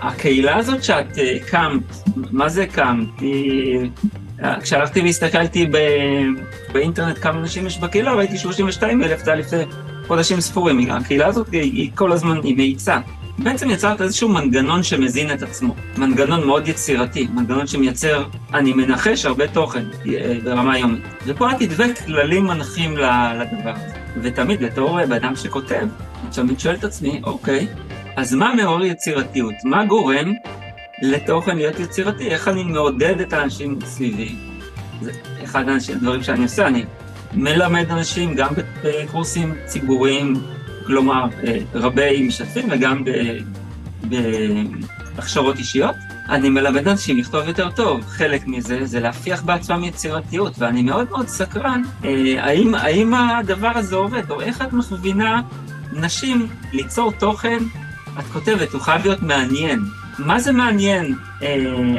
הקהילה 0.00 0.56
הזאת 0.56 0.84
שאת 0.84 1.18
הקמת, 1.36 1.82
מה 2.16 2.48
זה 2.48 2.62
הקמת? 2.62 3.08
כשהלכתי 4.62 5.00
והסתכלתי 5.00 5.66
באינטרנט 6.72 7.18
כמה 7.18 7.40
נשים 7.40 7.66
יש 7.66 7.78
בקהילה, 7.78 8.12
ראיתי 8.12 8.38
32 8.38 9.02
אלף, 9.02 9.24
זה 9.24 9.32
היה 9.32 9.40
לפני 9.40 9.58
חודשים 10.06 10.40
ספורים. 10.40 10.90
הקהילה 10.90 11.26
הזאת 11.26 11.48
היא 11.52 11.90
כל 11.94 12.12
הזמן, 12.12 12.40
היא 12.42 12.56
מאיצה. 12.56 12.98
בעצם 13.38 13.70
יצרת 13.70 14.00
איזשהו 14.00 14.28
מנגנון 14.28 14.82
שמזין 14.82 15.32
את 15.32 15.42
עצמו, 15.42 15.74
מנגנון 15.96 16.46
מאוד 16.46 16.68
יצירתי, 16.68 17.28
מנגנון 17.34 17.66
שמייצר, 17.66 18.24
אני 18.54 18.72
מנחש, 18.72 19.24
הרבה 19.24 19.48
תוכן 19.48 19.84
ברמה 20.44 20.78
יומית. 20.78 21.02
ופה 21.26 21.50
את 21.50 21.56
תדבק 21.58 21.98
כללים 22.06 22.46
מנחים 22.46 22.96
לדבר 22.96 23.72
הזה. 23.76 23.98
ותמיד 24.22 24.62
בתור 24.62 25.06
באדם 25.06 25.36
שכותב, 25.36 25.86
אני 26.22 26.30
תמיד 26.32 26.60
שואל 26.60 26.74
את 26.74 26.84
עצמי, 26.84 27.20
אוקיי, 27.24 27.66
אז 28.18 28.34
מה 28.34 28.54
מעורר 28.54 28.84
יצירתיות? 28.84 29.54
מה 29.64 29.84
גורם 29.84 30.32
לתוכן 31.02 31.56
להיות 31.56 31.80
יצירתי? 31.80 32.28
איך 32.28 32.48
אני 32.48 32.62
מעודד 32.62 33.20
את 33.20 33.32
האנשים 33.32 33.78
סביבי? 33.84 34.34
זה 35.02 35.12
אחד 35.44 35.64
הדברים 35.94 36.22
שאני 36.22 36.42
עושה, 36.42 36.66
אני 36.66 36.84
מלמד 37.34 37.90
אנשים 37.90 38.34
גם 38.34 38.48
בקורסים 38.84 39.54
ציבוריים, 39.64 40.34
כלומר 40.86 41.24
רבי 41.74 42.26
משתתפים 42.26 42.68
וגם 42.70 43.04
בהכשרות 45.14 45.58
אישיות. 45.58 45.94
אני 46.28 46.48
מלמד 46.48 46.88
אנשים 46.88 47.18
לכתוב 47.18 47.48
יותר 47.48 47.70
טוב, 47.70 48.04
חלק 48.06 48.46
מזה 48.46 48.86
זה 48.86 49.00
להפיח 49.00 49.42
בעצמם 49.42 49.84
יצירתיות, 49.84 50.52
ואני 50.58 50.82
מאוד 50.82 51.10
מאוד 51.10 51.28
סקרן, 51.28 51.82
האם, 52.38 52.74
האם 52.74 53.14
הדבר 53.14 53.72
הזה 53.74 53.96
עובד, 53.96 54.30
או 54.30 54.40
איך 54.40 54.62
את 54.62 54.72
מכווינה 54.72 55.40
נשים 55.92 56.48
ליצור 56.72 57.12
תוכן, 57.12 57.58
את 58.18 58.24
כותבת, 58.32 58.72
הוא 58.72 58.80
חייב 58.80 59.02
להיות 59.02 59.22
מעניין. 59.22 59.84
מה 60.18 60.40
זה 60.40 60.52
מעניין, 60.52 61.14
uh, 61.40 61.44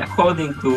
according 0.04 0.64
to 0.64 0.68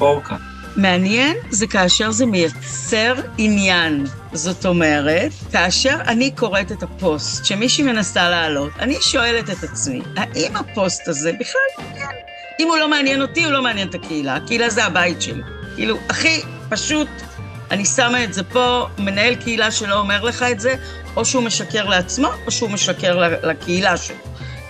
אורקה? 0.00 0.36
מעניין 0.76 1.36
זה 1.50 1.66
כאשר 1.66 2.10
זה 2.10 2.26
מייצר 2.26 3.14
עניין. 3.38 4.06
זאת 4.32 4.66
אומרת, 4.66 5.32
כאשר 5.52 5.96
אני 6.06 6.30
קוראת 6.30 6.72
את 6.72 6.82
הפוסט 6.82 7.44
שמישהי 7.44 7.84
מנסה 7.84 8.30
לעלות, 8.30 8.70
אני 8.78 8.96
שואלת 9.00 9.50
את 9.50 9.64
עצמי, 9.64 10.02
האם 10.16 10.56
הפוסט 10.56 11.08
הזה 11.08 11.32
בכלל 11.40 11.84
מעניין? 11.86 12.10
אם 12.60 12.68
הוא 12.68 12.76
לא 12.76 12.90
מעניין 12.90 13.22
אותי, 13.22 13.44
הוא 13.44 13.52
לא 13.52 13.62
מעניין 13.62 13.88
את 13.88 13.94
הקהילה. 13.94 14.36
הקהילה 14.36 14.70
זה 14.70 14.84
הבית 14.84 15.22
שלי. 15.22 15.42
כאילו, 15.74 15.98
הכי 16.08 16.42
פשוט, 16.68 17.08
אני 17.70 17.84
שמה 17.84 18.24
את 18.24 18.34
זה 18.34 18.42
פה, 18.42 18.86
מנהל 18.98 19.34
קהילה 19.34 19.70
שלא 19.70 19.98
אומר 19.98 20.24
לך 20.24 20.42
את 20.42 20.60
זה, 20.60 20.74
או 21.16 21.24
שהוא 21.24 21.42
משקר 21.42 21.84
לעצמו, 21.84 22.28
או 22.46 22.50
שהוא 22.50 22.70
משקר 22.70 23.38
לקהילה 23.42 23.96
שלו. 23.96 24.16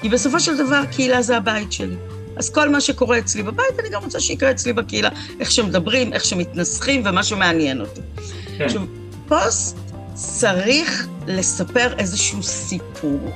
כי 0.05 0.09
בסופו 0.09 0.41
של 0.41 0.57
דבר, 0.57 0.83
קהילה 0.93 1.23
זה 1.23 1.37
הבית 1.37 1.73
שלי. 1.73 1.97
אז 2.37 2.51
כל 2.51 2.69
מה 2.69 2.81
שקורה 2.81 3.19
אצלי 3.19 3.43
בבית, 3.43 3.81
אני 3.81 3.89
גם 3.89 4.05
רוצה 4.05 4.21
שיקרה 4.21 4.51
אצלי 4.51 4.73
בקהילה. 4.73 5.09
איך 5.41 5.51
שמדברים, 5.51 6.13
איך 6.13 6.25
שמתנסחים, 6.25 7.03
ומה 7.05 7.23
שמעניין 7.23 7.81
אותי. 7.81 8.01
כן. 8.59 8.65
עכשיו, 8.65 8.83
פוסט 9.29 9.79
צריך 10.15 11.09
לספר 11.27 11.95
איזשהו 11.99 12.43
סיפור 12.43 13.31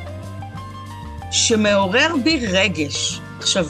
שמעורר 1.30 2.14
בי 2.24 2.46
רגש. 2.46 3.20
עכשיו, 3.38 3.66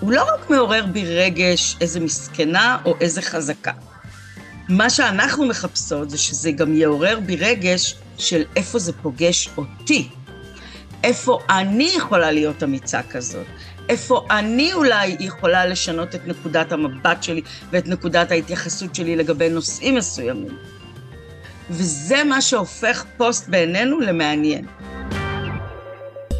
הוא 0.00 0.12
לא 0.12 0.24
רק 0.34 0.50
מעורר 0.50 0.86
בי 0.86 1.04
רגש 1.04 1.76
איזה 1.80 2.00
מסכנה 2.00 2.78
או 2.84 2.94
איזה 3.00 3.22
חזקה. 3.22 3.72
מה 4.68 4.90
שאנחנו 4.90 5.46
מחפשות 5.46 6.10
זה 6.10 6.18
שזה 6.18 6.50
גם 6.50 6.76
יעורר 6.76 7.20
בי 7.20 7.36
רגש 7.36 7.94
של 8.18 8.42
איפה 8.56 8.78
זה 8.78 8.92
פוגש 8.92 9.48
אותי. 9.56 10.08
איפה 11.04 11.38
אני 11.50 11.92
יכולה 11.96 12.30
להיות 12.30 12.62
אמיצה 12.62 13.00
כזאת? 13.02 13.46
איפה 13.88 14.26
אני 14.30 14.72
אולי 14.72 15.16
יכולה 15.20 15.66
לשנות 15.66 16.14
את 16.14 16.26
נקודת 16.26 16.72
המבט 16.72 17.22
שלי 17.22 17.42
ואת 17.70 17.86
נקודת 17.86 18.30
ההתייחסות 18.30 18.94
שלי 18.94 19.16
לגבי 19.16 19.50
נושאים 19.50 19.94
מסוימים. 19.94 20.58
וזה 21.70 22.24
מה 22.24 22.40
שהופך 22.40 23.04
פוסט 23.16 23.48
בעינינו 23.48 24.00
למעניין. 24.00 24.66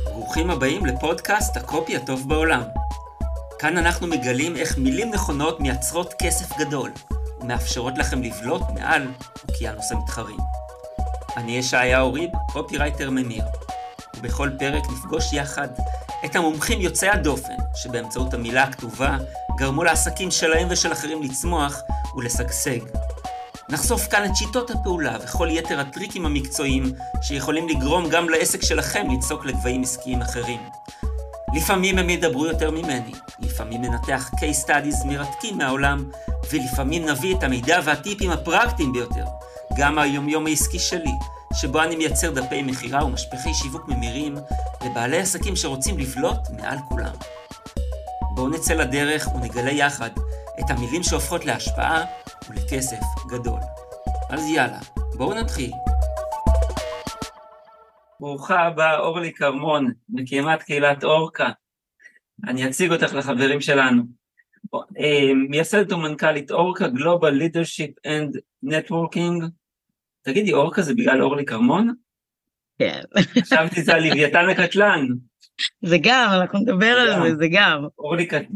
ברוכים 0.04 0.50
הבאים 0.50 0.86
לפודקאסט 0.86 1.56
הקופי 1.56 1.96
הטוב 1.96 2.28
בעולם. 2.28 2.62
כאן 3.58 3.78
אנחנו 3.78 4.06
מגלים 4.06 4.56
איך 4.56 4.78
מילים 4.78 5.10
נכונות 5.10 5.60
מייצרות 5.60 6.14
כסף 6.18 6.58
גדול, 6.58 6.90
ומאפשרות 7.40 7.98
לכם 7.98 8.22
לבלוט 8.22 8.62
מעל 8.74 9.08
אוקיינוס 9.48 9.92
המתחרים. 9.92 10.38
אני 11.36 11.58
ישעיהו 11.58 12.12
ריב, 12.12 12.30
קופירייטר 12.52 13.10
ממיר, 13.10 13.44
ובכל 14.22 14.50
פרק 14.58 14.82
נפגוש 14.90 15.32
יחד 15.32 15.68
את 16.24 16.36
המומחים 16.36 16.80
יוצאי 16.80 17.08
הדופן, 17.08 17.54
שבאמצעות 17.74 18.34
המילה 18.34 18.62
הכתובה 18.62 19.16
גרמו 19.56 19.84
לעסקים 19.84 20.30
שלהם 20.30 20.68
ושל 20.70 20.92
אחרים 20.92 21.22
לצמוח 21.22 21.80
ולשגשג. 22.16 22.80
נחשוף 23.68 24.06
כאן 24.06 24.24
את 24.24 24.36
שיטות 24.36 24.70
הפעולה 24.70 25.16
וכל 25.24 25.48
יתר 25.50 25.80
הטריקים 25.80 26.26
המקצועיים 26.26 26.92
שיכולים 27.22 27.68
לגרום 27.68 28.08
גם 28.08 28.28
לעסק 28.28 28.62
שלכם 28.62 29.06
לצעוק 29.10 29.44
לגבהים 29.46 29.82
עסקיים 29.82 30.22
אחרים. 30.22 30.60
לפעמים 31.54 31.98
הם 31.98 32.10
ידברו 32.10 32.46
יותר 32.46 32.70
ממני, 32.70 33.12
לפעמים 33.40 33.82
ננתח 33.82 34.30
case 34.34 34.66
studies 34.66 35.06
מרתקים 35.06 35.58
מהעולם, 35.58 36.10
ולפעמים 36.52 37.08
נביא 37.08 37.36
את 37.36 37.42
המידע 37.42 37.80
והטיפים 37.84 38.30
הפרקטיים 38.30 38.92
ביותר, 38.92 39.24
גם 39.78 39.98
היומיום 39.98 40.46
העסקי 40.46 40.78
שלי, 40.78 41.12
שבו 41.54 41.82
אני 41.82 41.96
מייצר 41.96 42.30
דפי 42.30 42.62
מכירה 42.62 43.04
ומשפחי 43.04 43.54
שיווק 43.54 43.88
ממירים 43.88 44.34
לבעלי 44.86 45.18
עסקים 45.18 45.56
שרוצים 45.56 45.98
לבלוט 45.98 46.38
מעל 46.56 46.78
כולם. 46.88 47.14
בואו 48.34 48.48
נצא 48.48 48.74
לדרך 48.74 49.28
ונגלה 49.34 49.70
יחד 49.70 50.10
את 50.60 50.64
המילים 50.68 51.02
שהופכות 51.02 51.44
להשפעה 51.44 52.04
ולכסף 52.50 53.00
גדול. 53.28 53.60
אז 54.30 54.48
יאללה, 54.48 54.78
בואו 55.16 55.34
נתחיל. 55.34 55.70
ברוכה 58.20 58.60
הבאה, 58.60 58.98
אורלי 58.98 59.32
כרמון, 59.32 59.92
מקימת 60.08 60.62
קהילת 60.62 61.04
אורקה. 61.04 61.50
אני 62.48 62.68
אציג 62.68 62.92
אותך 62.92 63.14
לחברים 63.14 63.60
שלנו. 63.60 64.02
אה, 64.74 65.34
מייסדת 65.48 65.92
ומנכ"לית 65.92 66.50
אורקה, 66.50 66.86
Global 66.86 67.32
Leadership 67.40 67.92
and 68.06 68.40
Networking, 68.66 69.61
תגידי, 70.22 70.52
אורקה 70.52 70.82
זה 70.82 70.94
בגלל 70.94 71.22
אורלי 71.22 71.44
כרמון? 71.44 71.94
כן. 72.78 73.00
חשבתי 73.40 73.82
זה 73.82 73.94
על 73.94 74.08
לוויתן 74.08 74.48
הקטלן. 74.48 75.06
זה 75.82 75.96
גם, 76.02 76.28
אנחנו 76.32 76.58
נדבר 76.58 76.86
על 76.86 77.22
זה, 77.22 77.36
זה 77.36 77.46
גם. 77.52 77.86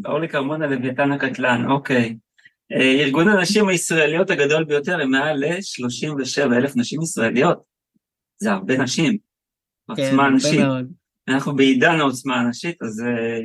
אורלי 0.05 0.29
כרמון 0.29 0.63
על 0.63 0.75
לוויתן 0.75 1.13
הקטלן, 1.13 1.71
אוקיי. 1.71 2.17
אה, 2.73 3.05
ארגון 3.05 3.29
הנשים 3.29 3.69
הישראליות 3.69 4.31
הגדול 4.31 4.65
ביותר 4.65 5.01
הם 5.01 5.11
מעל 5.11 5.37
ל-37 5.37 6.53
אלף 6.57 6.77
נשים 6.77 7.03
ישראליות. 7.03 7.63
זה 8.39 8.53
הרבה 8.53 8.79
נשים. 8.79 9.17
כן, 9.97 10.03
עוצמה 10.03 10.31
נשית. 10.31 10.61
אנחנו 11.29 11.57
בעידן 11.57 12.01
העוצמה 12.01 12.41
הנשית, 12.41 12.83
אז 12.83 13.01
אה, 13.07 13.41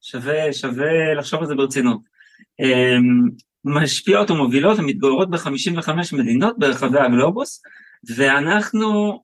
שווה, 0.00 0.52
שווה 0.52 1.14
לחשוב 1.14 1.40
על 1.40 1.46
זה 1.46 1.54
ברצינות. 1.54 2.00
אה, 3.66 3.82
משפיעות 3.82 4.30
ומובילות 4.30 4.78
ומתגוררות 4.78 5.30
ב-55 5.30 5.90
מדינות 6.12 6.58
ברחבי 6.58 6.98
הגלובוס, 6.98 7.62
ואנחנו, 8.16 9.20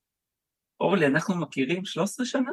אורלי, 0.80 1.06
אנחנו 1.06 1.36
מכירים 1.36 1.84
13 1.84 2.26
שנה? 2.26 2.50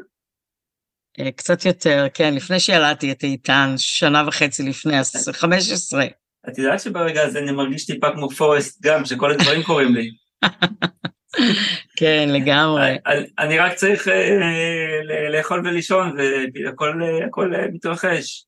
אה, 1.19 1.31
קצת 1.31 1.65
יותר, 1.65 2.05
כן, 2.13 2.33
לפני 2.33 2.59
שילדתי 2.59 3.11
את 3.11 3.23
איתן, 3.23 3.73
שנה 3.77 4.23
וחצי 4.27 4.63
לפני, 4.63 4.99
אז 4.99 5.29
15. 5.31 6.05
את 6.49 6.57
יודעת 6.57 6.79
שברגע 6.79 7.23
הזה 7.23 7.39
אני 7.39 7.51
מרגיש 7.51 7.85
טיפה 7.85 8.07
כמו 8.15 8.29
פורסט 8.29 8.81
גם, 8.81 9.05
שכל 9.05 9.31
הדברים 9.31 9.63
קורים 9.63 9.95
לי. 9.95 10.09
כן, 11.99 12.29
לגמרי. 12.31 12.97
אני 13.39 13.59
רק 13.59 13.73
צריך 13.73 14.07
אה, 14.07 15.29
לאכול 15.31 15.67
ולישון, 15.67 16.17
והכל 16.53 17.51
מתרחש. 17.73 18.45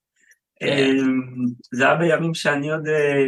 כן. 0.59 0.67
אמ, 0.67 1.47
זה 1.71 1.85
היה 1.85 1.95
בימים 1.95 2.33
שאני 2.33 2.71
עוד, 2.71 2.87
אה, 2.87 3.23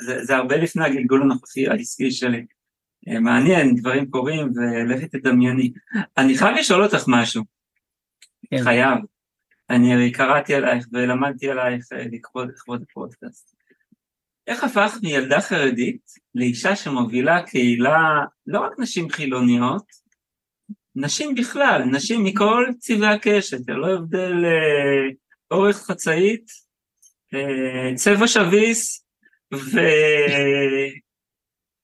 זה, 0.00 0.24
זה 0.24 0.36
הרבה 0.36 0.56
לפני 0.56 0.84
הגלגול 0.84 1.22
הנוכחי 1.22 1.68
העסקי 1.68 2.10
שלי. 2.10 2.46
אה, 3.08 3.20
מעניין, 3.20 3.74
דברים 3.76 4.10
קורים 4.10 4.52
ולכי 4.54 5.08
תדמייני. 5.08 5.72
אני 6.18 6.38
חייב 6.38 6.56
לשאול 6.56 6.84
אותך 6.84 7.04
משהו. 7.08 7.42
כן. 8.50 8.62
חייב. 8.62 8.98
אני 9.70 9.94
הרי 9.94 10.12
קראתי 10.12 10.54
עלייך 10.54 10.86
ולמדתי 10.92 11.50
עלייך 11.50 11.84
אה, 11.92 12.04
לכבוד, 12.12 12.48
לכבוד 12.48 12.84
הפודקאסט. 12.90 13.54
איך 14.46 14.64
הפכת 14.64 15.02
מילדה 15.02 15.40
חרדית 15.40 16.00
לאישה 16.34 16.76
שמובילה 16.76 17.42
קהילה, 17.42 18.24
לא 18.46 18.60
רק 18.60 18.72
נשים 18.78 19.10
חילוניות, 19.10 19.84
נשים 20.96 21.34
בכלל, 21.34 21.82
נשים 21.84 22.24
מכל 22.24 22.66
צבעי 22.78 23.14
הקשת, 23.14 23.68
ללא 23.68 23.94
הבדל 23.94 24.44
אורך 25.54 25.76
חצאית, 25.76 26.46
אה, 27.34 27.94
צבע 27.94 28.28
שביס 28.28 29.06
ו... 29.54 29.78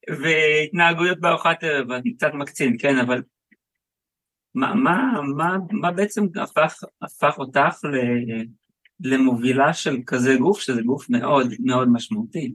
והתנהגויות 0.09 1.19
בארוחת 1.19 1.63
ערב, 1.63 1.91
אני 1.91 2.13
קצת 2.13 2.31
מקצין, 2.33 2.75
כן, 2.79 2.97
אבל 2.97 3.21
מה, 4.55 4.75
מה, 4.75 5.21
מה, 5.37 5.57
מה 5.71 5.91
בעצם 5.91 6.23
הפך, 6.43 6.83
הפך 7.01 7.37
אותך 7.37 7.77
למובילה 8.99 9.73
של 9.73 9.97
כזה 10.07 10.35
גוף, 10.39 10.59
שזה 10.59 10.81
גוף 10.81 11.09
מאוד 11.09 11.47
מאוד 11.59 11.87
משמעותי? 11.91 12.53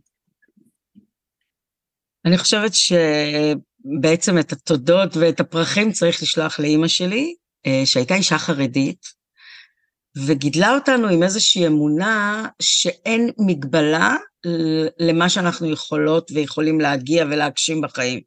אני 2.25 2.39
חושבת 2.39 2.73
שבעצם 2.75 4.39
את 4.39 4.53
התודות 4.53 5.17
ואת 5.17 5.41
הפרחים 5.41 5.93
צריך 5.93 6.23
לשלוח 6.23 6.61
לאימא 6.61 6.89
שלי, 6.89 7.35
אה, 7.67 7.83
שהייתה 7.85 8.15
אישה 8.15 8.39
חרדית, 8.39 9.16
וגידלה 10.17 10.75
אותנו 10.75 11.09
עם 11.09 11.23
איזושהי 11.23 11.67
אמונה 11.67 12.49
שאין 12.63 13.31
מגבלה 13.39 14.17
למה 14.99 15.29
שאנחנו 15.29 15.71
יכולות 15.71 16.31
ויכולים 16.35 16.81
להגיע 16.81 17.25
ולהגשים 17.25 17.81
בחיים. 17.81 18.21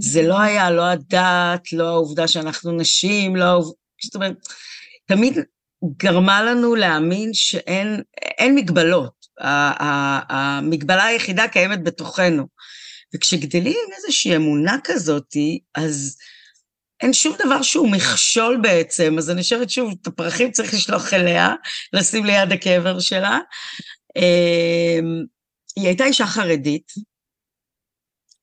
זה 0.00 0.22
לא 0.22 0.40
היה 0.40 0.70
לא 0.70 0.82
הדת, 0.82 1.72
לא 1.72 1.88
העובדה 1.88 2.28
שאנחנו 2.28 2.72
נשים, 2.72 3.36
לא... 3.36 3.62
זאת 4.04 4.14
אומרת, 4.14 4.36
תמיד 5.06 5.38
גרמה 5.96 6.42
לנו 6.42 6.74
להאמין 6.74 7.30
שאין 7.32 8.54
מגבלות. 8.54 9.18
המגבלה 9.40 11.04
היחידה 11.04 11.48
קיימת 11.48 11.84
בתוכנו. 11.84 12.46
וכשגדלים 13.14 13.76
עם 13.86 13.92
איזושהי 13.96 14.36
אמונה 14.36 14.76
כזאת, 14.84 15.36
אז 15.74 16.16
אין 17.00 17.12
שום 17.12 17.36
דבר 17.44 17.62
שהוא 17.62 17.90
מכשול 17.90 18.58
בעצם, 18.62 19.14
אז 19.18 19.30
אני 19.30 19.42
חושבת 19.42 19.70
שוב, 19.70 19.94
את 20.02 20.06
הפרחים 20.06 20.50
צריך 20.50 20.74
לשלוח 20.74 21.14
אליה, 21.14 21.54
לשים 21.92 22.24
ליד 22.24 22.52
הקבר 22.52 23.00
שלה. 23.00 23.38
אמ, 24.16 25.24
היא 25.76 25.86
הייתה 25.86 26.04
אישה 26.04 26.26
חרדית, 26.26 26.92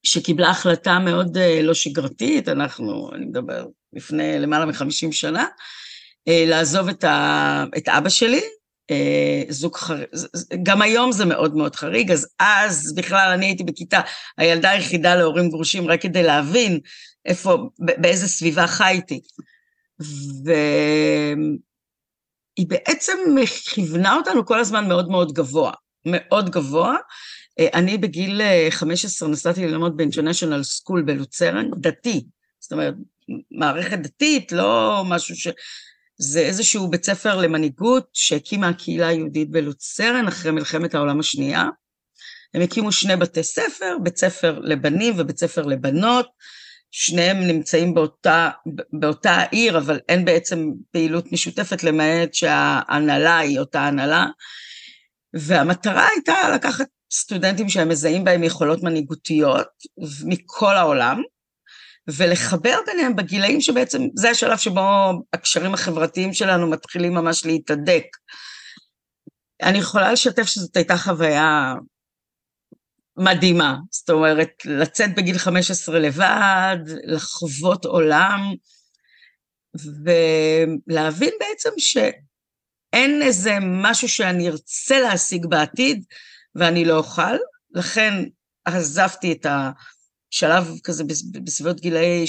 שקיבלה 0.04 0.50
החלטה 0.50 1.00
מאוד 1.00 1.38
אה, 1.38 1.62
לא 1.62 1.74
שגרתית, 1.74 2.50
אנחנו, 2.50 3.10
אני 3.16 3.26
מדבר 3.26 3.66
לפני 3.94 4.40
למעלה 4.40 4.66
מחמישים 4.66 5.12
שנה, 5.12 5.48
אה, 6.28 6.44
לעזוב 6.48 6.90
את, 6.90 7.04
ה, 7.04 7.64
את 7.78 7.90
אבא 7.90 8.10
שלי, 8.10 8.42
אה, 8.92 9.44
זוג 9.50 9.76
חריג, 9.76 10.06
גם 10.64 10.82
היום 10.82 11.12
זה 11.12 11.26
מאוד 11.26 11.56
מאוד 11.56 11.76
חריג, 11.76 12.12
אז 12.12 12.28
אז 12.40 12.96
בכלל 12.96 13.32
אני 13.34 13.46
הייתי 13.46 13.64
בכיתה, 13.64 14.02
הילדה 14.38 14.70
היחידה 14.70 15.16
להורים 15.16 15.50
גרושים, 15.50 15.88
רק 15.88 16.02
כדי 16.02 16.24
להבין 16.24 16.80
איפה, 17.26 17.70
באיזה 17.80 18.28
סביבה 18.28 18.68
חייתי. 18.68 19.22
והיא 20.46 21.60
בעצם 22.68 23.18
כיוונה 23.74 24.16
אותנו 24.16 24.46
כל 24.46 24.60
הזמן 24.60 24.88
מאוד 24.88 25.10
מאוד 25.10 25.34
גבוה, 25.34 25.72
מאוד 26.06 26.50
גבוה. 26.50 26.96
אה, 27.60 27.68
אני 27.74 27.98
בגיל 27.98 28.42
15 28.70 29.30
נסעתי 29.30 29.68
ללמוד 29.68 29.98
ב-International 29.98 30.64
School 30.64 31.02
בלוצרן, 31.06 31.70
דתי, 31.78 32.26
זאת 32.60 32.72
אומרת, 32.72 32.94
מערכת 33.52 34.00
דתית, 34.00 34.52
לא 34.52 35.04
משהו 35.06 35.36
ש... 35.36 35.48
זה 36.18 36.40
איזשהו 36.40 36.88
בית 36.88 37.06
ספר 37.06 37.36
למנהיגות 37.36 38.08
שהקימה 38.14 38.68
הקהילה 38.68 39.08
היהודית 39.08 39.52
בלוצרן 39.52 40.28
אחרי 40.28 40.52
מלחמת 40.52 40.96
העולם 40.96 41.20
השנייה. 41.20 41.64
הם 42.54 42.62
הקימו 42.62 42.92
שני 42.92 43.16
בתי 43.16 43.44
ספר, 43.44 43.98
בית 44.04 44.18
ספר 44.18 44.60
לבנים 44.60 45.14
ובית 45.18 45.40
ספר 45.40 45.62
לבנות, 45.62 46.28
שניהם 46.92 47.38
נמצאים 47.38 47.94
באותה, 47.94 48.50
באותה 48.94 49.32
העיר, 49.32 49.78
אבל 49.78 50.00
אין 50.10 50.26
בעצם 50.26 50.72
פעילות 50.92 51.32
משותפת 51.32 51.84
למעט 51.84 52.34
שההנהלה 52.34 53.38
היא 53.38 53.60
אותה 53.60 53.82
הנהלה. 53.82 54.26
והמטרה 55.34 56.08
הייתה 56.08 56.36
לקחת 56.56 56.86
סטודנטים 57.14 57.70
שהם 57.70 57.90
מזהים 57.90 58.24
בהם 58.24 58.44
יכולות 58.44 58.84
מנהיגותיות 58.84 59.68
מכל 60.26 60.76
העולם, 60.76 61.22
ולחבר 62.08 62.80
ביניהם 62.86 63.16
בגילאים 63.16 63.62
שבעצם 63.62 64.02
זה 64.16 64.30
השלב 64.30 64.58
שבו 64.58 64.82
הקשרים 65.34 65.74
החברתיים 65.74 66.34
שלנו 66.34 66.70
מתחילים 66.70 67.14
ממש 67.14 67.46
להתהדק. 67.46 68.04
אני 69.62 69.78
יכולה 69.78 70.12
לשתף 70.12 70.44
שזאת 70.44 70.76
הייתה 70.76 70.98
חוויה 70.98 71.74
מדהימה, 73.18 73.78
זאת 73.92 74.10
אומרת, 74.10 74.50
לצאת 74.66 75.16
בגיל 75.16 75.38
15 75.38 76.00
לבד, 76.00 76.78
לחוות 77.04 77.86
עולם, 77.86 78.40
ולהבין 80.06 81.34
בעצם 81.40 81.70
שאין 81.78 83.22
איזה 83.22 83.58
משהו 83.62 84.10
שאני 84.10 84.50
ארצה 84.50 85.00
להשיג 85.00 85.46
בעתיד 85.46 86.06
ואני 86.56 86.86
לא 86.86 86.98
אוכל, 86.98 87.36
לכן 87.72 88.14
עזבתי 88.66 89.32
את 89.32 89.46
ה... 89.46 89.72
שלב 90.36 90.68
כזה 90.84 91.04
בסביבות 91.44 91.80
גילאי 91.80 92.26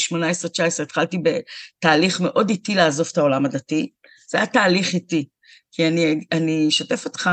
18-19, 0.78 0.82
התחלתי 0.82 1.18
בתהליך 1.18 2.20
מאוד 2.20 2.50
איטי 2.50 2.74
לעזוב 2.74 3.08
את 3.12 3.18
העולם 3.18 3.46
הדתי. 3.46 3.92
זה 4.30 4.38
היה 4.38 4.46
תהליך 4.46 4.94
איטי, 4.94 5.28
כי 5.72 5.88
אני 6.32 6.68
אשתף 6.68 7.04
אותך 7.04 7.30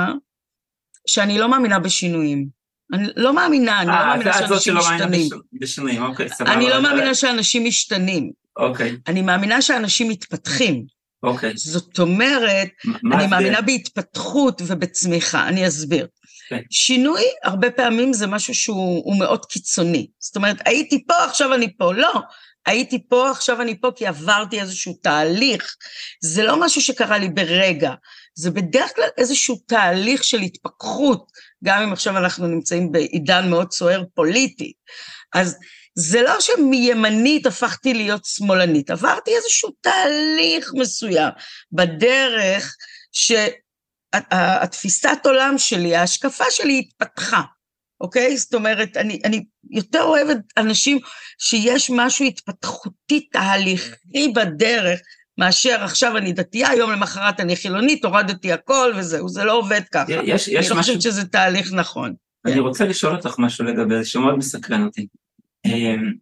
שאני 1.07 1.37
לא 1.37 1.51
מאמינה 1.51 1.79
בשינויים. 1.79 2.62
אני 2.93 3.07
לא 3.15 3.33
מאמינה, 3.33 3.81
אני 3.81 3.87
לא 3.87 3.93
אה, 3.93 4.05
מאמינה 4.05 4.33
שאנשים 4.33 4.77
משתנים. 4.77 5.29
בשינויים, 5.53 6.03
אוקיי, 6.03 6.29
סבבה. 6.29 6.53
אני 6.53 6.69
לא 6.69 6.81
מאמינה 6.81 7.15
שאנשים 7.15 7.65
משתנים. 7.65 8.31
אוקיי. 8.57 8.97
אני 9.07 9.21
מאמינה 9.21 9.61
שאנשים 9.61 10.09
מתפתחים. 10.09 10.85
אוקיי. 11.23 11.53
זאת 11.55 11.99
אומרת, 11.99 12.69
אני 13.13 13.27
מאמינה 13.27 13.61
בהתפתחות 13.61 14.61
ובצמיחה, 14.65 15.47
אני 15.47 15.67
אסביר. 15.67 16.07
כן. 16.49 16.59
שינוי, 16.69 17.21
הרבה 17.43 17.71
פעמים 17.71 18.13
זה 18.13 18.27
משהו 18.27 18.55
שהוא 18.55 19.19
מאוד 19.19 19.45
קיצוני. 19.45 20.07
זאת 20.19 20.35
אומרת, 20.35 20.57
הייתי 20.65 21.05
פה, 21.07 21.23
עכשיו 21.23 21.53
אני 21.53 21.77
פה. 21.77 21.93
לא, 21.93 22.13
הייתי 22.65 23.07
פה, 23.09 23.31
עכשיו 23.31 23.61
אני 23.61 23.81
פה, 23.81 23.91
כי 23.95 24.07
עברתי 24.07 24.61
איזשהו 24.61 24.93
תהליך. 25.01 25.75
זה 26.21 26.43
לא 26.43 26.59
משהו 26.59 26.81
שקרה 26.81 27.17
לי 27.17 27.29
ברגע, 27.29 27.93
זה 28.35 28.51
בדרך 28.51 28.95
כלל 28.95 29.09
איזשהו 29.17 29.55
תהליך 29.67 30.23
של 30.23 30.39
התפכחות, 30.39 31.31
גם 31.63 31.81
אם 31.81 31.93
עכשיו 31.93 32.17
אנחנו 32.17 32.47
נמצאים 32.47 32.91
בעידן 32.91 33.49
מאוד 33.49 33.71
סוער 33.71 34.03
פוליטי. 34.13 34.73
אז 35.33 35.57
זה 35.95 36.21
לא 36.21 36.39
שמימנית 36.39 37.45
הפכתי 37.45 37.93
להיות 37.93 38.25
שמאלנית, 38.25 38.91
עברתי 38.91 39.31
איזשהו 39.35 39.69
תהליך 39.81 40.71
מסוים 40.73 41.29
בדרך 41.71 42.75
ש... 43.11 43.31
התפיסת 44.31 45.19
עולם 45.25 45.57
שלי, 45.57 45.95
ההשקפה 45.95 46.43
שלי 46.49 46.79
התפתחה, 46.79 47.41
אוקיי? 48.01 48.37
זאת 48.37 48.53
אומרת, 48.53 48.97
אני, 48.97 49.19
אני 49.25 49.43
יותר 49.71 50.03
אוהבת 50.03 50.37
אנשים 50.57 50.99
שיש 51.39 51.89
משהו 51.89 52.25
התפתחותי 52.25 53.29
תהליכי 53.29 54.27
בדרך, 54.35 54.99
מאשר 55.37 55.83
עכשיו 55.83 56.17
אני 56.17 56.33
דתייה, 56.33 56.75
יום 56.77 56.91
למחרת 56.91 57.39
אני 57.39 57.55
חילונית, 57.55 58.05
הורדתי 58.05 58.51
הכל 58.51 58.93
וזהו, 58.95 59.29
זה 59.29 59.43
לא 59.43 59.57
עובד 59.57 59.81
ככה. 59.91 60.13
יש, 60.23 60.47
יש 60.47 60.71
אני 60.71 60.79
משהו... 60.79 60.95
חושבת 60.95 61.01
שזה 61.01 61.25
תהליך 61.25 61.73
נכון. 61.73 62.13
אני 62.45 62.59
רוצה 62.59 62.85
לשאול 62.85 63.15
אותך 63.15 63.35
משהו 63.39 63.65
לגבי 63.65 63.97
זה, 63.97 64.05
שמאוד 64.05 64.35
מסקרן 64.35 64.85
אותי. 64.85 65.07
אמ, 65.65 66.13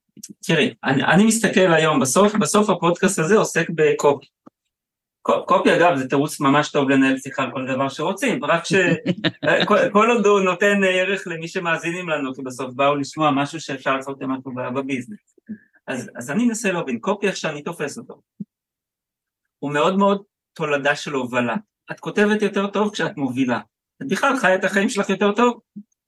תראי, 0.46 0.74
אני, 0.84 1.03
אני 1.03 1.25
מסתכל 1.25 1.74
היום, 1.74 2.00
בסוף, 2.00 2.36
בסוף 2.36 2.70
הפודקאסט 2.70 3.20
הזה 3.20 3.38
עוסק 3.38 3.68
בקופי. 3.75 4.25
קופי 5.22 5.75
אגב 5.75 5.96
זה 5.96 6.10
תירוץ 6.10 6.39
ממש 6.39 6.72
טוב 6.72 6.89
לנהל 6.89 7.18
שיחה 7.18 7.44
על 7.44 7.51
כל 7.51 7.68
דבר 7.68 7.89
שרוצים, 7.89 8.46
רק 8.46 8.63
שכל 8.65 10.12
עוד 10.12 10.25
הוא 10.25 10.39
נותן 10.39 10.82
ערך 10.84 11.24
למי 11.27 11.48
שמאזינים 11.48 12.10
לנו, 12.10 12.34
כי 12.34 12.41
בסוף 12.41 12.74
באו 12.74 12.96
לשמוע 12.96 13.32
משהו 13.32 13.60
שאפשר 13.60 13.96
לעשות 13.96 14.22
משהו 14.22 14.51
בביזנס. 14.75 15.36
אז, 15.88 16.10
אז 16.15 16.32
אני 16.32 16.46
מנסה 16.46 16.72
להבין, 16.72 17.00
קופי 17.00 17.27
איך 17.27 17.38
שאני 17.38 17.62
תופס 17.62 17.98
אותו, 17.98 18.22
הוא 19.62 19.74
מאוד 19.74 19.98
מאוד 19.98 20.24
תולדה 20.53 20.96
של 20.96 21.13
הובלה. 21.13 21.56
את 21.91 22.00
כותבת 22.00 22.41
יותר 22.41 22.68
טוב 22.68 22.94
כשאת 22.94 23.18
מובילה. 23.18 23.60
את 24.01 24.08
בכלל 24.08 24.38
חיה 24.38 24.56
את 24.56 24.63
החיים 24.63 24.89
שלך 24.89 25.10
יותר 25.10 25.32
טוב 25.32 25.60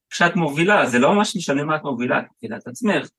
כשאת 0.10 0.36
מובילה, 0.36 0.86
זה 0.86 1.00
לא 1.00 1.14
ממש 1.14 1.36
משנה 1.36 1.64
מה 1.64 1.76
את 1.76 1.84
מובילה, 1.84 2.20
את 2.20 2.26
מובילה 2.32 2.58
את 2.58 2.68
עצמך, 2.68 3.10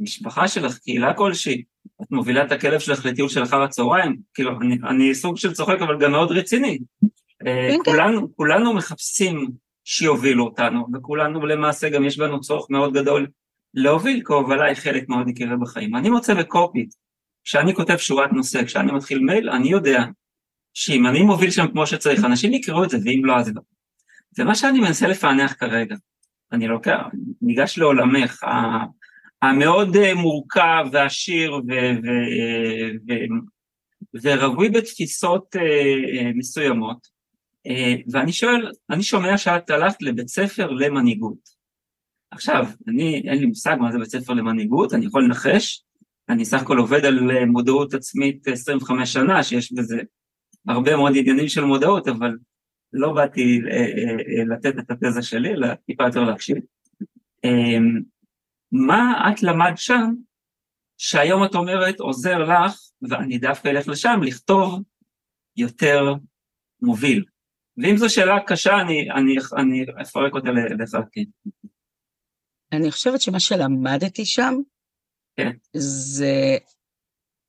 המשפחה 0.00 0.48
שלך, 0.48 0.78
קהילה 0.78 1.14
כלשהי, 1.14 1.62
את 2.02 2.10
מובילה 2.10 2.44
את 2.44 2.52
הכלב 2.52 2.80
שלך 2.80 3.06
לטיול 3.06 3.28
של 3.28 3.42
אחר 3.42 3.62
הצהריים, 3.62 4.16
כאילו, 4.34 4.60
אני, 4.60 4.78
אני 4.88 5.14
סוג 5.14 5.36
של 5.36 5.52
צוחק, 5.52 5.76
אבל 5.80 5.98
גם 5.98 6.12
מאוד 6.12 6.32
רציני. 6.32 6.78
אה, 7.46 7.68
כן, 7.70 7.76
כן. 7.84 7.90
כולנו, 7.90 8.36
כולנו 8.36 8.74
מחפשים 8.74 9.50
שיובילו 9.84 10.44
אותנו, 10.44 10.86
וכולנו 10.94 11.46
למעשה 11.46 11.88
גם 11.88 12.04
יש 12.04 12.18
בנו 12.18 12.40
צורך 12.40 12.70
מאוד 12.70 12.92
גדול 12.92 13.26
להוביל, 13.74 14.22
כי 14.26 14.32
הובלה 14.32 14.64
היא 14.64 14.76
חלק 14.76 15.08
מאוד 15.08 15.28
יקרה 15.28 15.56
בחיים. 15.56 15.96
אני 15.96 16.10
מוצא 16.10 16.34
בקופי, 16.34 16.88
כשאני 17.44 17.74
כותב 17.74 17.96
שורת 17.96 18.32
נושא, 18.32 18.64
כשאני 18.64 18.92
מתחיל 18.92 19.18
מייל, 19.18 19.50
אני 19.50 19.68
יודע 19.68 20.04
שאם 20.74 21.06
אני 21.06 21.22
מוביל 21.22 21.50
שם 21.50 21.66
כמו 21.72 21.86
שצריך, 21.86 22.24
אנשים 22.24 22.52
יקראו 22.52 22.84
את 22.84 22.90
זה, 22.90 22.98
ואם 23.04 23.24
לא, 23.24 23.36
אז 23.36 23.52
לא. 23.54 23.62
זה 24.30 24.44
מה 24.44 24.54
שאני 24.54 24.80
מנסה 24.80 25.08
לפענח 25.08 25.54
כרגע. 25.58 25.96
אני 26.52 26.68
לוקח, 26.68 27.00
ניגש 27.42 27.78
לעולמך, 27.78 28.44
המאוד 29.42 29.96
אה, 29.96 30.14
מורכב 30.14 30.84
ועשיר 30.92 31.60
ורווי 34.22 34.68
בתפיסות 34.68 35.56
אה, 35.56 35.62
אה, 35.62 36.30
מסוימות. 36.34 37.12
ואני 38.12 38.32
שואל, 38.32 38.70
אני 38.90 39.02
שומע 39.02 39.38
שאת 39.38 39.70
הלכת 39.70 40.02
לבית 40.02 40.28
ספר 40.28 40.70
למנהיגות. 40.70 41.48
עכשיו, 42.30 42.66
אני, 42.88 43.22
אין 43.24 43.38
לי 43.38 43.46
מושג 43.46 43.76
מה 43.80 43.92
זה 43.92 43.98
בית 43.98 44.10
ספר 44.10 44.32
למנהיגות, 44.32 44.94
אני 44.94 45.06
יכול 45.06 45.24
לנחש, 45.24 45.84
אני 46.32 46.44
סך 46.44 46.62
הכל 46.62 46.78
עובד 46.78 47.04
על 47.04 47.44
מודעות 47.46 47.94
עצמית 47.94 48.48
25 48.48 49.12
שנה, 49.12 49.42
שיש 49.42 49.72
בזה 49.72 50.00
הרבה 50.68 50.96
מאוד 50.96 51.12
עניינים 51.16 51.48
של 51.48 51.64
מודעות, 51.64 52.08
אבל 52.08 52.36
לא 52.92 53.12
באתי 53.12 53.60
לתת 54.46 54.78
את 54.78 54.90
התזה 54.90 55.22
שלי, 55.22 55.50
אלא 55.50 55.74
טיפה 55.74 56.04
יותר 56.04 56.24
להקשיב. 56.24 56.56
אמ, 57.44 58.00
מה 58.72 59.30
את 59.32 59.42
למדת 59.42 59.78
שם, 59.78 60.14
שהיום 60.98 61.44
את 61.44 61.54
אומרת 61.54 62.00
עוזר 62.00 62.38
לך, 62.38 62.80
ואני 63.10 63.38
דווקא 63.38 63.68
אלך 63.68 63.88
לשם, 63.88 64.20
לכתוב 64.22 64.82
יותר 65.56 66.14
מוביל. 66.82 67.24
ואם 67.76 67.96
זו 67.96 68.14
שאלה 68.14 68.40
קשה, 68.46 68.80
אני, 68.80 69.10
אני, 69.10 69.36
אני 69.56 69.84
אפרק 70.02 70.34
אותה 70.34 70.48
לחלקים. 70.78 71.26
אני 72.72 72.90
חושבת 72.90 73.20
שמה 73.20 73.40
שלמדתי 73.40 74.24
שם, 74.24 74.54
כן. 74.54 74.71
זה 75.76 76.56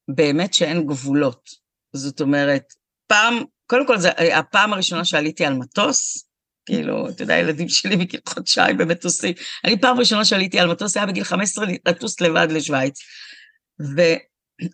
באמת 0.07 0.53
שאין 0.53 0.87
גבולות. 0.87 1.49
זאת 1.93 2.21
אומרת, 2.21 2.63
פעם, 3.07 3.43
קודם 3.67 3.87
כל, 3.87 3.97
זו 3.97 4.09
הפעם 4.33 4.73
הראשונה 4.73 5.05
שעליתי 5.05 5.45
על 5.45 5.53
מטוס, 5.53 6.27
כאילו, 6.65 7.09
אתה 7.09 7.23
יודע, 7.23 7.33
הילדים 7.33 7.69
שלי 7.69 7.95
בגיל 7.95 8.19
חודשיים 8.29 8.77
במטוסים. 8.77 9.33
אני 9.65 9.81
פעם 9.81 9.99
ראשונה 9.99 10.25
שעליתי 10.25 10.59
על 10.59 10.71
מטוס, 10.71 10.97
היה 10.97 11.05
בגיל 11.05 11.23
15 11.23 11.65
לטוס 11.87 12.21
לבד 12.21 12.47
לשוויץ. 12.51 12.99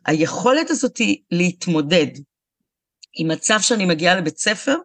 והיכולת 0.08 0.70
הזאת 0.70 0.98
היא 0.98 1.18
להתמודד 1.32 2.08
עם 3.14 3.28
מצב 3.28 3.58
שאני 3.62 3.86
מגיעה 3.86 4.16
לבית 4.16 4.38
ספר, 4.38 4.76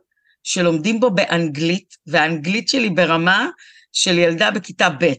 שלומדים 0.42 1.00
בו 1.00 1.10
באנגלית, 1.10 1.94
והאנגלית 2.06 2.68
שלי 2.68 2.90
ברמה 2.90 3.48
של 3.92 4.18
ילדה 4.18 4.50
בכיתה 4.50 4.88
ב'. 5.00 5.12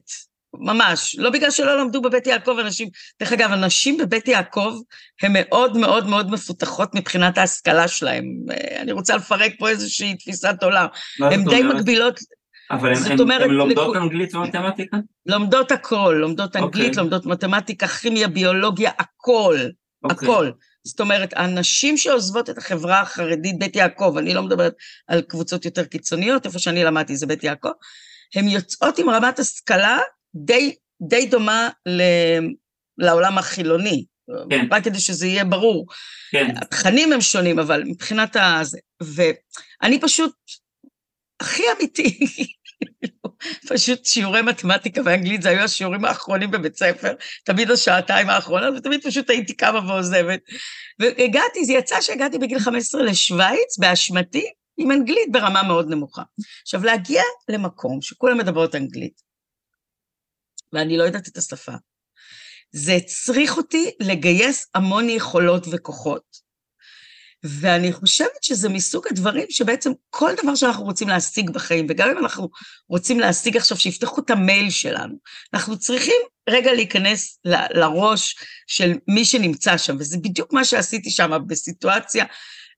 ממש, 0.60 1.16
לא 1.20 1.30
בגלל 1.30 1.52
שלא 1.52 1.80
למדו 1.82 2.02
בבית 2.02 2.28
יעקב 2.28 2.58
אנשים, 2.62 2.90
דרך 3.20 3.32
אגב, 3.32 3.52
אנשים 3.52 3.98
בבית 3.98 4.28
יעקב 4.28 4.80
הן 5.22 5.32
מאוד 5.34 5.78
מאוד 5.78 6.08
מאוד 6.08 6.32
מפותחות 6.32 6.96
מבחינת 6.96 7.38
ההשכלה 7.38 7.88
שלהם. 7.88 8.26
אה, 8.52 8.82
אני 8.82 8.92
רוצה 8.92 9.16
לפרק 9.16 9.54
פה 9.60 9.70
איזושהי 9.70 10.16
תפיסת 10.16 10.56
עולם. 10.62 10.88
הן 11.22 11.44
די 11.44 11.62
אומרת? 11.62 11.76
מקבילות... 11.76 12.20
אבל 12.72 12.94
הן 13.42 13.50
לומדות 13.50 13.96
לכ... 13.96 14.02
אנגלית 14.02 14.36
ומתמטיקה? 14.36 14.98
לומדות 15.26 15.72
הכל, 15.72 16.16
לומדות 16.20 16.56
אנגלית, 16.56 16.86
okay. 16.86 16.90
אוקיי. 16.90 17.04
לומדות 17.04 17.26
מתמטיקה, 17.26 17.88
כימיה, 17.88 18.28
ביולוגיה, 18.28 18.92
הכל, 19.00 19.56
okay. 19.58 20.10
אוקיי. 20.12 20.28
הכל. 20.28 20.52
זאת 20.84 21.00
אומרת, 21.00 21.34
הנשים 21.36 21.98
שעוזבות 21.98 22.50
את 22.50 22.58
החברה 22.58 23.02
החרדית, 23.02 23.60
בית 23.60 23.76
יעקב, 23.76 24.16
אני 24.18 24.34
לא 24.34 24.44
מדברת 24.44 24.74
על 25.08 25.22
קבוצות 25.22 25.66
יותר 25.66 25.84
קיצוניות, 25.84 26.46
איפה 26.46 26.60
שאני 26.60 26.84
למדתי 26.84 27.18
זה 27.18 27.26
בית 27.26 27.44
יעקב, 27.44 27.72
הן 28.36 28.48
יוצאות 28.48 29.00
עם 29.00 29.10
רמת 29.10 29.40
השכלה 29.40 30.00
די, 30.36 30.76
די 31.02 31.26
דומה 31.26 31.70
ל, 31.86 32.02
לעולם 32.98 33.38
החילוני, 33.38 34.06
כן. 34.50 34.68
רק 34.72 34.84
כדי 34.84 35.00
שזה 35.00 35.28
יהיה 35.28 35.46
ברור. 35.46 35.86
כן. 36.32 36.58
התכנים 36.58 37.14
הם 37.14 37.22
שונים, 37.22 37.60
אבל 37.60 37.84
מבחינת 37.86 38.36
ה... 38.36 38.62
ואני 39.02 40.02
פשוט, 40.02 40.34
הכי 41.40 41.64
אמיתי, 41.78 42.20
פשוט 43.70 44.06
שיעורי 44.06 44.42
מתמטיקה 44.42 45.02
ואנגלית, 45.06 45.42
זה 45.42 45.50
היו 45.50 45.60
השיעורים 45.60 46.06
האחרונים 46.06 46.52
בבית 46.52 46.78
ספר, 46.78 47.14
תמיד 47.46 47.72
השעתיים 47.72 48.30
האחרונות, 48.30 48.74
ותמיד 48.78 49.04
פשוט 49.04 49.30
הייתי 49.30 49.54
קמה 49.54 49.80
ועוזבת. 49.88 50.40
והגעתי, 51.00 51.66
זה 51.66 51.74
יצא 51.74 52.02
שהגעתי 52.02 52.38
בגיל 52.38 52.60
15 52.60 53.04
לשוויץ, 53.04 53.78
באשמתי, 53.78 54.46
עם 54.78 54.92
אנגלית 54.92 55.32
ברמה 55.32 55.64
מאוד 55.64 55.90
נמוכה. 55.90 56.24
עכשיו, 56.62 56.84
להגיע 56.84 57.22
למקום 57.50 58.02
שכולם 58.02 58.38
מדברות 58.38 58.76
אנגלית, 58.76 59.22
ואני 60.76 60.98
לא 60.98 61.04
יודעת 61.04 61.28
את 61.28 61.38
השפה. 61.38 61.72
זה 62.72 62.94
הצריך 62.94 63.58
אותי 63.58 63.92
לגייס 64.00 64.68
המון 64.76 65.10
יכולות 65.10 65.68
וכוחות. 65.72 66.46
ואני 67.44 67.94
חושבת 67.94 68.44
שזה 68.44 68.70
מסוג 68.70 69.06
הדברים 69.12 69.46
שבעצם 69.50 69.92
כל 70.10 70.32
דבר 70.44 70.56
שאנחנו 70.56 70.84
רוצים 70.84 71.08
להשיג 71.08 71.50
בחיים, 71.50 71.88
וגם 71.90 72.10
אם 72.10 72.18
אנחנו 72.18 72.50
רוצים 72.90 73.20
להשיג 73.20 73.58
עכשיו 73.58 73.78
שיפתחו 73.78 74.22
את 74.22 74.30
המייל 74.30 74.70
שלנו, 74.70 75.16
אנחנו 75.54 75.80
צריכים 75.80 76.22
רגע 76.50 76.74
להיכנס 76.74 77.40
ל- 77.46 77.80
לראש 77.80 78.36
של 78.68 78.94
מי 79.08 79.26
שנמצא 79.26 79.78
שם, 79.78 79.96
וזה 80.00 80.18
בדיוק 80.18 80.54
מה 80.54 80.66
שעשיתי 80.66 81.10
שם 81.10 81.32
בסיטואציה 81.48 82.26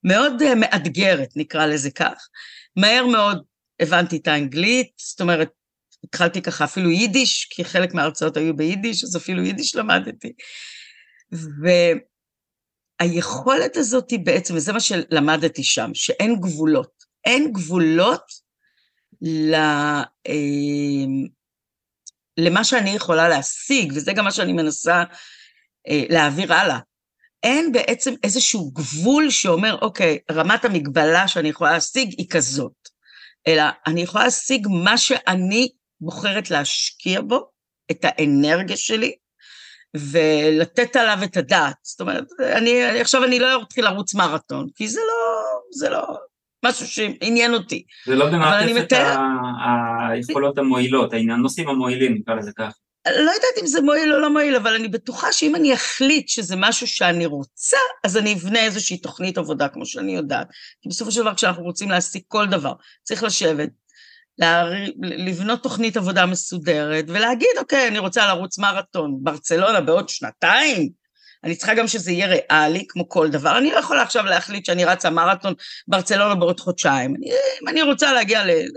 מאוד 0.03 0.41
uh, 0.41 0.55
מאתגרת, 0.55 1.29
נקרא 1.35 1.65
לזה 1.65 1.91
כך. 1.91 2.27
מהר 2.75 3.05
מאוד 3.05 3.43
הבנתי 3.79 4.17
את 4.17 4.27
האנגלית, 4.27 4.91
זאת 4.97 5.21
אומרת, 5.21 5.49
התחלתי 6.07 6.41
ככה 6.41 6.63
אפילו 6.63 6.89
יידיש, 6.89 7.47
כי 7.49 7.65
חלק 7.65 7.93
מההרצאות 7.93 8.37
היו 8.37 8.55
ביידיש, 8.55 9.03
אז 9.03 9.17
אפילו 9.17 9.43
יידיש 9.43 9.75
למדתי. 9.75 10.33
והיכולת 13.01 13.77
הזאת 13.77 14.11
היא 14.11 14.19
בעצם, 14.25 14.55
וזה 14.55 14.73
מה 14.73 14.79
שלמדתי 14.79 15.63
שם, 15.63 15.91
שאין 15.93 16.41
גבולות. 16.41 16.91
אין 17.25 17.51
גבולות 17.53 18.23
ל... 19.21 19.55
אמ, 20.27 21.27
למה 22.37 22.63
שאני 22.63 22.89
יכולה 22.89 23.29
להשיג, 23.29 23.93
וזה 23.95 24.13
גם 24.13 24.25
מה 24.25 24.31
שאני 24.31 24.53
מנסה 24.53 25.03
אה, 25.87 26.03
להעביר 26.09 26.53
הלאה. 26.53 26.79
אין 27.43 27.71
בעצם 27.71 28.13
איזשהו 28.23 28.71
גבול 28.71 29.29
שאומר, 29.29 29.77
אוקיי, 29.81 30.17
רמת 30.31 30.65
המגבלה 30.65 31.27
שאני 31.27 31.49
יכולה 31.49 31.71
להשיג 31.71 32.13
היא 32.17 32.29
כזאת. 32.29 32.89
אלא 33.47 33.63
אני 33.87 34.01
יכולה 34.01 34.23
להשיג 34.23 34.67
מה 34.83 34.97
שאני 34.97 35.69
בוחרת 36.01 36.51
להשקיע 36.51 37.21
בו 37.21 37.49
את 37.91 37.99
האנרגיה 38.03 38.77
שלי 38.77 39.15
ולתת 39.95 40.95
עליו 40.95 41.17
את 41.23 41.37
הדעת. 41.37 41.75
זאת 41.83 42.01
אומרת, 42.01 42.25
אני, 42.39 42.83
עכשיו 42.83 43.23
אני 43.23 43.39
לא 43.39 43.61
אתחיל 43.61 43.85
לרוץ 43.85 44.13
מרתון, 44.13 44.67
כי 44.75 44.87
זה 44.87 44.99
לא, 44.99 45.43
זה 45.71 45.89
לא 45.89 46.03
משהו 46.65 46.87
שעניין 46.87 47.53
אותי. 47.53 47.83
זה 48.05 48.15
לא 48.15 48.25
במעטפת 48.25 48.71
מתאר... 48.75 49.17
היכולות 50.09 50.57
המועילות, 50.57 51.13
הנושאים 51.13 51.69
המועילים, 51.69 52.13
נקרא 52.13 52.35
לזה 52.35 52.51
כך. 52.57 52.73
לא 53.07 53.31
יודעת 53.31 53.57
אם 53.61 53.67
זה 53.67 53.81
מועיל 53.81 54.13
או 54.13 54.19
לא 54.19 54.29
מועיל, 54.29 54.55
אבל 54.55 54.75
אני 54.75 54.87
בטוחה 54.87 55.33
שאם 55.33 55.55
אני 55.55 55.73
אחליט 55.73 56.29
שזה 56.29 56.55
משהו 56.55 56.87
שאני 56.87 57.25
רוצה, 57.25 57.77
אז 58.03 58.17
אני 58.17 58.33
אבנה 58.33 58.59
איזושהי 58.59 58.97
תוכנית 58.97 59.37
עבודה 59.37 59.67
כמו 59.67 59.85
שאני 59.85 60.15
יודעת. 60.15 60.47
כי 60.81 60.89
בסופו 60.89 61.11
של 61.11 61.21
דבר 61.21 61.35
כשאנחנו 61.35 61.63
רוצים 61.63 61.89
להשיג 61.89 62.21
כל 62.27 62.47
דבר, 62.47 62.73
צריך 63.03 63.23
לשבת, 63.23 63.69
לבנות 65.01 65.63
תוכנית 65.63 65.97
עבודה 65.97 66.25
מסודרת 66.25 67.05
ולהגיד, 67.07 67.49
אוקיי, 67.57 67.87
אני 67.87 67.99
רוצה 67.99 68.27
לרוץ 68.27 68.57
מרתון 68.57 69.17
ברצלונה 69.21 69.81
בעוד 69.81 70.09
שנתיים, 70.09 70.89
אני 71.43 71.55
צריכה 71.55 71.73
גם 71.73 71.87
שזה 71.87 72.11
יהיה 72.11 72.27
ריאלי, 72.27 72.85
כמו 72.89 73.09
כל 73.09 73.29
דבר. 73.29 73.57
אני 73.57 73.71
לא 73.71 73.77
יכולה 73.77 74.01
עכשיו 74.01 74.25
להחליט 74.25 74.65
שאני 74.65 74.85
רצה 74.85 75.09
מרתון 75.09 75.53
ברצלונה 75.87 76.35
בעוד 76.35 76.59
חודשיים. 76.59 77.15
אני, 77.15 77.31
אם 77.61 77.67
אני 77.67 77.81
רוצה 77.81 78.13
להגיע 78.13 78.45
ל... 78.45 78.49
אני 78.49 78.67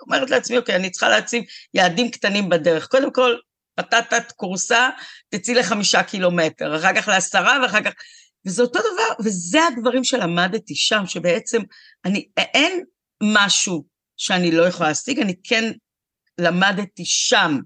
אומרת 0.00 0.30
לעצמי, 0.30 0.58
אוקיי, 0.58 0.76
אני 0.76 0.90
צריכה 0.90 1.08
להציב 1.08 1.44
יעדים 1.74 2.10
קטנים 2.10 2.48
בדרך. 2.48 2.86
קודם 2.86 3.12
כל, 3.12 3.36
פטטת 3.74 4.32
קורסה, 4.32 4.88
תצאי 5.28 5.54
לחמישה 5.54 6.02
קילומטר, 6.02 6.76
אחר 6.76 6.94
כך 6.94 7.08
לעשרה 7.08 7.58
ואחר 7.62 7.82
כך... 7.82 7.92
וזה 8.46 8.62
אותו 8.62 8.78
דבר, 8.78 9.24
וזה 9.24 9.58
הדברים 9.66 10.04
שלמדתי 10.04 10.74
שם, 10.74 11.02
שבעצם 11.06 11.62
אני, 12.04 12.28
אין 12.36 12.84
משהו 13.22 13.84
שאני 14.16 14.50
לא 14.50 14.68
יכולה 14.68 14.88
להשיג, 14.88 15.20
אני 15.20 15.34
כן 15.44 15.72
למדתי 16.38 17.04
שם 17.04 17.58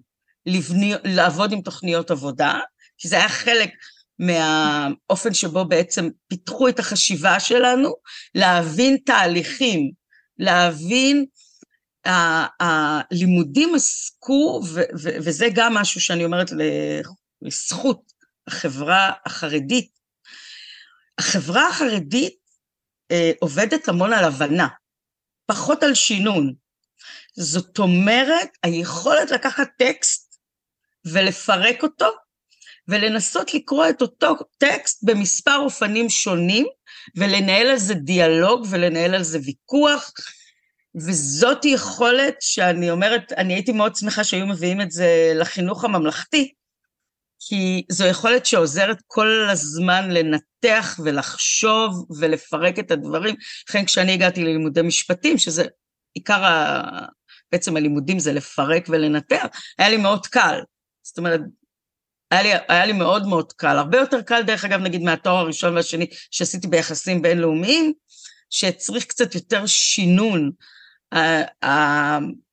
לבני, 0.46 0.92
לעבוד 1.04 1.52
עם 1.52 1.60
תוכניות 1.60 2.10
עבודה, 2.10 2.58
כי 2.98 3.08
זה 3.08 3.16
היה 3.16 3.28
חלק 3.28 3.70
מהאופן 4.18 5.34
שבו 5.34 5.64
בעצם 5.64 6.08
פיתחו 6.28 6.68
את 6.68 6.78
החשיבה 6.78 7.40
שלנו, 7.40 7.94
להבין 8.34 8.96
תהליכים, 9.06 9.90
להבין, 10.38 11.26
הלימודים 12.60 13.74
עסקו, 13.74 14.60
וזה 14.94 15.46
גם 15.54 15.74
משהו 15.74 16.00
שאני 16.00 16.24
אומרת 16.24 16.50
לזכות 17.42 18.02
החברה 18.46 19.10
החרדית. 19.26 19.90
החברה 21.18 21.68
החרדית 21.68 22.36
אה, 23.10 23.32
עובדת 23.40 23.88
המון 23.88 24.12
על 24.12 24.24
הבנה. 24.24 24.68
פחות 25.50 25.82
על 25.82 25.94
שינון. 25.94 26.54
זאת 27.36 27.78
אומרת, 27.78 28.48
היכולת 28.62 29.30
לקחת 29.30 29.68
טקסט 29.78 30.38
ולפרק 31.04 31.82
אותו, 31.82 32.08
ולנסות 32.88 33.54
לקרוא 33.54 33.88
את 33.88 34.02
אותו 34.02 34.34
טקסט 34.58 35.04
במספר 35.04 35.56
אופנים 35.56 36.10
שונים, 36.10 36.66
ולנהל 37.16 37.66
על 37.66 37.76
זה 37.76 37.94
דיאלוג 37.94 38.66
ולנהל 38.70 39.14
על 39.14 39.22
זה 39.22 39.38
ויכוח, 39.44 40.12
וזאת 40.96 41.64
יכולת 41.64 42.36
שאני 42.40 42.90
אומרת, 42.90 43.32
אני 43.32 43.54
הייתי 43.54 43.72
מאוד 43.72 43.96
שמחה 43.96 44.24
שהיו 44.24 44.46
מביאים 44.46 44.80
את 44.80 44.90
זה 44.90 45.32
לחינוך 45.34 45.84
הממלכתי, 45.84 46.52
כי 47.40 47.84
זו 47.90 48.06
יכולת 48.06 48.46
שעוזרת 48.46 48.98
כל 49.06 49.48
הזמן 49.50 50.10
לנתח 50.10 51.00
ולחשוב 51.04 52.06
ולפרק 52.20 52.78
את 52.78 52.90
הדברים. 52.90 53.34
לכן 53.68 53.84
כשאני 53.84 54.12
הגעתי 54.12 54.44
ללימודי 54.44 54.82
משפטים, 54.82 55.38
שזה 55.38 55.64
עיקר 56.14 56.44
ה... 56.44 56.82
בעצם 57.52 57.76
הלימודים 57.76 58.18
זה 58.18 58.32
לפרק 58.32 58.86
ולנתח, 58.88 59.46
היה 59.78 59.88
לי 59.88 59.96
מאוד 59.96 60.26
קל. 60.26 60.60
זאת 61.02 61.18
אומרת, 61.18 61.40
היה 62.30 62.42
לי, 62.42 62.52
היה 62.68 62.86
לי 62.86 62.92
מאוד 62.92 63.26
מאוד 63.26 63.52
קל, 63.52 63.76
הרבה 63.78 63.98
יותר 63.98 64.22
קל 64.22 64.42
דרך 64.42 64.64
אגב 64.64 64.80
נגיד 64.80 65.02
מהתואר 65.02 65.36
הראשון 65.36 65.76
והשני 65.76 66.06
שעשיתי 66.30 66.68
ביחסים 66.68 67.22
בינלאומיים, 67.22 67.92
שהצריך 68.50 69.04
קצת 69.04 69.34
יותר 69.34 69.66
שינון 69.66 70.50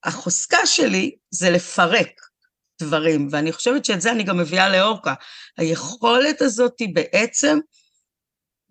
החוזקה 0.03 0.65
שלי 0.65 1.15
זה 1.29 1.49
לפרק 1.49 2.24
דברים, 2.81 3.27
ואני 3.31 3.51
חושבת 3.51 3.85
שאת 3.85 4.01
זה 4.01 4.11
אני 4.11 4.23
גם 4.23 4.37
מביאה 4.37 4.69
לאורקה. 4.69 5.13
היכולת 5.57 6.41
הזאת 6.41 6.79
היא 6.79 6.95
בעצם 6.95 7.59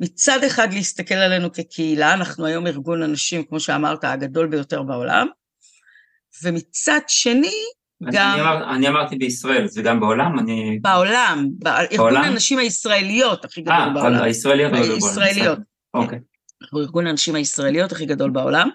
מצד 0.01 0.45
אחד 0.45 0.73
להסתכל 0.73 1.15
עלינו 1.15 1.53
כקהילה, 1.53 2.15
אנחנו 2.15 2.47
היום 2.47 2.67
ארגון 2.67 3.03
אנשים, 3.03 3.45
כמו 3.45 3.61
שאמרת, 3.61 4.05
הגדול 4.05 4.47
ביותר 4.47 4.83
בעולם, 4.83 5.27
ומצד 6.43 7.01
שני, 7.09 7.55
גם... 8.13 8.33
אני, 8.35 8.41
אמר, 8.41 8.75
אני 8.75 8.89
אמרתי 8.89 9.17
בישראל, 9.17 9.67
זה 9.67 9.83
גם 9.83 10.01
בעולם? 10.01 10.39
אני... 10.39 10.79
בעולם, 10.83 11.49
ארגון 11.67 12.17
הנשים 12.17 12.59
הישראליות 12.59 13.45
הכי 13.45 13.63
גדול 13.63 13.75
아, 13.75 13.79
אה, 13.79 13.91
בעולם. 13.95 14.15
אה, 14.15 14.25
הישראליות 14.25 14.73
הכי 14.73 14.83
גדול 14.83 14.99
בעולם. 15.01 15.19
הישראליות. 15.19 15.59
אוקיי. 15.95 16.19
אנחנו 16.63 16.81
ארגון 16.81 17.07
הנשים 17.07 17.35
הישראליות 17.35 17.93
הכי 17.93 18.07
גדול 18.07 18.31
בעולם, 18.31 18.69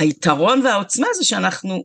והיתרון 0.00 0.66
והעוצמה 0.66 1.06
זה 1.14 1.24
שאנחנו 1.24 1.84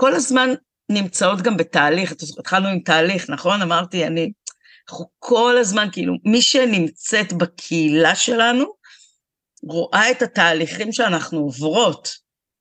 כל 0.00 0.14
הזמן 0.14 0.50
נמצאות 0.90 1.42
גם 1.42 1.56
בתהליך, 1.56 2.12
התחלנו 2.38 2.68
עם 2.68 2.80
תהליך, 2.80 3.30
נכון? 3.30 3.62
אמרתי, 3.62 4.06
אני, 4.06 4.32
אנחנו 4.88 5.10
כל 5.18 5.56
הזמן, 5.58 5.88
כאילו, 5.92 6.14
מי 6.24 6.42
שנמצאת 6.42 7.32
בקהילה 7.32 8.14
שלנו, 8.14 8.64
רואה 9.62 10.10
את 10.10 10.22
התהליכים 10.22 10.92
שאנחנו 10.92 11.38
עוברות. 11.38 12.08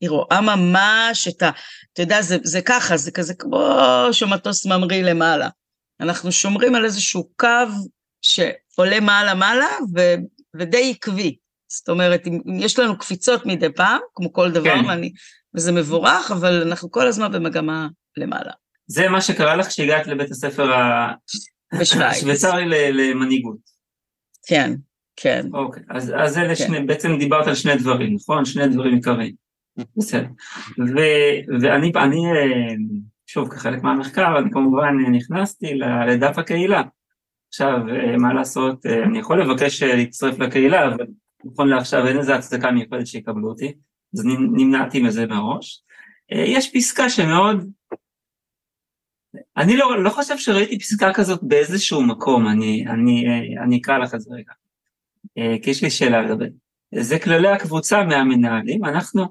היא 0.02 0.10
רואה 0.10 0.42
ממש 0.42 1.28
את 1.28 1.42
ה... 1.42 1.50
אתה 1.94 2.02
יודע, 2.02 2.22
זה, 2.22 2.38
זה 2.44 2.62
ככה, 2.62 2.98
זה 2.98 3.12
כזה 3.12 3.34
כמו 3.34 3.80
שמטוס 4.12 4.66
ממריא 4.66 5.04
למעלה. 5.04 5.50
אנחנו 6.00 6.32
שומרים 6.32 6.76
על 6.76 6.86
איזשהו 6.86 7.30
קו 7.38 7.48
שעולה 8.22 9.00
מעלה-מעלה 9.00 9.70
ו, 9.96 10.00
ודי 10.56 10.92
עקבי. 10.96 11.36
זאת 11.70 11.90
אומרת, 11.90 12.28
אם, 12.28 12.42
אם 12.46 12.60
יש 12.60 12.80
לנו 12.80 12.98
קפיצות 12.98 13.46
מדי 13.46 13.74
פעם, 13.76 14.00
כמו 14.16 14.34
כל 14.34 14.52
דבר, 14.52 14.76
כן. 14.82 14.86
ואני, 14.86 15.12
וזה 15.56 15.72
מבורך, 15.72 16.32
אבל 16.32 16.64
אנחנו 16.68 16.92
כל 16.92 17.08
הזמן 17.08 17.32
במגמה 17.32 17.88
למעלה. 18.18 18.52
זה 18.88 19.10
מה 19.10 19.22
שקרה 19.22 19.56
לך 19.56 19.68
כשהגעת 19.68 20.08
לבית 20.08 20.32
הספר 20.32 20.72
השוויצרי 22.02 22.66
למנהיגות. 22.94 23.58
כן, 24.48 24.74
כן. 25.16 25.46
אוקיי, 25.54 25.84
אז, 25.90 26.14
אז 26.18 26.38
אלה 26.38 26.56
כן. 26.56 26.56
שני, 26.56 26.84
בעצם 26.84 27.18
דיברת 27.18 27.48
על 27.48 27.56
שני 27.56 27.76
דברים, 27.76 28.16
נכון? 28.16 28.46
שני 28.46 28.68
דברים 28.68 28.94
עיקריים. 28.94 29.34
בסדר. 29.98 30.26
ואני, 31.62 31.92
אני, 31.96 32.22
שוב, 33.28 33.50
כחלק 33.50 33.84
מהמחקר, 33.84 34.40
אני 34.40 34.52
כמובן 34.52 34.96
נכנסתי 35.12 35.74
לדף 36.08 36.38
הקהילה. 36.38 36.82
עכשיו, 37.48 37.80
מה 38.18 38.34
לעשות, 38.34 38.86
אני 38.86 39.20
יכול 39.20 39.42
לבקש 39.42 39.84
להצטרף 39.84 40.40
לקהילה, 40.40 40.88
אבל 40.88 41.06
נכון 41.46 41.68
לעכשיו 41.68 42.08
אין 42.08 42.18
איזה 42.18 42.36
הצדקה 42.36 42.72
מיוחדת 42.72 43.08
שיקבלו 43.08 43.50
אותי, 43.50 43.74
אז 44.14 44.26
נמנעתי 44.26 45.02
מזה 45.02 45.26
מראש. 45.26 45.84
יש 46.32 46.72
פסקה 46.74 47.10
שמאוד 47.10 47.66
אני 49.58 49.78
לא, 49.78 50.04
לא 50.04 50.10
חושב 50.10 50.38
שראיתי 50.38 50.80
פסקה 50.80 51.14
כזאת 51.14 51.44
באיזשהו 51.44 52.04
מקום, 52.04 52.48
אני, 52.48 52.86
אני, 52.88 53.26
אני 53.64 53.78
אקרא 53.78 53.98
לך 53.98 54.16
את 54.16 54.22
זה 54.22 54.30
רגע, 54.34 54.52
אה, 55.38 55.56
כי 55.62 55.70
יש 55.70 55.84
לי 55.84 55.90
שאלה 55.90 56.22
לגבי 56.22 56.46
זה. 56.96 57.20
כללי 57.20 57.48
הקבוצה 57.48 58.04
מהמנהלים, 58.04 58.86
אנחנו, 58.86 59.26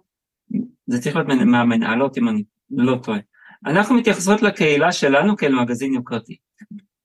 זה 0.86 1.00
צריך 1.00 1.16
להיות 1.16 1.28
מהמנהלות 1.28 2.18
אם 2.18 2.28
אני 2.28 2.42
לא 2.70 2.96
טועה. 3.02 3.18
אנחנו 3.66 3.94
מתייחסות 3.94 4.42
לקהילה 4.42 4.92
שלנו 4.92 5.36
כאל 5.36 5.54
מגזין 5.54 5.94
יוקרתי. 5.94 6.36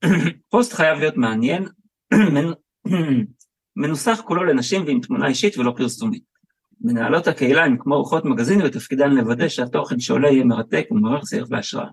פוסט 0.49 0.73
חייב 0.73 0.99
להיות 0.99 1.17
מעניין, 1.17 1.67
מנוסח 3.75 4.21
כולו 4.25 4.43
לנשים 4.43 4.85
ועם 4.85 4.99
תמונה 4.99 5.27
אישית 5.27 5.57
ולא 5.57 5.73
פרסומית. 5.77 6.23
מנהלות 6.81 7.27
הקהילה 7.27 7.63
הן 7.65 7.77
כמו 7.79 7.95
אורחות 7.95 8.25
מגזין 8.25 8.61
ותפקידן 8.61 9.11
לוודא 9.11 9.47
שהתוכן 9.47 9.99
שעולה 9.99 10.29
יהיה 10.29 10.43
מרתק 10.43 10.85
ומעורר 10.91 11.25
שיח 11.25 11.47
והשראה. 11.49 11.87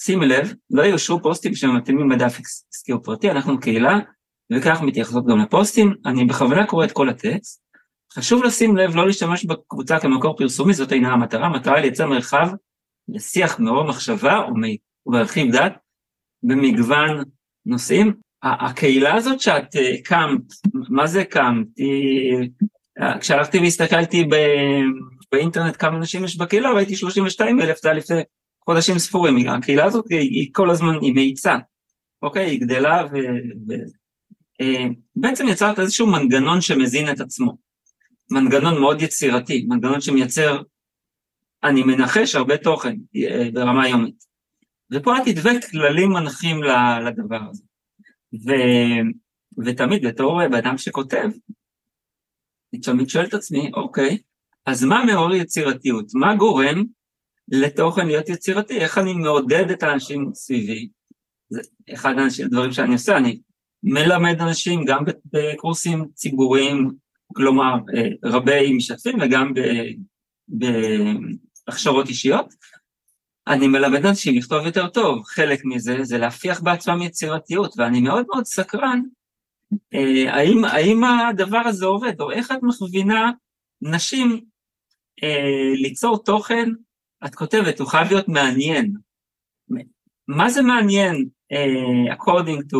שימי 0.00 0.26
לב, 0.26 0.54
לא 0.70 0.82
יאושרו 0.82 1.22
פוסטים 1.22 1.54
שמתאימים 1.54 2.10
לדף 2.10 2.40
עסקי 2.74 2.92
או 2.92 3.02
פרטי, 3.02 3.30
אנחנו 3.30 3.60
קהילה, 3.60 3.98
וכך 4.52 4.82
מתייחסות 4.82 5.26
גם 5.26 5.38
לפוסטים. 5.38 5.94
אני 6.06 6.24
בכוונה 6.24 6.66
קורא 6.66 6.84
את 6.84 6.92
כל 6.92 7.08
הטקסט. 7.08 7.62
חשוב 8.12 8.44
לשים 8.44 8.76
לב 8.76 8.96
לא 8.96 9.06
להשתמש 9.06 9.44
בקבוצה 9.44 10.00
כמקור 10.00 10.36
פרסומי, 10.36 10.74
זאת 10.74 10.92
אינה 10.92 11.12
המטרה, 11.12 11.46
המטרה 11.46 11.80
לייצר 11.80 12.06
מרחב 12.06 12.48
לשיח 13.08 13.58
מעורר 13.58 13.88
מחשבה 13.88 14.40
וברכיב 15.06 15.52
דת 15.52 15.72
במגוון 16.42 17.22
נושאים. 17.66 18.25
הקהילה 18.60 19.14
הזאת 19.14 19.40
שאת 19.40 19.76
אה, 19.76 19.94
קמת, 20.04 20.42
מה 20.88 21.06
זה 21.06 21.24
קמת? 21.24 21.66
כשהלכתי 23.20 23.58
והסתכלתי 23.58 24.24
באינטרנט 25.32 25.76
כמה 25.78 25.96
אנשים 25.96 26.24
יש 26.24 26.36
בקהילה, 26.36 26.70
ראיתי 26.70 26.96
32 26.96 27.60
אלף, 27.60 27.82
זה 27.82 27.88
היה 27.88 27.98
לפני 27.98 28.22
חודשים 28.64 28.98
ספורים, 28.98 29.48
הקהילה 29.48 29.84
הזאת 29.84 30.04
היא, 30.10 30.50
כל 30.52 30.70
הזמן, 30.70 30.98
היא 31.00 31.14
מאיצה, 31.14 31.56
אוקיי? 32.22 32.50
היא 32.50 32.60
גדלה 32.60 33.06
ובעצם 35.16 35.46
אה, 35.46 35.52
יצרת 35.52 35.78
איזשהו 35.78 36.06
מנגנון 36.06 36.60
שמזין 36.60 37.10
את 37.10 37.20
עצמו, 37.20 37.56
מנגנון 38.30 38.80
מאוד 38.80 39.02
יצירתי, 39.02 39.66
מנגנון 39.68 40.00
שמייצר, 40.00 40.62
אני 41.64 41.82
מנחש, 41.82 42.34
הרבה 42.34 42.56
תוכן 42.56 42.96
אה, 43.16 43.48
ברמה 43.52 43.88
יומית. 43.88 44.26
ופה 44.92 45.18
את 45.18 45.22
תדבק 45.24 45.64
כללים 45.70 46.10
מנחים 46.10 46.62
לדבר 47.06 47.40
הזה. 47.50 47.62
ו, 48.44 48.50
ותמיד 49.66 50.06
בתור 50.06 50.44
אדם 50.58 50.78
שכותב, 50.78 51.28
אני 52.72 52.80
תמיד 52.80 53.08
שואל 53.08 53.24
את 53.24 53.34
עצמי, 53.34 53.70
אוקיי, 53.74 54.18
אז 54.66 54.84
מה 54.84 55.04
מעורר 55.04 55.34
יצירתיות? 55.34 56.06
מה 56.14 56.36
גורם 56.36 56.84
לתוכן 57.48 58.06
להיות 58.06 58.28
יצירתי, 58.28 58.78
איך 58.78 58.98
אני 58.98 59.14
מעודד 59.14 59.70
את 59.70 59.82
האנשים 59.82 60.30
סביבי, 60.34 60.88
זה 61.48 61.60
אחד 61.94 62.14
הדברים 62.44 62.72
שאני 62.72 62.92
עושה, 62.92 63.16
אני 63.16 63.40
מלמד 63.82 64.40
אנשים 64.40 64.84
גם 64.84 65.04
בקורסים 65.32 66.04
ציבוריים, 66.14 66.92
כלומר 67.34 67.74
אה, 67.96 68.08
רבי 68.24 68.72
משתתפים 68.72 69.18
וגם 69.20 69.52
בהכשרות 70.48 72.08
אישיות, 72.08 72.54
אני 73.48 73.68
מלמד 73.68 74.06
אנשים 74.06 74.38
לכתוב 74.38 74.66
יותר 74.66 74.88
טוב, 74.88 75.22
חלק 75.24 75.60
מזה 75.64 75.96
זה 76.02 76.18
להפיח 76.18 76.60
בעצמם 76.60 77.02
יצירתיות, 77.02 77.74
ואני 77.76 78.00
מאוד 78.00 78.26
מאוד 78.28 78.44
סקרן, 78.44 79.02
אה, 79.94 80.34
האם, 80.34 80.64
האם 80.64 81.04
הדבר 81.04 81.62
הזה 81.64 81.86
עובד, 81.86 82.20
או 82.20 82.30
איך 82.30 82.52
את 82.52 82.62
מכווינה 82.62 83.30
נשים 83.82 84.40
אה, 85.22 85.72
ליצור 85.74 86.24
תוכן 86.24 86.70
את 87.26 87.34
כותבת, 87.34 87.80
הוא 87.80 87.88
חייב 87.88 88.08
להיות 88.08 88.28
מעניין. 88.28 88.92
מה 90.28 90.50
זה 90.50 90.62
מעניין, 90.62 91.28
uh, 91.52 92.14
according 92.14 92.60
to 92.72 92.76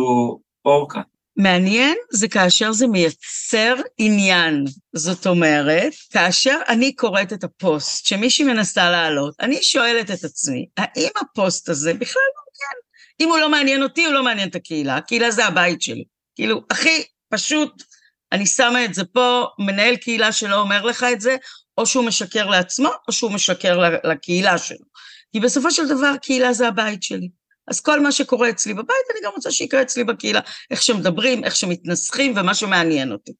אורקה? 0.65 1.01
מעניין 1.37 1.97
זה 2.11 2.27
כאשר 2.27 2.71
זה 2.71 2.87
מייצר 2.87 3.75
עניין. 3.97 4.65
זאת 4.95 5.27
אומרת, 5.27 5.93
כאשר 6.13 6.59
אני 6.67 6.95
קוראת 6.95 7.33
את 7.33 7.43
הפוסט 7.43 8.05
שמישהי 8.05 8.45
מנסה 8.45 8.91
לעלות, 8.91 9.35
אני 9.39 9.63
שואלת 9.63 10.11
את 10.11 10.23
עצמי, 10.23 10.65
האם 10.77 11.09
הפוסט 11.21 11.69
הזה 11.69 11.93
בכלל 11.93 12.21
מעניין? 12.35 12.77
אם 13.21 13.29
הוא 13.29 13.37
לא 13.37 13.49
מעניין 13.49 13.83
אותי, 13.83 14.05
הוא 14.05 14.13
לא 14.13 14.23
מעניין 14.23 14.49
את 14.49 14.55
הקהילה. 14.55 14.95
הקהילה 14.95 15.31
זה 15.31 15.45
הבית 15.45 15.81
שלי. 15.81 16.03
כאילו, 16.35 16.61
הכי 16.69 17.03
פשוט, 17.29 17.83
אני 18.31 18.45
שמה 18.45 18.85
את 18.85 18.93
זה 18.93 19.05
פה, 19.05 19.45
מנהל 19.59 19.95
קהילה 19.95 20.31
שלא 20.31 20.59
אומר 20.59 20.85
לך 20.85 21.05
את 21.13 21.21
זה, 21.21 21.35
או 21.77 21.85
שהוא 21.85 22.05
משקר 22.05 22.45
לעצמו, 22.45 22.89
או 23.07 23.13
שהוא 23.13 23.31
משקר 23.31 23.79
לקהילה 24.03 24.57
שלו. 24.57 24.85
כי 25.31 25.39
בסופו 25.39 25.71
של 25.71 25.87
דבר, 25.87 26.13
קהילה 26.21 26.53
זה 26.53 26.67
הבית 26.67 27.03
שלי. 27.03 27.29
אז 27.67 27.81
כל 27.81 27.99
מה 27.99 28.11
שקורה 28.11 28.49
אצלי 28.49 28.73
בבית, 28.73 29.05
אני 29.11 29.19
גם 29.25 29.31
רוצה 29.35 29.51
שיקרה 29.51 29.81
אצלי 29.81 30.03
בקהילה. 30.03 30.39
איך 30.71 30.81
שמדברים, 30.81 31.43
איך 31.43 31.55
שמתנסחים, 31.55 32.33
ומה 32.35 32.55
שמעניין 32.55 33.11
אותי. 33.11 33.33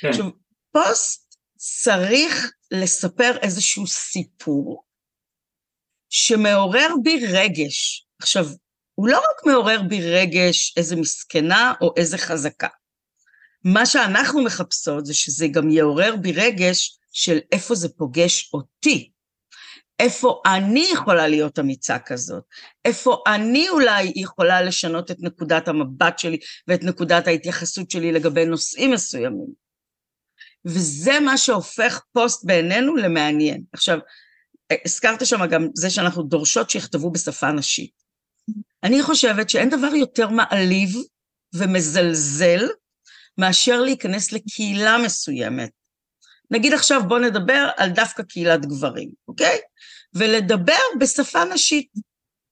כן. 0.00 0.08
עכשיו, 0.08 0.26
פוסט 0.72 1.36
צריך 1.56 2.52
לספר 2.70 3.36
איזשהו 3.42 3.86
סיפור 3.86 4.84
שמעורר 6.10 6.88
בי 7.02 7.26
רגש. 7.26 8.06
עכשיו, 8.22 8.46
הוא 8.94 9.08
לא 9.08 9.18
רק 9.18 9.46
מעורר 9.46 9.82
בי 9.82 10.10
רגש 10.10 10.74
איזה 10.76 10.96
מסכנה 10.96 11.72
או 11.80 11.94
איזה 11.96 12.18
חזקה. 12.18 12.68
מה 13.64 13.86
שאנחנו 13.86 14.44
מחפשות 14.44 15.06
זה 15.06 15.14
שזה 15.14 15.46
גם 15.48 15.70
יעורר 15.70 16.16
בי 16.16 16.32
רגש 16.32 16.98
של 17.12 17.38
איפה 17.52 17.74
זה 17.74 17.88
פוגש 17.88 18.50
אותי. 18.54 19.10
איפה 20.00 20.42
אני 20.46 20.88
יכולה 20.92 21.28
להיות 21.28 21.58
אמיצה 21.58 21.98
כזאת? 21.98 22.44
איפה 22.84 23.22
אני 23.26 23.68
אולי 23.68 24.12
יכולה 24.16 24.62
לשנות 24.62 25.10
את 25.10 25.16
נקודת 25.20 25.68
המבט 25.68 26.18
שלי 26.18 26.38
ואת 26.68 26.82
נקודת 26.84 27.26
ההתייחסות 27.26 27.90
שלי 27.90 28.12
לגבי 28.12 28.44
נושאים 28.44 28.90
מסוימים? 28.90 29.46
וזה 30.64 31.20
מה 31.20 31.38
שהופך 31.38 32.00
פוסט 32.12 32.44
בעינינו 32.44 32.96
למעניין. 32.96 33.62
עכשיו, 33.72 33.98
הזכרת 34.84 35.26
שם 35.26 35.46
גם 35.46 35.68
זה 35.74 35.90
שאנחנו 35.90 36.22
דורשות 36.22 36.70
שיכתבו 36.70 37.10
בשפה 37.10 37.52
נשית. 37.52 37.92
אני 38.82 39.02
חושבת 39.02 39.50
שאין 39.50 39.70
דבר 39.70 39.94
יותר 39.94 40.28
מעליב 40.28 40.90
ומזלזל 41.54 42.68
מאשר 43.38 43.80
להיכנס 43.80 44.32
לקהילה 44.32 44.98
מסוימת 45.04 45.70
נגיד 46.50 46.72
עכשיו 46.72 47.00
בואו 47.08 47.20
נדבר 47.20 47.68
על 47.76 47.90
דווקא 47.90 48.22
קהילת 48.22 48.66
גברים, 48.66 49.10
אוקיי? 49.28 49.58
ולדבר 50.14 50.80
בשפה 51.00 51.44
נשית. 51.44 51.88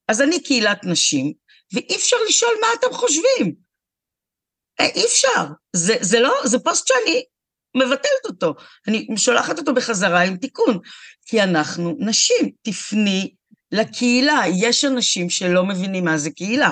אז 0.08 0.22
אני 0.22 0.42
קהילת 0.42 0.84
נשים, 0.84 1.32
ואי 1.72 1.96
אפשר 1.96 2.16
לשאול 2.28 2.52
מה 2.60 2.66
אתם 2.78 2.92
חושבים. 2.92 3.54
אה, 4.80 4.86
אי 4.86 5.04
אפשר. 5.06 5.44
זה, 5.76 5.94
זה 6.00 6.20
לא, 6.20 6.34
זה 6.44 6.58
פוסט 6.58 6.86
שאני 6.88 7.24
מבטלת 7.76 8.24
אותו. 8.24 8.54
אני 8.88 9.06
שולחת 9.16 9.58
אותו 9.58 9.74
בחזרה 9.74 10.22
עם 10.22 10.36
תיקון. 10.36 10.78
כי 11.26 11.42
אנחנו 11.42 11.96
נשים, 11.98 12.50
תפני 12.62 13.34
לקהילה. 13.72 14.42
יש 14.62 14.84
אנשים 14.84 15.30
שלא 15.30 15.64
מבינים 15.64 16.04
מה 16.04 16.18
זה 16.18 16.30
קהילה. 16.30 16.70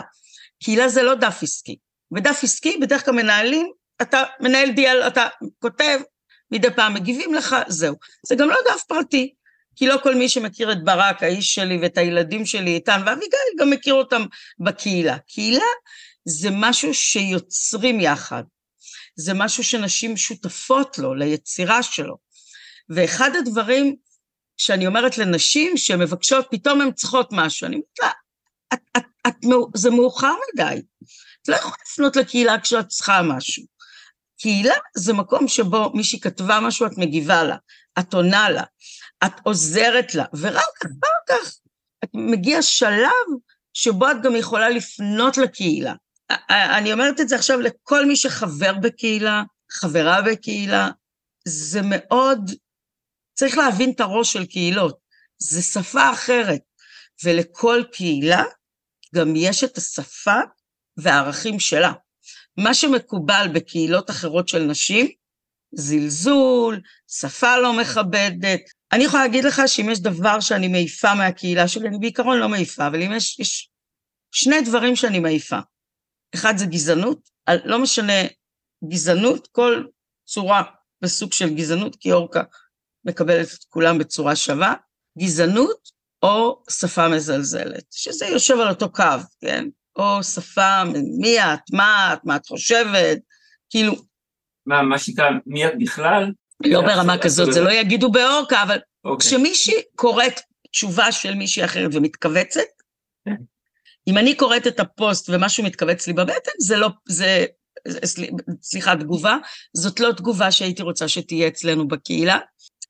קהילה 0.63 0.89
זה 0.89 1.03
לא 1.03 1.15
דף 1.15 1.39
עסקי. 1.43 1.77
ודף 2.15 2.41
עסקי 2.43 2.79
בדרך 2.81 3.05
כלל 3.05 3.15
מנהלים, 3.15 3.71
אתה 4.03 4.23
מנהל 4.41 4.71
דיאל, 4.71 5.03
אתה 5.07 5.29
כותב, 5.59 5.99
מדי 6.51 6.71
פעם 6.77 6.95
מגיבים 6.95 7.35
לך, 7.35 7.57
זהו. 7.69 7.97
זה 8.27 8.35
גם 8.35 8.49
לא 8.49 8.57
דף 8.71 8.83
פרטי, 8.89 9.35
כי 9.77 9.87
לא 9.87 9.97
כל 10.03 10.15
מי 10.15 10.29
שמכיר 10.29 10.73
את 10.73 10.85
ברק, 10.85 11.23
האיש 11.23 11.55
שלי, 11.55 11.79
ואת 11.83 11.99
הילדים 11.99 12.47
שלי, 12.47 12.75
איתן 12.75 13.03
ואביגיל, 13.07 13.39
גם 13.59 13.71
מכיר 13.71 13.95
אותם 13.95 14.23
בקהילה. 14.59 15.19
קהילה 15.19 15.65
זה 16.25 16.49
משהו 16.53 16.95
שיוצרים 16.95 18.01
יחד. 18.01 18.43
זה 19.17 19.35
משהו 19.35 19.65
שנשים 19.65 20.17
שותפות 20.17 20.99
לו, 20.99 21.15
ליצירה 21.15 21.83
שלו. 21.83 22.17
ואחד 22.91 23.31
הדברים 23.37 23.97
שאני 24.57 24.87
אומרת 24.87 25.19
לנשים 25.19 25.77
שמבקשות, 25.77 26.47
פתאום 26.51 26.81
הן 26.81 26.93
צריכות 26.93 27.29
משהו, 27.33 27.67
אני 27.67 27.77
אומרת 27.77 27.99
לה, 28.03 28.11
את, 28.75 28.81
את, 28.97 29.03
את, 29.27 29.35
זה 29.75 29.91
מאוחר 29.91 30.35
מדי. 30.55 30.83
את 31.43 31.49
לא 31.49 31.57
יכולה 31.57 31.75
לפנות 31.87 32.17
לקהילה 32.17 32.61
כשאת 32.61 32.89
צריכה 32.89 33.23
משהו. 33.23 33.65
קהילה 34.39 34.75
זה 34.97 35.13
מקום 35.13 35.49
שבו 35.49 35.91
מישהי 35.95 36.21
כתבה 36.21 36.61
משהו, 36.61 36.87
את 36.87 36.99
מגיבה 36.99 37.45
לה, 37.45 37.57
את 37.99 38.15
עונה 38.15 38.51
לה, 38.51 38.63
את 39.25 39.33
עוזרת 39.43 40.15
לה, 40.15 40.25
ורק 40.35 40.83
אחר 40.83 41.17
כך 41.29 41.57
את 42.05 42.11
מגיע 42.15 42.63
שלב 42.63 43.27
שבו 43.75 44.11
את 44.11 44.17
גם 44.23 44.37
יכולה 44.37 44.69
לפנות 44.69 45.37
לקהילה. 45.37 45.95
אני 46.51 46.93
אומרת 46.93 47.21
את 47.21 47.29
זה 47.29 47.37
עכשיו 47.37 47.61
לכל 47.61 48.07
מי 48.07 48.17
שחבר 48.17 48.73
בקהילה, 48.83 49.43
חברה 49.71 50.23
בקהילה, 50.23 50.91
זה 51.49 51.81
מאוד, 51.85 52.51
צריך 53.35 53.59
להבין 53.59 53.91
את 53.91 54.01
הראש 54.01 54.33
של 54.33 54.47
קהילות, 54.47 54.99
זה 55.39 55.63
שפה 55.63 56.13
אחרת, 56.13 56.61
ולכל 57.25 57.83
קהילה 57.93 58.43
גם 59.15 59.37
יש 59.37 59.65
את 59.65 59.77
השפה 59.77 60.41
והערכים 60.97 61.61
שלה. 61.61 61.93
מה 62.57 62.75
שמקובל 62.75 63.47
בקהילות 63.55 64.11
אחרות 64.11 64.49
של 64.49 64.63
נשים, 64.63 65.07
זלזול, 65.73 66.81
שפה 67.09 67.59
לא 67.59 67.81
מכבדת. 67.81 68.61
אני 68.93 69.05
יכולה 69.05 69.23
להגיד 69.23 69.45
לך 69.45 69.63
שאם 69.67 69.91
יש 69.91 70.01
דבר 70.01 70.41
שאני 70.41 70.69
מעיפה 70.69 71.15
מהקהילה 71.15 71.69
שלי, 71.69 71.89
אני 71.89 71.99
בעיקרון 71.99 72.39
לא 72.39 72.49
מעיפה, 72.49 72.87
אבל 72.87 73.03
אם 73.03 73.13
יש, 73.13 73.39
יש 73.39 73.71
שני 74.33 74.61
דברים 74.61 74.97
שאני 74.97 75.19
מעיפה. 75.19 75.59
אחד 76.35 76.57
זה 76.57 76.67
גזענות, 76.67 77.29
לא 77.65 77.79
משנה 77.79 78.23
גזענות, 78.89 79.47
כל 79.47 79.85
צורה 80.25 80.63
וסוג 81.03 81.33
של 81.33 81.55
גזענות, 81.55 81.97
כי 81.97 82.13
אורקה 82.13 82.43
מקבלת 83.05 83.49
את 83.55 83.65
כולם 83.69 83.99
בצורה 83.99 84.37
שווה, 84.37 84.75
גזענות 85.19 85.91
או 86.23 86.63
שפה 86.71 87.09
מזלזלת, 87.09 87.85
שזה 87.91 88.27
יושב 88.27 88.55
על 88.55 88.69
אותו 88.69 88.93
קו, 88.93 89.05
כן? 89.41 89.65
או 89.97 90.23
שפה, 90.23 90.85
מי 91.21 91.41
את, 91.41 91.61
מה 91.73 92.13
את, 92.13 92.19
מה 92.25 92.37
את 92.37 92.47
חושבת, 92.47 93.19
כאילו... 93.71 93.95
מה, 94.67 94.83
מה 94.83 94.99
שנקרא, 94.99 95.31
מי 95.47 95.67
את 95.67 95.73
בכלל? 95.79 96.33
לא 96.65 96.81
ברמה 96.81 97.19
כזאת, 97.19 97.53
זה 97.53 97.61
לא 97.61 97.71
יגידו 97.71 98.13
באורקה, 98.13 98.63
אבל 98.63 98.79
אוקיי. 99.05 99.29
כשמישהי 99.29 99.75
קוראת 99.95 100.41
תשובה 100.71 101.13
של 101.13 101.35
מישהי 101.35 101.65
אחרת 101.65 101.91
ומתכווצת, 101.95 102.61
כן. 103.25 103.35
אם 104.09 104.19
אני 104.19 104.35
קוראת 104.35 104.67
את 104.67 104.81
הפוסט 104.81 105.31
ומשהו 105.33 105.65
מתכווץ 105.65 106.07
לי 106.07 106.13
בבטן, 106.13 106.51
זה 106.59 106.77
לא, 106.77 106.89
זה, 107.09 107.47
סליחה, 108.63 108.97
תגובה, 108.97 109.37
זאת 109.77 110.01
לא 110.01 110.13
תגובה 110.13 110.51
שהייתי 110.51 110.83
רוצה 110.83 111.09
שתהיה 111.09 111.49
אצלנו 111.49 111.89
בקהילה. 111.89 112.39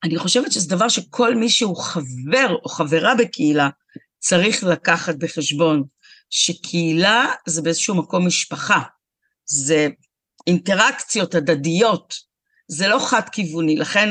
אני 0.03 0.17
חושבת 0.17 0.51
שזה 0.51 0.69
דבר 0.69 0.89
שכל 0.89 1.35
מי 1.35 1.49
שהוא 1.49 1.77
חבר 1.77 2.55
או 2.63 2.69
חברה 2.69 3.15
בקהילה 3.15 3.69
צריך 4.19 4.63
לקחת 4.63 5.15
בחשבון. 5.15 5.83
שקהילה 6.29 7.33
זה 7.47 7.61
באיזשהו 7.61 7.95
מקום 7.95 8.27
משפחה, 8.27 8.81
זה 9.45 9.87
אינטראקציות 10.47 11.35
הדדיות, 11.35 12.13
זה 12.67 12.87
לא 12.87 12.99
חד-כיווני, 12.99 13.75
לכן 13.75 14.09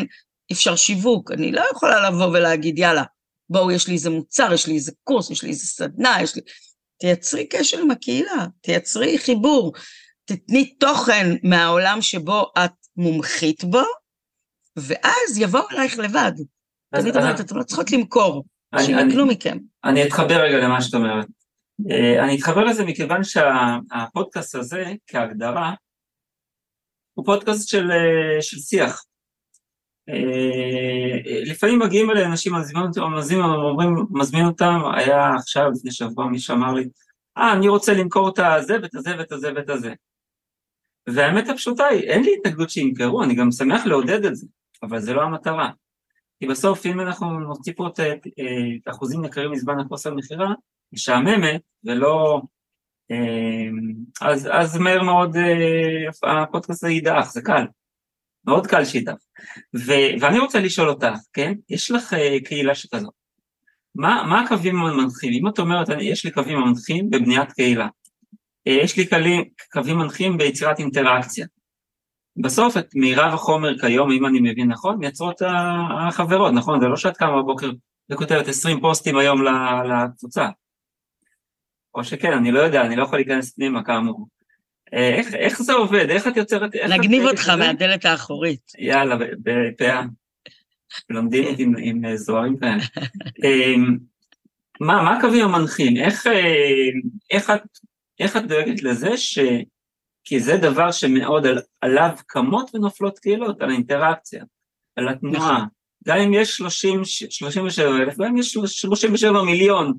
אפשר 0.52 0.76
שיווק, 0.76 1.32
אני 1.32 1.52
לא 1.52 1.64
יכולה 1.72 2.10
לבוא 2.10 2.26
ולהגיד, 2.26 2.78
יאללה, 2.78 3.02
בואו, 3.50 3.70
יש 3.70 3.88
לי 3.88 3.94
איזה 3.94 4.10
מוצר, 4.10 4.52
יש 4.52 4.66
לי 4.66 4.74
איזה 4.74 4.92
קורס, 5.04 5.30
יש 5.30 5.42
לי 5.42 5.48
איזה 5.48 5.66
סדנה, 5.66 6.16
יש 6.22 6.36
לי... 6.36 6.42
תייצרי 6.98 7.46
קשר 7.46 7.78
עם 7.78 7.90
הקהילה, 7.90 8.46
תייצרי 8.60 9.18
חיבור, 9.18 9.72
תתני 10.24 10.74
תוכן 10.74 11.36
מהעולם 11.42 12.02
שבו 12.02 12.52
את 12.64 12.72
מומחית 12.96 13.64
בו, 13.64 13.82
ואז 14.76 15.38
יבואו 15.38 15.70
אלייך 15.72 15.98
לבד. 15.98 16.32
תמיד 16.94 17.16
אומרת, 17.16 17.40
אתם 17.40 17.56
לא 17.56 17.62
צריכות 17.62 17.90
למכור, 17.92 18.44
שיקנו 18.78 19.26
מכם. 19.26 19.58
אני 19.84 20.06
אתחבר 20.06 20.42
רגע 20.42 20.58
למה 20.58 20.82
שאת 20.82 20.94
אומרת. 20.94 21.26
אה, 21.90 22.24
אני 22.24 22.36
אתחבר 22.36 22.64
לזה 22.64 22.84
מכיוון 22.84 23.24
שהפודקאסט 23.24 24.54
הזה, 24.54 24.84
כהגדרה, 25.06 25.74
הוא 27.14 27.26
פודקאסט 27.26 27.68
של, 27.68 27.90
אה, 27.90 28.42
של 28.42 28.58
שיח. 28.58 29.04
אה, 30.08 31.42
לפעמים 31.46 31.78
מגיעים 31.78 32.10
אליי 32.10 32.26
אנשים, 32.26 32.54
מזמינים 32.54 32.88
אותם, 32.88 33.02
מזמין 34.10 34.46
אותם, 34.46 34.80
היה 34.94 35.34
עכשיו, 35.34 35.70
לפני 35.70 35.90
שבוע, 35.90 36.26
מישהו 36.26 36.54
אמר 36.54 36.72
לי, 36.74 36.88
אה, 37.38 37.52
אני 37.52 37.68
רוצה 37.68 37.94
למכור 37.94 38.28
את 38.28 38.38
הזה 38.38 38.76
ואת 38.82 38.94
הזה 38.94 39.10
ואת 39.18 39.32
הזה 39.32 39.52
ואת 39.56 39.68
הזה. 39.68 39.94
והאמת 41.08 41.48
הפשוטה 41.48 41.84
היא, 41.84 42.02
אין 42.02 42.22
לי 42.22 42.30
התנגדות 42.38 42.70
שימכרו, 42.70 43.22
אני 43.22 43.34
גם 43.34 43.52
שמח 43.52 43.86
לעודד 43.86 44.24
את 44.24 44.36
זה, 44.36 44.46
אבל 44.82 45.00
זה 45.00 45.12
לא 45.12 45.22
המטרה. 45.22 45.70
כי 46.38 46.46
בסוף, 46.46 46.86
אם 46.86 47.00
אנחנו 47.00 47.40
נוציא 47.40 47.72
פה 47.76 47.88
את 47.88 48.00
אחוזים 48.86 49.24
יקרים 49.24 49.50
מזמן 49.50 49.80
החוסר 49.80 50.14
מכירה, 50.14 50.52
משעממת 50.92 51.60
ולא... 51.84 52.40
אה, 53.10 53.68
אז, 54.20 54.48
אז 54.52 54.76
מהר 54.76 55.02
מאוד 55.02 55.36
אה, 55.36 56.42
הפודקאסט 56.42 56.84
הזה 56.84 56.92
יידח, 56.92 57.30
זה 57.32 57.42
קל. 57.42 57.64
מאוד 58.46 58.66
קל 58.66 58.84
שידח. 58.84 59.14
ו- 59.76 60.20
ואני 60.20 60.38
רוצה 60.38 60.60
לשאול 60.60 60.88
אותך, 60.88 61.18
כן? 61.32 61.54
יש 61.70 61.90
לך 61.90 62.14
אה, 62.14 62.36
קהילה 62.44 62.74
שכזאת. 62.74 63.12
מה, 63.94 64.24
מה 64.28 64.40
הקווים 64.40 64.76
המנחים? 64.76 65.32
אם 65.32 65.48
את 65.48 65.58
אומרת, 65.58 65.88
יש 66.00 66.24
לי 66.24 66.30
קווים 66.30 66.58
מנחים 66.58 67.10
בבניית 67.10 67.52
קהילה. 67.52 67.88
יש 68.66 68.96
לי 68.96 69.06
קווים, 69.06 69.44
קווים 69.72 69.98
מנחים 69.98 70.38
ביצירת 70.38 70.78
אינטראקציה. 70.78 71.46
בסוף 72.36 72.76
את 72.76 72.94
מירב 72.94 73.34
החומר 73.34 73.78
כיום, 73.78 74.10
אם 74.10 74.26
אני 74.26 74.40
מבין 74.40 74.68
נכון, 74.68 74.98
מייצרות 74.98 75.42
החברות, 76.08 76.52
נכון? 76.52 76.80
זה 76.80 76.86
לא 76.86 76.96
שאת 76.96 77.16
קמה 77.16 77.42
בבוקר 77.42 77.70
וכותבת 78.12 78.48
20 78.48 78.80
פוסטים 78.80 79.18
היום 79.18 79.42
לקבוצה. 79.90 80.48
או 81.96 82.04
שכן, 82.04 82.32
אני 82.32 82.52
לא 82.52 82.60
יודע, 82.60 82.82
אני 82.82 82.96
לא 82.96 83.02
יכול 83.02 83.18
להיכנס 83.18 83.54
פנימה 83.54 83.84
כאמור. 83.84 84.28
אה, 84.94 85.14
איך, 85.14 85.34
איך 85.34 85.62
זה 85.62 85.72
עובד? 85.72 86.10
איך 86.10 86.26
את 86.26 86.36
יוצרת... 86.36 86.70
נגניב 86.88 87.22
אותך 87.22 87.48
מהדלת 87.48 88.04
האחורית. 88.04 88.72
יאללה, 88.78 89.16
בפאה. 89.42 90.02
לומדים 91.10 91.54
עם, 91.58 91.74
עם 91.82 92.04
אה, 92.04 92.16
זוהרים 92.16 92.56
כאלה. 92.56 92.82
אמ, 93.44 93.98
מה, 94.80 95.02
מה 95.02 95.16
הקווים 95.16 95.44
המנחים? 95.44 95.96
איך, 95.96 96.26
אה, 96.26 96.32
איך, 97.30 97.50
את, 97.50 97.60
איך 98.20 98.36
את 98.36 98.46
דואגת 98.46 98.82
לזה 98.82 99.16
ש... 99.16 99.38
כי 100.28 100.40
זה 100.40 100.56
דבר 100.56 100.92
שמאוד 100.92 101.46
על, 101.46 101.58
עליו 101.80 102.10
קמות 102.26 102.70
ונופלות 102.74 103.18
קהילות, 103.18 103.62
על 103.62 103.70
האינטראקציה, 103.70 104.44
על 104.96 105.08
התנועה. 105.08 105.52
נכון. 105.52 105.68
גם 106.06 106.18
אם 106.18 106.34
יש 106.34 106.56
30, 106.56 107.02
37 107.04 107.96
אלף, 107.96 108.18
גם 108.18 108.24
אם 108.24 108.36
יש 108.36 108.52
37 108.52 109.42
מיליון 109.42 109.92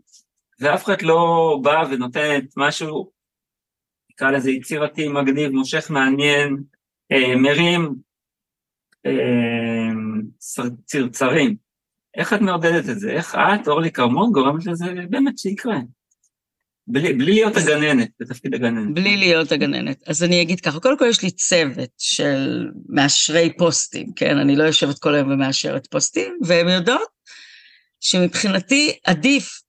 ואף 0.59 0.85
אחד 0.85 1.01
לא 1.01 1.59
בא 1.63 1.83
ונותן 1.91 2.39
משהו, 2.57 3.11
נקרא 4.11 4.31
לזה 4.31 4.51
יצירתי, 4.51 5.07
מגניב, 5.07 5.51
מושך, 5.51 5.89
מעניין, 5.89 6.57
אה, 7.11 7.35
מרים 7.35 7.95
אה, 9.05 9.11
צרצרים. 10.85 11.55
איך 12.17 12.33
את 12.33 12.41
מעודדת 12.41 12.89
את 12.89 12.99
זה? 12.99 13.11
איך 13.11 13.35
את, 13.35 13.67
אורלי 13.67 13.91
כרמון, 13.91 14.31
גורמת 14.31 14.65
לזה 14.65 14.85
באמת 15.09 15.37
שיקרה? 15.37 15.77
בלי, 16.87 17.13
בלי 17.13 17.33
להיות 17.33 17.57
הגננת, 17.57 18.09
בתפקיד 18.19 18.53
הגננת. 18.53 18.93
בלי 18.93 19.17
להיות 19.17 19.51
הגננת. 19.51 20.03
אז 20.07 20.23
אני 20.23 20.41
אגיד 20.41 20.59
ככה, 20.59 20.79
קודם 20.79 20.97
כל 20.97 21.05
יש 21.09 21.23
לי 21.23 21.31
צוות 21.31 21.89
של 21.97 22.69
מאשרי 22.89 23.57
פוסטים, 23.57 24.13
כן? 24.15 24.37
אני 24.37 24.55
לא 24.55 24.63
יושבת 24.63 24.99
כל 24.99 25.15
היום 25.15 25.31
ומאשרת 25.31 25.87
פוסטים, 25.87 26.37
והן 26.41 26.67
יודעות 26.69 27.09
שמבחינתי 27.99 28.97
עדיף 29.05 29.61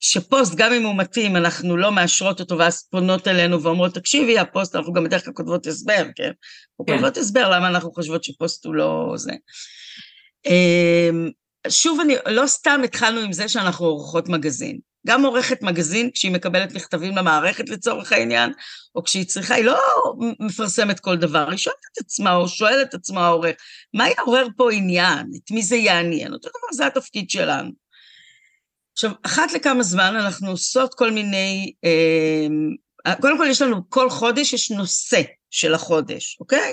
שפוסט, 0.00 0.54
גם 0.56 0.72
אם 0.72 0.82
הוא 0.82 0.96
מתאים, 0.96 1.36
אנחנו 1.36 1.76
לא 1.76 1.92
מאשרות 1.92 2.40
אותו, 2.40 2.58
ואז 2.58 2.82
פונות 2.90 3.28
אלינו 3.28 3.62
ואומרות, 3.62 3.94
תקשיבי, 3.94 4.38
הפוסט, 4.38 4.76
אנחנו 4.76 4.92
גם 4.92 5.04
בדרך 5.04 5.24
כלל 5.24 5.34
כותבות 5.34 5.66
הסבר, 5.66 6.04
כן? 6.16 6.30
או 6.78 6.86
כן. 6.86 6.92
כותבות 6.92 7.16
הסבר 7.16 7.50
למה 7.50 7.68
אנחנו 7.68 7.92
חושבות 7.92 8.24
שפוסט 8.24 8.66
הוא 8.66 8.74
לא 8.74 9.12
זה. 9.16 9.32
אמ, 10.46 11.30
שוב, 11.68 12.00
אני, 12.00 12.14
לא 12.26 12.46
סתם 12.46 12.80
התחלנו 12.84 13.20
עם 13.20 13.32
זה 13.32 13.48
שאנחנו 13.48 13.86
עורכות 13.86 14.28
מגזין. 14.28 14.78
גם 15.06 15.24
עורכת 15.24 15.62
מגזין, 15.62 16.10
כשהיא 16.14 16.32
מקבלת 16.32 16.74
מכתבים 16.74 17.16
למערכת 17.16 17.68
לצורך 17.68 18.12
העניין, 18.12 18.52
או 18.94 19.04
כשהיא 19.04 19.26
צריכה, 19.26 19.54
היא 19.54 19.64
לא 19.64 19.78
מפרסמת 20.40 21.00
כל 21.00 21.16
דבר, 21.16 21.50
היא 21.50 21.58
שואלת 21.58 21.78
את 21.92 21.98
עצמה, 21.98 22.34
או 22.34 22.48
שואלת 22.48 22.88
את 22.88 22.94
עצמה 22.94 23.26
העורך, 23.26 23.56
מה 23.94 24.08
יעורר 24.08 24.46
פה 24.56 24.72
עניין? 24.72 25.26
את 25.36 25.50
מי 25.50 25.62
זה 25.62 25.76
יעניין? 25.76 26.32
אותו 26.32 26.48
דבר, 26.48 26.72
זה 26.72 26.86
התפקיד 26.86 27.30
שלנו. 27.30 27.85
עכשיו, 28.96 29.10
אחת 29.22 29.52
לכמה 29.52 29.82
זמן 29.82 30.16
אנחנו 30.16 30.50
עושות 30.50 30.94
כל 30.94 31.10
מיני, 31.10 31.72
אה, 31.84 33.14
קודם 33.20 33.38
כל 33.38 33.46
יש 33.50 33.62
לנו, 33.62 33.90
כל 33.90 34.10
חודש 34.10 34.52
יש 34.52 34.70
נושא 34.70 35.22
של 35.50 35.74
החודש, 35.74 36.36
אוקיי? 36.40 36.72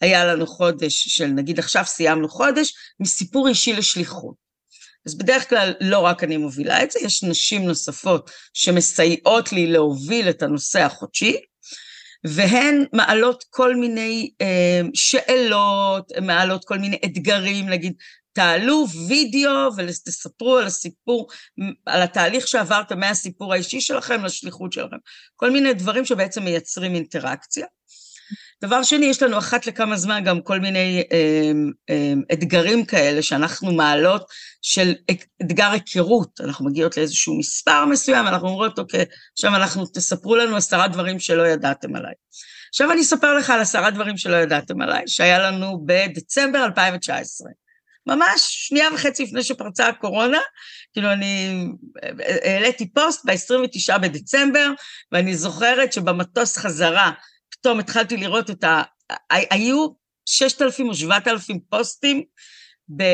היה 0.00 0.24
לנו 0.24 0.46
חודש 0.46 1.08
של, 1.08 1.26
נגיד 1.26 1.58
עכשיו 1.58 1.84
סיימנו 1.86 2.28
חודש, 2.28 2.74
מסיפור 3.00 3.48
אישי 3.48 3.72
לשליחות. 3.72 4.34
אז 5.06 5.18
בדרך 5.18 5.48
כלל 5.48 5.72
לא 5.80 5.98
רק 5.98 6.24
אני 6.24 6.36
מובילה 6.36 6.82
את 6.82 6.90
זה, 6.90 6.98
יש 7.02 7.22
נשים 7.22 7.66
נוספות 7.66 8.30
שמסייעות 8.54 9.52
לי 9.52 9.66
להוביל 9.66 10.28
את 10.28 10.42
הנושא 10.42 10.80
החודשי, 10.80 11.36
והן 12.24 12.84
מעלות 12.92 13.44
כל 13.50 13.76
מיני 13.76 14.30
אה, 14.40 14.80
שאלות, 14.94 16.12
מעלות 16.22 16.64
כל 16.64 16.78
מיני 16.78 16.98
אתגרים, 17.04 17.68
נגיד, 17.68 17.92
תעלו 18.36 18.86
וידאו 19.08 19.76
ותספרו 19.76 20.56
על 20.56 20.66
הסיפור, 20.66 21.28
על 21.86 22.02
התהליך 22.02 22.48
שעברתם 22.48 23.00
מהסיפור 23.00 23.52
האישי 23.52 23.80
שלכם 23.80 24.24
לשליחות 24.24 24.72
שלכם. 24.72 24.96
כל 25.36 25.50
מיני 25.50 25.74
דברים 25.74 26.04
שבעצם 26.04 26.44
מייצרים 26.44 26.94
אינטראקציה. 26.94 27.66
דבר 28.62 28.82
שני, 28.82 29.06
יש 29.06 29.22
לנו 29.22 29.38
אחת 29.38 29.66
לכמה 29.66 29.96
זמן 29.96 30.24
גם 30.24 30.40
כל 30.40 30.60
מיני 30.60 31.02
אה, 31.12 31.52
אה, 31.90 32.12
אתגרים 32.32 32.84
כאלה 32.84 33.22
שאנחנו 33.22 33.72
מעלות 33.72 34.24
של 34.62 34.94
אתגר 35.42 35.70
היכרות, 35.70 36.40
אנחנו 36.40 36.66
מגיעות 36.66 36.96
לאיזשהו 36.96 37.38
מספר 37.38 37.84
מסוים, 37.84 38.26
אנחנו 38.26 38.48
אומרות, 38.48 38.78
אוקיי, 38.78 39.04
עכשיו 39.32 39.56
אנחנו, 39.56 39.86
תספרו 39.86 40.36
לנו 40.36 40.56
עשרה 40.56 40.88
דברים 40.88 41.18
שלא 41.18 41.46
ידעתם 41.46 41.96
עליי. 41.96 42.14
עכשיו 42.68 42.92
אני 42.92 43.00
אספר 43.00 43.34
לך 43.34 43.50
על 43.50 43.60
עשרה 43.60 43.90
דברים 43.90 44.16
שלא 44.16 44.36
ידעתם 44.36 44.80
עליי, 44.80 45.02
שהיה 45.06 45.38
לנו 45.38 45.86
בדצמבר 45.86 46.64
2019. 46.64 47.48
ממש 48.06 48.40
שנייה 48.40 48.88
וחצי 48.94 49.22
לפני 49.22 49.42
שפרצה 49.42 49.88
הקורונה, 49.88 50.38
כאילו 50.92 51.12
אני 51.12 51.66
העליתי 52.44 52.92
פוסט 52.92 53.24
ב-29 53.24 53.98
בדצמבר, 53.98 54.70
ואני 55.12 55.34
זוכרת 55.34 55.92
שבמטוס 55.92 56.56
חזרה 56.56 57.10
פתאום 57.50 57.78
התחלתי 57.78 58.16
לראות 58.16 58.50
את 58.50 58.64
ה... 58.64 58.82
היו 59.30 59.88
6,000 60.26 60.88
או 60.88 60.94
7,000 60.94 61.60
פוסטים 61.70 62.22
ב... 62.96 63.04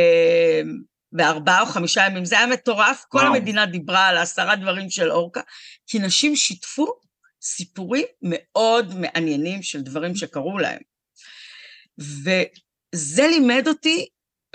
בארבעה 1.13 1.61
או 1.61 1.67
חמישה 1.67 2.07
ימים, 2.07 2.25
זה 2.25 2.39
היה 2.39 2.47
מטורף, 2.47 3.05
כל 3.09 3.19
וואו. 3.19 3.35
המדינה 3.35 3.67
דיברה 3.67 4.07
על 4.07 4.17
העשרה 4.17 4.57
דברים 4.57 4.91
של 4.91 5.11
אורקה, 5.11 5.41
כי 5.87 5.99
נשים 5.99 6.37
שיתפו 6.37 6.87
סיפורים 7.43 8.07
מאוד 8.23 8.95
מעניינים 8.95 9.63
של 9.63 9.81
דברים 9.81 10.17
שקרו 10.17 10.59
להם. 10.59 10.81
וזה 11.99 13.27
לימד 13.27 13.69
אותי 13.69 14.07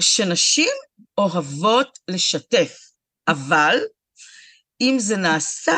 שנשים 0.02 0.70
אוהבות 1.18 2.00
לשתף, 2.08 2.78
אבל 3.28 3.78
אם 4.82 4.96
זה 5.00 5.18
נעשה 5.18 5.78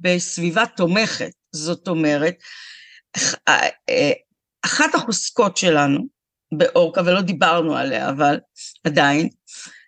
בסביבה 0.00 0.66
תומכת, 0.76 1.30
זאת 1.52 1.88
אומרת, 1.88 2.34
אחת 4.64 4.94
החוזקות 4.94 5.56
שלנו 5.56 5.98
באורקה, 6.58 7.00
ולא 7.00 7.20
דיברנו 7.20 7.76
עליה, 7.76 8.10
אבל 8.10 8.36
עדיין, 8.84 9.28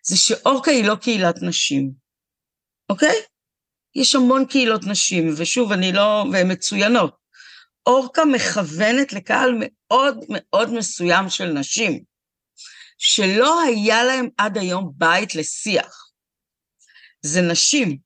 זה 0.03 0.17
שאורקה 0.17 0.71
היא 0.71 0.85
לא 0.85 0.95
קהילת 0.95 1.43
נשים, 1.43 1.91
אוקיי? 2.91 3.17
יש 3.95 4.15
המון 4.15 4.47
קהילות 4.47 4.87
נשים, 4.87 5.35
ושוב, 5.37 5.73
אני 5.73 5.93
לא... 5.93 6.25
והן 6.33 6.53
מצוינות. 6.53 7.17
אורקה 7.87 8.25
מכוונת 8.25 9.13
לקהל 9.13 9.51
מאוד 9.61 10.19
מאוד 10.29 10.73
מסוים 10.73 11.31
של 11.31 11.53
נשים, 11.53 12.03
שלא 12.99 13.63
היה 13.63 14.05
להם 14.05 14.29
עד 14.39 14.59
היום 14.59 14.93
בית 14.95 15.35
לשיח. 15.35 16.11
זה 17.21 17.41
נשים 17.41 17.99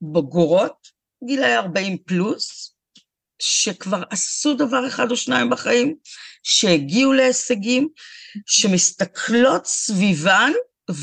בוגרות, 0.00 0.88
גילאי 1.24 1.56
40 1.56 1.98
פלוס, 1.98 2.74
שכבר 3.38 4.02
עשו 4.10 4.54
דבר 4.54 4.88
אחד 4.88 5.10
או 5.10 5.16
שניים 5.16 5.50
בחיים, 5.50 5.96
שהגיעו 6.42 7.12
להישגים, 7.12 7.88
שמסתכלות 8.46 9.66
סביבן 9.66 10.52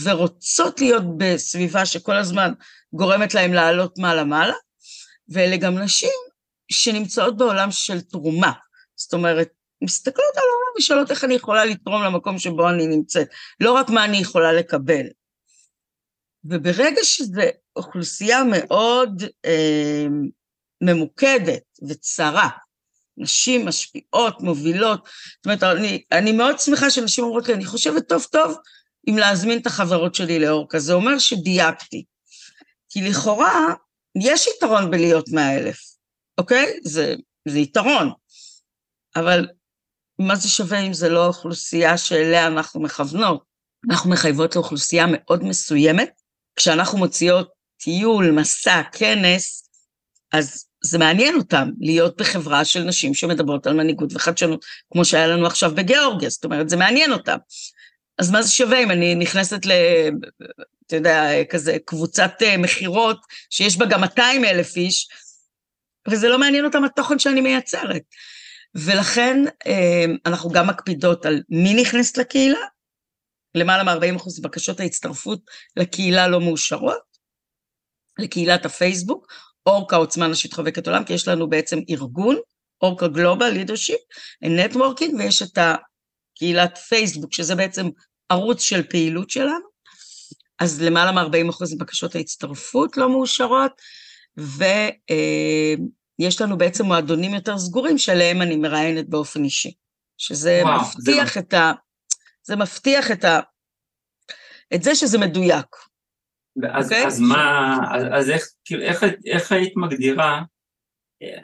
ורוצות 0.03 0.81
להיות 0.81 1.03
בסביבה 1.17 1.85
שכל 1.85 2.15
הזמן 2.15 2.53
גורמת 2.93 3.33
להם 3.33 3.53
לעלות 3.53 3.97
מעלה-מעלה, 3.97 4.53
ואלה 5.29 5.57
גם 5.57 5.77
נשים 5.77 6.09
שנמצאות 6.71 7.37
בעולם 7.37 7.71
של 7.71 8.01
תרומה. 8.01 8.51
זאת 8.95 9.13
אומרת, 9.13 9.49
מסתכלות 9.83 10.35
על 10.35 10.43
העולם 10.43 10.73
ושואלות 10.77 11.11
איך 11.11 11.23
אני 11.23 11.33
יכולה 11.33 11.65
לתרום 11.65 12.03
למקום 12.03 12.39
שבו 12.39 12.69
אני 12.69 12.87
נמצאת, 12.87 13.27
לא 13.59 13.71
רק 13.71 13.89
מה 13.89 14.05
אני 14.05 14.17
יכולה 14.17 14.53
לקבל. 14.53 15.05
וברגע 16.43 17.01
שזו 17.03 17.41
אוכלוסייה 17.75 18.43
מאוד 18.43 19.23
אה, 19.45 20.05
ממוקדת 20.81 21.63
וצרה, 21.89 22.49
נשים 23.17 23.65
משפיעות, 23.65 24.41
מובילות, 24.41 25.07
זאת 25.35 25.45
אומרת, 25.45 25.63
אני, 25.63 26.03
אני 26.11 26.31
מאוד 26.31 26.59
שמחה 26.59 26.89
שנשים 26.89 27.23
אומרות 27.23 27.47
לי, 27.47 27.53
אני 27.53 27.65
חושבת 27.65 28.09
טוב 28.09 28.23
טוב 28.31 28.57
אם 29.09 29.17
להזמין 29.17 29.57
את 29.57 29.67
החברות 29.67 30.15
שלי 30.15 30.39
לאורקה, 30.39 30.79
זה 30.79 30.93
אומר 30.93 31.19
שדייקתי. 31.19 32.05
כי 32.89 33.01
לכאורה, 33.01 33.73
יש 34.23 34.47
יתרון 34.47 34.91
בלהיות 34.91 35.29
מאה 35.29 35.57
אלף, 35.57 35.77
אוקיי? 36.37 36.79
זה, 36.83 37.15
זה 37.47 37.59
יתרון. 37.59 38.11
אבל 39.15 39.47
מה 40.19 40.35
זה 40.35 40.49
שווה 40.49 40.79
אם 40.79 40.93
זה 40.93 41.09
לא 41.09 41.25
אוכלוסייה 41.25 41.97
שאליה 41.97 42.47
אנחנו 42.47 42.81
מכוונות? 42.81 43.43
אנחנו 43.89 44.09
מחייבות 44.09 44.55
לאוכלוסייה 44.55 45.05
מאוד 45.09 45.43
מסוימת. 45.43 46.09
כשאנחנו 46.55 46.97
מוציאות 46.97 47.49
טיול, 47.77 48.31
מסע, 48.31 48.81
כנס, 48.91 49.69
אז 50.31 50.65
זה 50.83 50.97
מעניין 50.97 51.35
אותם 51.35 51.69
להיות 51.79 52.21
בחברה 52.21 52.65
של 52.65 52.83
נשים 52.83 53.13
שמדברות 53.13 53.67
על 53.67 53.73
מנהיגות 53.73 54.13
וחדשנות, 54.13 54.65
כמו 54.91 55.05
שהיה 55.05 55.27
לנו 55.27 55.47
עכשיו 55.47 55.75
בגיאורגיה, 55.75 56.29
זאת 56.29 56.45
אומרת, 56.45 56.69
זה 56.69 56.77
מעניין 56.77 57.13
אותם. 57.13 57.37
אז 58.17 58.31
מה 58.31 58.41
זה 58.41 58.51
שווה 58.51 58.83
אם 58.83 58.91
אני 58.91 59.15
נכנסת 59.15 59.65
ל... 59.65 59.71
אתה 60.87 60.95
יודע, 60.95 61.43
כזה 61.49 61.77
קבוצת 61.85 62.31
אה, 62.41 62.57
מכירות 62.57 63.17
שיש 63.49 63.77
בה 63.77 63.85
גם 63.85 64.01
200 64.01 64.45
אלף 64.45 64.77
איש, 64.77 65.07
וזה 66.09 66.27
לא 66.27 66.39
מעניין 66.39 66.65
אותם 66.65 66.83
התוכן 66.83 67.19
שאני 67.19 67.41
מייצרת. 67.41 68.01
ולכן 68.75 69.43
אה, 69.67 70.05
אנחנו 70.25 70.49
גם 70.49 70.67
מקפידות 70.67 71.25
על 71.25 71.43
מי 71.49 71.73
נכנס 71.81 72.17
לקהילה, 72.17 72.59
למעלה 73.55 73.83
מ-40% 73.83 74.41
בקשות 74.43 74.79
ההצטרפות 74.79 75.39
לקהילה 75.77 76.27
לא 76.27 76.41
מאושרות, 76.41 77.15
לקהילת 78.19 78.65
הפייסבוק, 78.65 79.27
אורקה 79.65 79.95
עוצמה 79.95 80.27
נשית 80.27 80.53
חובקת 80.53 80.87
עולם, 80.87 81.03
כי 81.03 81.13
יש 81.13 81.27
לנו 81.27 81.49
בעצם 81.49 81.79
ארגון, 81.89 82.35
אורקה 82.81 83.07
גלובל 83.07 83.49
לידרשיפ, 83.49 83.99
נטוורקינג, 84.41 85.15
ויש 85.19 85.41
את 85.41 85.57
הקהילת 85.57 86.77
פייסבוק, 86.77 87.33
שזה 87.33 87.55
בעצם 87.55 87.89
ערוץ 88.29 88.61
של 88.61 88.83
פעילות 88.83 89.29
שלנו, 89.29 89.65
אז 90.59 90.81
למעלה 90.81 91.11
מ-40% 91.11 91.77
בקשות 91.79 92.15
ההצטרפות 92.15 92.97
לא 92.97 93.09
מאושרות, 93.09 93.71
ויש 96.19 96.41
לנו 96.41 96.57
בעצם 96.57 96.85
מועדונים 96.85 97.33
יותר 97.33 97.57
סגורים 97.57 97.97
שעליהם 97.97 98.41
אני 98.41 98.55
מראיינת 98.55 99.09
באופן 99.09 99.43
אישי, 99.43 99.73
שזה 100.17 100.61
וואו, 100.63 100.81
מבטיח 100.81 101.33
זה... 101.33 101.39
את 101.39 101.53
ה... 101.53 101.71
זה 102.43 102.55
מבטיח 102.55 103.11
את 103.11 103.23
ה... 103.23 103.39
את 104.75 104.83
זה 104.83 104.95
שזה 104.95 105.17
מדויק. 105.17 105.75
אז, 106.73 106.91
okay. 106.91 106.95
אוקיי? 106.95 107.07
אז 107.07 107.19
מה, 107.19 107.77
אז, 107.93 108.03
אז 108.11 108.29
איך, 108.29 108.43
כאילו, 108.65 108.83
איך, 108.83 109.03
איך 109.25 109.51
היית 109.51 109.73
מגדירה, 109.77 110.41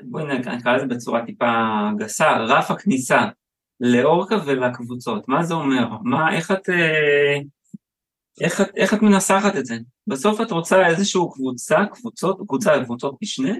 בואי 0.03 0.39
נקרא 0.39 0.75
לזה 0.75 0.85
בצורה 0.85 1.25
טיפה 1.25 1.51
גסה, 1.97 2.37
רף 2.37 2.71
הכניסה 2.71 3.21
לאורקה 3.79 4.35
ולקבוצות, 4.45 5.27
מה 5.27 5.43
זה 5.43 5.53
אומר? 5.53 5.87
מה, 6.03 6.35
איך 6.35 6.51
את, 6.51 6.69
איך, 8.41 8.61
איך 8.75 8.93
את 8.93 9.01
מנסחת 9.01 9.55
את 9.55 9.65
זה? 9.65 9.77
בסוף 10.07 10.41
את 10.41 10.51
רוצה 10.51 10.87
איזושהי 10.87 11.21
קבוצה, 11.33 11.77
קבוצות, 11.91 12.37
קבוצה 12.47 12.83
קבוצות 12.85 13.15
משנה, 13.21 13.53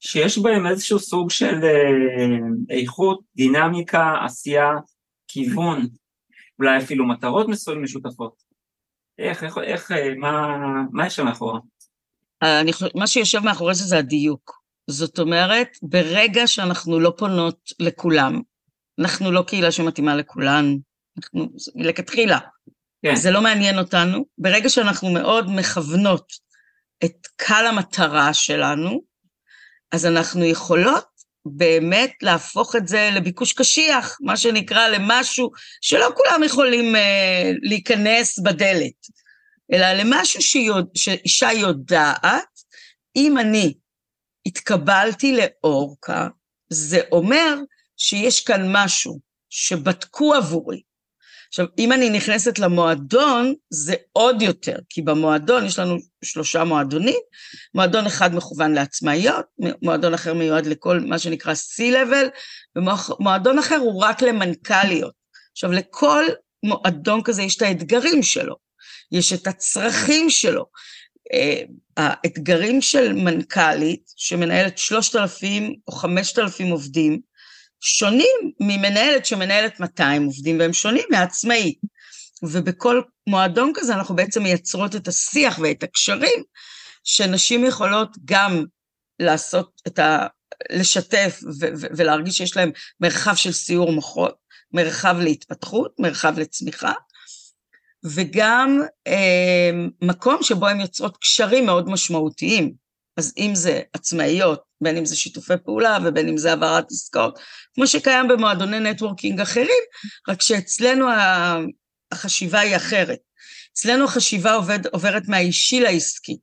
שיש 0.00 0.38
בהם 0.38 0.66
איזשהו 0.66 0.98
סוג 0.98 1.30
של 1.30 1.64
אה, 1.64 2.76
איכות, 2.76 3.20
דינמיקה, 3.36 4.14
עשייה, 4.24 4.70
כיוון, 5.28 5.86
אולי 6.58 6.78
אפילו 6.78 7.08
מטרות 7.08 7.48
מסוים 7.48 7.82
משותפות. 7.82 8.42
איך, 9.18 9.44
איך, 9.44 9.58
איך, 9.58 9.90
מה, 10.18 10.56
מה 10.92 11.06
יש 11.06 11.16
שם 11.16 11.24
מאחורה? 11.24 11.60
אני, 12.42 12.72
מה 12.94 13.06
שיושב 13.06 13.38
מאחורי 13.38 13.74
זה 13.74 13.84
זה 13.84 13.98
הדיוק. 13.98 14.62
זאת 14.90 15.18
אומרת, 15.18 15.68
ברגע 15.82 16.46
שאנחנו 16.46 17.00
לא 17.00 17.12
פונות 17.18 17.72
לכולם, 17.80 18.40
אנחנו 19.00 19.32
לא 19.32 19.42
קהילה 19.42 19.72
שמתאימה 19.72 20.16
לכולן, 20.16 20.76
אנחנו, 21.18 21.48
מלכתחילה, 21.74 22.38
כן. 23.02 23.14
זה 23.14 23.30
לא 23.30 23.42
מעניין 23.42 23.78
אותנו. 23.78 24.24
ברגע 24.38 24.68
שאנחנו 24.68 25.10
מאוד 25.10 25.50
מכוונות 25.50 26.32
את 27.04 27.26
קהל 27.36 27.66
המטרה 27.66 28.34
שלנו, 28.34 29.02
אז 29.92 30.06
אנחנו 30.06 30.44
יכולות 30.44 31.04
באמת 31.46 32.12
להפוך 32.22 32.76
את 32.76 32.88
זה 32.88 33.10
לביקוש 33.12 33.52
קשיח, 33.52 34.18
מה 34.20 34.36
שנקרא 34.36 34.88
למשהו 34.88 35.50
שלא 35.80 36.08
כולם 36.16 36.42
יכולים 36.42 36.94
uh, 36.94 36.98
להיכנס 37.62 38.38
בדלת, 38.38 39.06
אלא 39.72 39.92
למשהו 39.92 40.42
שיוד, 40.42 40.88
שאישה 40.94 41.52
יודעת, 41.52 42.60
אם 43.16 43.38
אני 43.38 43.74
התקבלתי 44.46 45.36
לאורקה, 45.36 46.28
זה 46.70 47.00
אומר 47.12 47.54
שיש 47.96 48.44
כאן 48.44 48.62
משהו 48.72 49.20
שבדקו 49.50 50.34
עבורי. 50.34 50.82
עכשיו, 51.56 51.66
אם 51.78 51.92
אני 51.92 52.10
נכנסת 52.10 52.58
למועדון, 52.58 53.54
זה 53.70 53.94
עוד 54.12 54.42
יותר, 54.42 54.76
כי 54.88 55.02
במועדון 55.02 55.66
יש 55.66 55.78
לנו 55.78 55.96
שלושה 56.24 56.64
מועדונים, 56.64 57.18
מועדון 57.74 58.06
אחד 58.06 58.34
מכוון 58.34 58.72
לעצמאיות, 58.72 59.44
מועדון 59.82 60.14
אחר 60.14 60.34
מיועד 60.34 60.66
לכל 60.66 61.00
מה 61.00 61.18
שנקרא 61.18 61.52
C-Level, 61.52 62.28
ומועדון 62.76 63.58
אחר 63.58 63.76
הוא 63.76 64.02
רק 64.02 64.22
למנכ"ליות. 64.22 65.12
עכשיו, 65.52 65.72
לכל 65.72 66.24
מועדון 66.62 67.22
כזה 67.22 67.42
יש 67.42 67.56
את 67.56 67.62
האתגרים 67.62 68.22
שלו, 68.22 68.56
יש 69.12 69.32
את 69.32 69.46
הצרכים 69.46 70.30
שלו. 70.30 70.66
אה, 71.32 71.62
האתגרים 71.96 72.80
של 72.80 73.12
מנכ"לית, 73.12 74.12
שמנהלת 74.16 74.78
3,000 74.78 75.74
או 75.88 75.92
5,000 75.92 76.70
עובדים, 76.70 77.20
שונים 77.80 78.52
ממנהלת 78.60 79.26
שמנהלת 79.26 79.80
200 79.80 80.24
עובדים, 80.24 80.58
והם 80.58 80.72
שונים 80.72 81.04
מעצמאית. 81.10 81.78
ובכל 82.42 83.02
מועדון 83.26 83.72
כזה 83.74 83.94
אנחנו 83.94 84.16
בעצם 84.16 84.42
מייצרות 84.42 84.96
את 84.96 85.08
השיח 85.08 85.58
ואת 85.58 85.82
הקשרים, 85.82 86.42
שנשים 87.04 87.64
יכולות 87.64 88.16
גם 88.24 88.64
לעשות 89.18 89.80
את 89.86 89.98
ה... 89.98 90.26
לשתף 90.70 91.40
ו- 91.60 91.66
ו- 91.80 91.86
ולהרגיש 91.96 92.36
שיש 92.36 92.56
להם 92.56 92.70
מרחב 93.00 93.34
של 93.34 93.52
סיור 93.52 93.92
מוחות, 93.92 94.34
מרחב 94.72 95.16
להתפתחות, 95.20 95.94
מרחב 95.98 96.38
לצמיחה, 96.38 96.92
וגם 98.04 98.80
אה, 99.06 99.70
מקום 100.02 100.42
שבו 100.42 100.68
הן 100.68 100.80
יוצרות 100.80 101.16
קשרים 101.16 101.66
מאוד 101.66 101.88
משמעותיים. 101.88 102.72
אז 103.16 103.34
אם 103.38 103.54
זה 103.54 103.80
עצמאיות, 103.92 104.62
בין 104.80 104.96
אם 104.96 105.04
זה 105.04 105.16
שיתופי 105.16 105.54
פעולה 105.64 105.98
ובין 106.04 106.28
אם 106.28 106.36
זה 106.36 106.50
העברת 106.50 106.84
עסקאות, 106.90 107.38
כמו 107.74 107.86
שקיים 107.86 108.28
במועדוני 108.28 108.80
נטוורקינג 108.80 109.40
אחרים, 109.40 109.84
רק 110.28 110.42
שאצלנו 110.42 111.06
החשיבה 112.12 112.60
היא 112.60 112.76
אחרת. 112.76 113.18
אצלנו 113.72 114.04
החשיבה 114.04 114.54
עובד, 114.54 114.86
עוברת 114.86 115.28
מהאישי 115.28 115.80
לעסקי. 115.80 116.36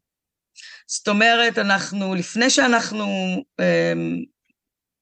זאת 0.87 1.07
אומרת, 1.07 1.57
אנחנו, 1.57 2.15
לפני 2.15 2.49
שאנחנו 2.49 3.05
אה, 3.59 3.93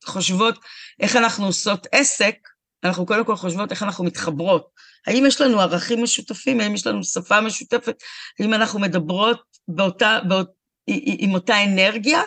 חושבות 0.05 0.59
איך 0.99 1.15
אנחנו 1.15 1.45
עושות 1.45 1.87
עסק, 1.91 2.35
אנחנו 2.83 3.05
קודם 3.05 3.25
כל 3.25 3.35
חושבות 3.35 3.71
איך 3.71 3.83
אנחנו 3.83 4.03
מתחברות. 4.03 4.69
האם 5.07 5.25
יש 5.25 5.41
לנו 5.41 5.61
ערכים 5.61 6.03
משותפים? 6.03 6.59
האם 6.59 6.75
יש 6.75 6.87
לנו 6.87 7.03
שפה 7.03 7.41
משותפת? 7.41 7.95
האם 8.39 8.53
אנחנו 8.53 8.79
מדברות 8.79 9.41
באותה, 9.67 10.19
באות, 10.27 10.51
עם 10.87 11.33
אותה 11.33 11.63
אנרגיה? 11.63 12.21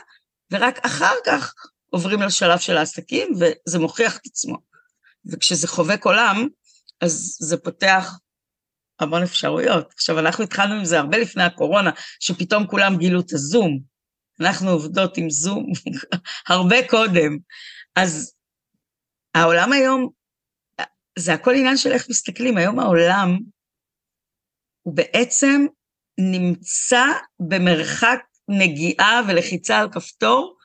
ורק 0.54 0.78
אחר 0.86 1.14
כך 1.26 1.54
עוברים 1.90 2.22
לשלב 2.22 2.58
של 2.58 2.76
העסקים, 2.76 3.28
וזה 3.34 3.78
מוכיח 3.78 4.16
את 4.16 4.26
עצמו. 4.26 4.56
וכשזה 5.26 5.68
חובק 5.68 6.04
עולם, 6.04 6.48
אז 7.00 7.36
זה 7.40 7.56
פותח 7.56 8.18
המון 9.00 9.22
אפשרויות. 9.22 9.92
עכשיו, 9.92 10.18
אנחנו 10.18 10.44
התחלנו 10.44 10.74
עם 10.74 10.84
זה 10.84 10.98
הרבה 10.98 11.18
לפני 11.18 11.42
הקורונה, 11.42 11.90
שפתאום 12.20 12.66
כולם 12.66 12.96
גילו 12.96 13.20
את 13.20 13.32
הזום. 13.32 13.80
אנחנו 14.40 14.70
עובדות 14.70 15.16
עם 15.16 15.30
זום 15.30 15.66
הרבה 16.48 16.88
קודם. 16.88 17.38
אז 17.96 18.34
העולם 19.34 19.72
היום, 19.72 20.08
זה 21.18 21.34
הכל 21.34 21.54
עניין 21.54 21.76
של 21.76 21.92
איך 21.92 22.10
מסתכלים. 22.10 22.56
היום 22.56 22.78
העולם 22.78 23.38
הוא 24.82 24.96
בעצם 24.96 25.66
נמצא 26.18 27.04
במרחק 27.40 28.20
נגיעה 28.48 29.22
ולחיצה 29.28 29.78
על 29.78 29.88
כפתור 29.92 30.56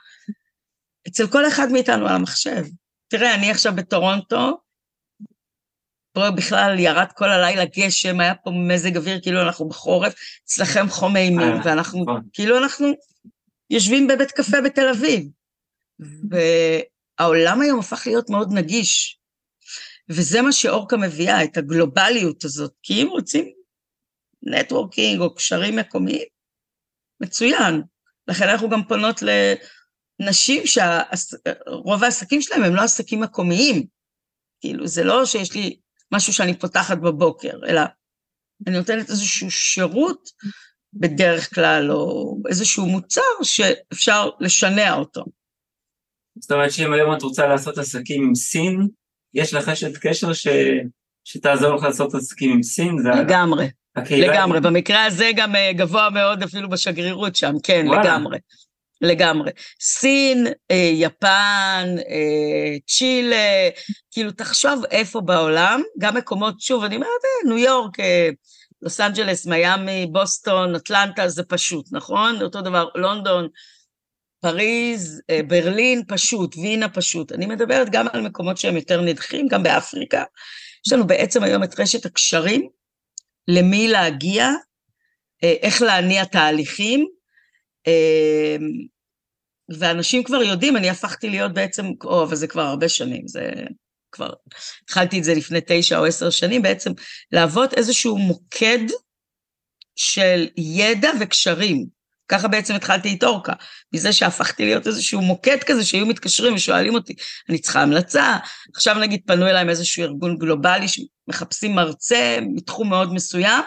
אצל 1.07 1.27
כל 1.27 1.47
אחד 1.47 1.67
מאיתנו 1.71 2.07
על 2.07 2.15
המחשב. 2.15 2.65
תראה, 3.07 3.35
אני 3.35 3.51
עכשיו 3.51 3.75
בטורונטו, 3.75 4.59
פה 6.13 6.31
בכלל 6.31 6.79
ירד 6.79 7.07
כל 7.15 7.29
הלילה 7.29 7.65
גשם, 7.65 8.19
היה 8.19 8.35
פה 8.35 8.51
מזג 8.51 8.97
אוויר 8.97 9.21
כאילו 9.21 9.41
אנחנו 9.41 9.69
בחורף, 9.69 10.13
אצלכם 10.43 10.89
חום 10.89 11.15
אימים, 11.15 11.49
אה, 11.49 11.61
ואנחנו, 11.65 12.01
נכון. 12.03 12.21
כאילו 12.33 12.57
אנחנו 12.57 12.87
יושבים 13.69 14.07
בבית 14.07 14.31
קפה 14.31 14.61
בתל 14.65 14.89
אביב. 14.89 15.27
והעולם 17.19 17.61
היום 17.61 17.79
הפך 17.79 18.07
להיות 18.07 18.29
מאוד 18.29 18.53
נגיש, 18.53 19.19
וזה 20.09 20.41
מה 20.41 20.51
שאורקה 20.51 20.97
מביאה, 20.97 21.43
את 21.43 21.57
הגלובליות 21.57 22.43
הזאת, 22.43 22.73
כי 22.83 23.03
אם 23.03 23.07
רוצים 23.07 23.51
נטוורקינג 24.43 25.21
או 25.21 25.35
קשרים 25.35 25.75
מקומיים, 25.75 26.27
מצוין. 27.21 27.81
לכן 28.27 28.49
אנחנו 28.49 28.69
גם 28.69 28.83
פונות 28.83 29.23
לנשים 30.21 30.63
שרוב 30.65 32.03
העסקים 32.03 32.41
שלהם 32.41 32.63
הם 32.63 32.75
לא 32.75 32.81
עסקים 32.81 33.21
מקומיים. 33.21 33.85
כאילו, 34.61 34.87
זה 34.87 35.03
לא 35.03 35.25
שיש 35.25 35.55
לי 35.55 35.79
משהו 36.11 36.33
שאני 36.33 36.59
פותחת 36.59 36.97
בבוקר, 36.97 37.59
אלא 37.67 37.81
אני 38.67 38.77
נותנת 38.77 39.09
איזשהו 39.09 39.51
שירות 39.51 40.29
בדרך 40.93 41.55
כלל, 41.55 41.91
או 41.91 42.37
איזשהו 42.49 42.85
מוצר 42.85 43.21
שאפשר 43.43 44.29
לשנע 44.39 44.93
אותו. 44.93 45.25
זאת 46.39 46.51
אומרת 46.51 46.71
שאם 46.71 46.93
היום 46.93 47.13
את 47.13 47.21
רוצה 47.21 47.47
לעשות 47.47 47.77
עסקים 47.77 48.23
עם 48.23 48.35
סין, 48.35 48.87
יש 49.33 49.53
לך 49.53 49.69
אשת 49.69 49.97
קשר 49.97 50.33
ש... 50.33 50.47
שתעזור 51.23 51.75
לך 51.75 51.83
לעשות 51.83 52.15
עסקים 52.15 52.51
עם 52.51 52.63
סין? 52.63 52.95
לגמרי. 53.19 53.67
לגמרי, 53.97 54.57
היא... 54.57 54.63
במקרה 54.63 55.05
הזה 55.05 55.31
גם 55.35 55.55
אה, 55.55 55.73
גבוה 55.73 56.09
מאוד 56.09 56.43
אפילו 56.43 56.69
בשגרירות 56.69 57.35
שם, 57.35 57.53
כן, 57.63 57.85
וואלה. 57.87 58.03
לגמרי. 58.03 58.37
לגמרי. 59.01 59.51
סין, 59.81 60.47
אה, 60.71 60.91
יפן, 60.93 61.95
אה, 62.09 62.77
צ'ילה, 62.87 63.69
כאילו 64.11 64.31
תחשוב 64.31 64.83
איפה 64.91 65.21
בעולם, 65.21 65.81
גם 65.99 66.15
מקומות, 66.15 66.61
שוב, 66.61 66.83
אני 66.83 66.95
אומרת, 66.95 67.09
ניו 67.45 67.57
יורק, 67.57 67.97
לוס 68.81 68.99
אנג'לס, 68.99 69.45
מיאמי, 69.45 70.07
בוסטון, 70.11 70.75
אטלנטה, 70.75 71.29
זה 71.29 71.43
פשוט, 71.43 71.85
נכון? 71.91 72.41
אותו 72.41 72.61
דבר, 72.61 72.87
לונדון, 72.95 73.47
פריז, 74.41 75.21
ברלין, 75.47 76.03
פשוט, 76.07 76.55
וינה 76.55 76.89
פשוט. 76.89 77.31
אני 77.31 77.45
מדברת 77.45 77.89
גם 77.89 78.07
על 78.13 78.21
מקומות 78.21 78.57
שהם 78.57 78.75
יותר 78.75 79.01
נדחים, 79.01 79.47
גם 79.47 79.63
באפריקה. 79.63 80.23
יש 80.87 80.93
לנו 80.93 81.07
בעצם 81.07 81.43
היום 81.43 81.63
את 81.63 81.79
רשת 81.79 82.05
הקשרים, 82.05 82.69
למי 83.47 83.87
להגיע, 83.87 84.47
אה, 85.43 85.53
איך 85.61 85.81
להניע 85.81 86.25
תהליכים, 86.25 87.07
אה, 87.87 88.55
ואנשים 89.79 90.23
כבר 90.23 90.43
יודעים, 90.43 90.77
אני 90.77 90.89
הפכתי 90.89 91.29
להיות 91.29 91.53
בעצם, 91.53 91.85
או, 92.03 92.23
אבל 92.23 92.35
זה 92.35 92.47
כבר 92.47 92.61
הרבה 92.61 92.89
שנים, 92.89 93.27
זה 93.27 93.51
כבר, 94.11 94.29
התחלתי 94.83 95.19
את 95.19 95.23
זה 95.23 95.33
לפני 95.33 95.59
תשע 95.67 95.99
או 95.99 96.05
עשר 96.05 96.29
שנים, 96.29 96.61
בעצם 96.61 96.91
להוות 97.31 97.73
איזשהו 97.73 98.17
מוקד 98.17 98.85
של 99.95 100.47
ידע 100.57 101.11
וקשרים. 101.19 101.98
ככה 102.29 102.47
בעצם 102.47 102.75
התחלתי 102.75 103.15
את 103.15 103.23
אורקה, 103.23 103.53
מזה 103.93 104.13
שהפכתי 104.13 104.65
להיות 104.65 104.87
איזשהו 104.87 105.21
מוקד 105.21 105.57
כזה 105.65 105.85
שהיו 105.85 106.05
מתקשרים 106.05 106.55
ושואלים 106.55 106.93
אותי, 106.93 107.13
אני 107.49 107.59
צריכה 107.59 107.81
המלצה, 107.81 108.37
עכשיו 108.75 108.99
נגיד 108.99 109.21
פנו 109.27 109.47
אליי 109.47 109.63
מאיזשהו 109.63 110.03
ארגון 110.03 110.37
גלובלי 110.37 110.85
שמחפשים 110.87 111.75
מרצה 111.75 112.39
מתחום 112.41 112.89
מאוד 112.89 113.13
מסוים, 113.13 113.63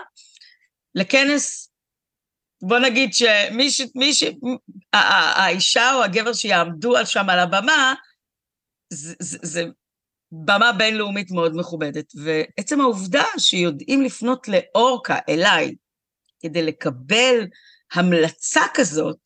לכנס, 0.95 1.73
בוא 2.63 2.79
נגיד 2.79 3.15
שמי 3.15 3.71
ש... 3.71 3.81
מי 3.95 4.15
ש... 4.15 4.25
האישה 4.93 5.95
או 5.95 6.03
הגבר 6.03 6.33
שיעמדו 6.33 7.07
שם 7.07 7.31
על 7.31 7.39
הבמה, 7.39 7.95
זה, 8.93 9.15
זה, 9.19 9.39
זה 9.43 9.65
במה 10.33 10.73
בינלאומית 10.73 11.31
מאוד 11.31 11.57
מכובדת, 11.57 12.13
ועצם 12.15 12.81
העובדה 12.81 13.25
שיודעים 13.39 14.03
לפנות 14.03 14.47
לאורקה, 14.49 15.19
אליי, 15.29 15.75
כדי 16.41 16.63
לקבל 16.63 17.47
המלצה 17.95 18.61
כזאת, 18.75 19.19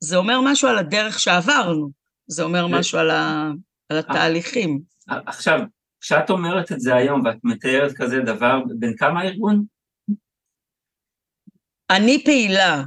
זה 0.00 0.16
אומר 0.16 0.40
משהו 0.44 0.68
על 0.68 0.78
הדרך 0.78 1.20
שעברנו, 1.20 1.90
זה 2.26 2.42
אומר 2.42 2.66
משהו 2.66 2.98
על, 2.98 3.10
ה, 3.10 3.50
על 3.88 3.98
התהליכים. 3.98 4.80
עכשיו, 5.08 5.60
כשאת 6.00 6.30
אומרת 6.30 6.72
את 6.72 6.80
זה 6.80 6.94
היום 6.94 7.24
ואת 7.24 7.36
מתארת 7.44 7.92
כזה 7.92 8.20
דבר, 8.20 8.58
בין 8.78 8.96
כמה 8.96 9.20
הארגון? 9.20 9.64
אני 11.90 12.24
פעילה 12.24 12.82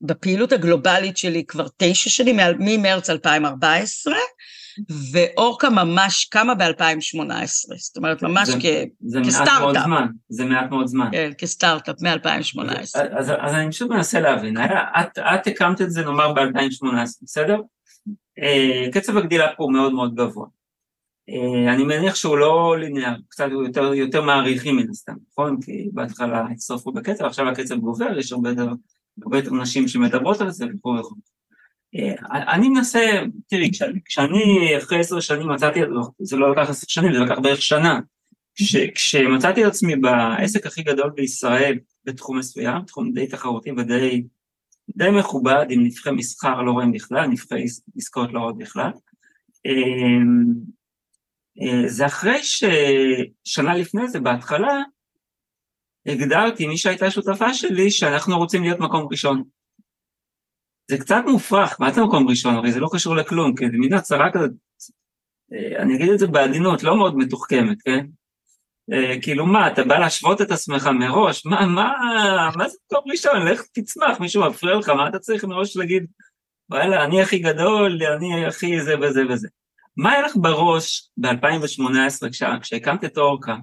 בפעילות 0.00 0.52
הגלובלית 0.52 1.16
שלי 1.16 1.44
כבר 1.46 1.66
תשע 1.76 2.10
שנים, 2.10 2.36
ממרץ 2.58 3.10
2014, 3.10 4.14
ואורקה 5.12 5.70
ממש 5.70 6.24
קמה 6.24 6.54
ב-2018, 6.54 7.76
זאת 7.78 7.96
אומרת, 7.96 8.22
ממש 8.22 8.48
זה, 8.48 8.58
כ, 8.60 8.64
זה 9.06 9.20
כסטארט-אפ. 9.26 9.48
מעט 9.48 9.60
מאוד 9.60 9.78
זמן, 9.84 10.06
זה 10.28 10.44
מעט 10.44 10.70
מאוד 10.70 10.86
זמן. 10.86 11.08
כן, 11.12 11.30
כסטארט-אפ 11.38 12.02
מ-2018. 12.02 12.60
אז, 12.78 12.96
אז, 13.18 13.30
אז 13.40 13.54
אני 13.54 13.70
פשוט 13.70 13.90
מנסה 13.90 14.20
להבין, 14.20 14.56
היה, 14.56 14.82
את, 15.00 15.18
את 15.18 15.46
הקמת 15.46 15.80
את 15.80 15.90
זה 15.90 16.04
נאמר 16.04 16.32
ב-2018, 16.32 16.86
בסדר? 17.22 17.60
אה, 18.38 18.86
קצב 18.92 19.16
הגדילה 19.16 19.46
פה 19.56 19.64
הוא 19.64 19.72
מאוד 19.72 19.92
מאוד 19.92 20.14
גבוה. 20.14 20.46
אה, 21.30 21.74
אני 21.74 21.84
מניח 21.84 22.14
שהוא 22.14 22.38
לא 22.38 22.76
ליניאר, 22.78 23.14
קצת 23.28 23.46
יותר, 23.50 23.94
יותר 23.94 24.22
מעריכים 24.22 24.76
מן 24.76 24.90
הסתם, 24.90 25.14
נכון? 25.32 25.60
כי 25.62 25.88
בהתחלה 25.92 26.46
הצטרפו 26.52 26.92
בקצב, 26.92 27.24
עכשיו 27.24 27.48
הקצב 27.48 27.74
גובר, 27.74 28.18
יש 28.18 28.32
הרבה 28.32 28.50
יותר 29.32 29.52
נשים 29.52 29.88
שמדברות 29.88 30.40
על 30.40 30.50
זה 30.50 30.66
וכו' 30.74 30.96
וכו'. 31.00 31.14
אה, 31.96 32.54
אני 32.54 32.68
מנסה, 32.68 33.22
תראי, 33.48 33.70
כשאני 34.04 34.74
אחרי 34.78 35.00
עשר 35.00 35.20
שנים 35.20 35.48
מצאתי, 35.48 35.80
זה 36.18 36.36
לא 36.36 36.52
לקח 36.52 36.70
עשר 36.70 36.86
שנים, 36.88 37.12
זה 37.12 37.18
לקח 37.18 37.38
בערך 37.38 37.62
שנה, 37.62 38.00
כש, 38.54 38.76
כשמצאתי 38.76 39.62
את 39.62 39.68
עצמי 39.68 39.96
בעסק 39.96 40.66
הכי 40.66 40.82
גדול 40.82 41.10
בישראל 41.14 41.78
בתחום 42.04 42.38
מסוים, 42.38 42.82
תחום 42.82 43.12
די 43.12 43.26
תחרותי 43.26 43.70
ודי 43.72 44.22
די 44.96 45.10
מכובד, 45.10 45.66
עם 45.70 45.84
נבחי 45.84 46.10
מסחר 46.10 46.62
לא 46.62 46.72
רואים 46.72 46.92
בכלל, 46.92 47.26
נבחי 47.26 47.64
עסקאות 47.96 48.32
לא 48.32 48.40
רואים 48.40 48.58
בכלל, 48.58 48.90
אמ, 49.66 50.44
אה, 51.62 51.88
זה 51.88 52.06
אחרי 52.06 52.38
ששנה 52.42 53.74
לפני 53.74 54.08
זה, 54.08 54.20
בהתחלה, 54.20 54.82
הגדרתי, 56.06 56.66
מי 56.66 56.76
שהייתה 56.76 57.10
שותפה 57.10 57.54
שלי, 57.54 57.90
שאנחנו 57.90 58.38
רוצים 58.38 58.62
להיות 58.62 58.80
מקום 58.80 59.08
ראשון. 59.10 59.42
זה 60.90 60.98
קצת 60.98 61.22
מופרך, 61.26 61.80
מה 61.80 61.92
זה 61.92 62.04
מקום 62.04 62.28
ראשון? 62.28 62.54
הרי 62.54 62.72
זה 62.72 62.80
לא 62.80 62.88
קשור 62.92 63.16
לכלום, 63.16 63.54
כי 63.54 63.64
זה 63.70 63.76
מין 63.78 63.94
הצהרה 63.94 64.32
כזאת, 64.32 64.50
אה, 65.52 65.82
אני 65.82 65.96
אגיד 65.96 66.10
את 66.10 66.18
זה 66.18 66.26
בעדינות, 66.26 66.82
לא 66.82 66.96
מאוד 66.96 67.16
מתוחכמת, 67.16 67.82
כן? 67.82 68.06
אה, 68.92 69.20
כאילו 69.22 69.46
מה, 69.46 69.68
אתה 69.68 69.84
בא 69.84 69.98
להשוות 69.98 70.40
את 70.40 70.50
עצמך 70.50 70.86
מראש? 70.86 71.46
מה, 71.46 71.66
מה, 71.66 71.92
מה 72.56 72.68
זה 72.68 72.76
מקום 72.92 73.10
ראשון? 73.10 73.48
לך 73.48 73.62
תצמח, 73.72 74.20
מישהו 74.20 74.50
מפריע 74.50 74.76
לך, 74.76 74.88
מה 74.88 75.08
אתה 75.08 75.18
צריך 75.18 75.44
מראש 75.44 75.76
להגיד, 75.76 76.06
וואלה, 76.70 77.04
אני 77.04 77.22
הכי 77.22 77.38
גדול, 77.38 77.98
אני 78.16 78.46
הכי 78.46 78.80
זה 78.80 78.94
וזה 79.00 79.22
וזה. 79.28 79.48
מה 79.96 80.12
היה 80.12 80.22
לך 80.22 80.32
בראש 80.36 81.10
ב-2018 81.16 82.28
כשהקמת 82.60 83.04
את 83.04 83.18
אורקה? 83.18 83.56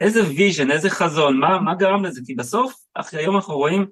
איזה 0.00 0.20
vision, 0.24 0.70
איזה 0.70 0.90
חזון, 0.90 1.38
מה, 1.40 1.60
מה 1.60 1.74
גרם 1.74 2.04
לזה? 2.04 2.20
כי 2.26 2.34
בסוף, 2.34 2.74
אחרי 2.94 3.20
היום 3.20 3.36
אנחנו 3.36 3.54
רואים 3.54 3.86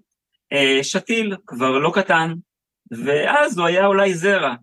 אה, 0.52 0.78
שתיל, 0.82 1.36
כבר 1.46 1.78
לא 1.78 1.92
קטן, 1.94 2.34
ואז 2.90 3.58
הוא 3.58 3.66
היה 3.66 3.86
אולי 3.86 4.14
זרע, 4.14 4.54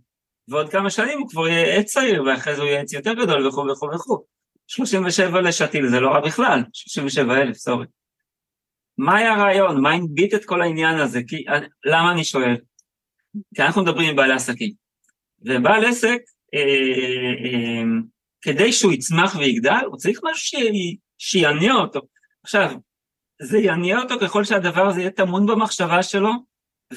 ועוד 0.47 0.69
כמה 0.69 0.89
שנים 0.89 1.19
הוא 1.19 1.29
כבר 1.29 1.47
יהיה 1.47 1.75
עץ 1.75 1.93
צעיר, 1.93 2.23
ואחרי 2.23 2.55
זה 2.55 2.61
הוא 2.61 2.69
יהיה 2.69 2.81
עץ 2.81 2.93
יותר 2.93 3.13
גדול 3.13 3.47
וכו' 3.47 3.65
וכו' 3.71 3.89
וכו'. 3.95 4.23
37 4.67 5.41
לשתיל 5.41 5.87
זה 5.87 5.99
לא 5.99 6.09
רע 6.09 6.19
בכלל, 6.19 6.63
37 6.73 7.37
אלף, 7.37 7.57
סורי. 7.57 7.85
מה 8.97 9.17
היה 9.17 9.33
הרעיון? 9.33 9.81
מה 9.81 9.91
הנביט 9.91 10.33
את 10.33 10.45
כל 10.45 10.61
העניין 10.61 10.99
הזה? 10.99 11.21
כי, 11.27 11.45
למה 11.85 12.11
אני 12.11 12.23
שואל? 12.23 12.55
כי 13.55 13.61
אנחנו 13.61 13.83
מדברים 13.83 14.09
עם 14.09 14.15
בעלי 14.15 14.33
עסקים. 14.33 14.71
ובעל 15.41 15.85
עסק, 15.85 16.19
אה, 16.53 16.59
אה, 17.45 17.83
כדי 18.41 18.73
שהוא 18.73 18.93
יצמח 18.93 19.35
ויגדל, 19.35 19.85
הוא 19.85 19.97
צריך 19.97 20.19
משהו 20.23 20.59
שיניע 21.17 21.73
אותו. 21.73 22.01
עכשיו, 22.43 22.71
זה 23.41 23.57
יניע 23.57 23.99
אותו 23.99 24.19
ככל 24.19 24.43
שהדבר 24.43 24.87
הזה 24.87 24.99
יהיה 24.99 25.11
טמון 25.11 25.45
במחשבה 25.45 26.03
שלו, 26.03 26.31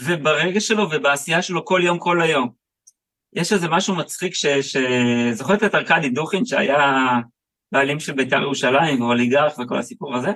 וברגש 0.04 0.68
שלו 0.68 0.90
ובעשייה 0.90 1.42
שלו 1.42 1.64
כל 1.64 1.80
יום 1.84 1.98
כל 1.98 2.22
היום. 2.22 2.50
יש 3.32 3.52
איזה 3.52 3.68
משהו 3.68 3.96
מצחיק 3.96 4.34
ש... 4.34 4.46
ש... 4.46 4.76
זוכרת 5.32 5.62
את 5.62 5.74
ארכדי 5.74 6.08
דוכין 6.08 6.44
שהיה 6.44 7.10
בעלים 7.72 8.00
של 8.00 8.12
בית"ר 8.12 8.42
ירושלים 8.42 9.02
ואוליגרך 9.02 9.58
וכל 9.58 9.78
הסיפור 9.78 10.16
הזה? 10.16 10.32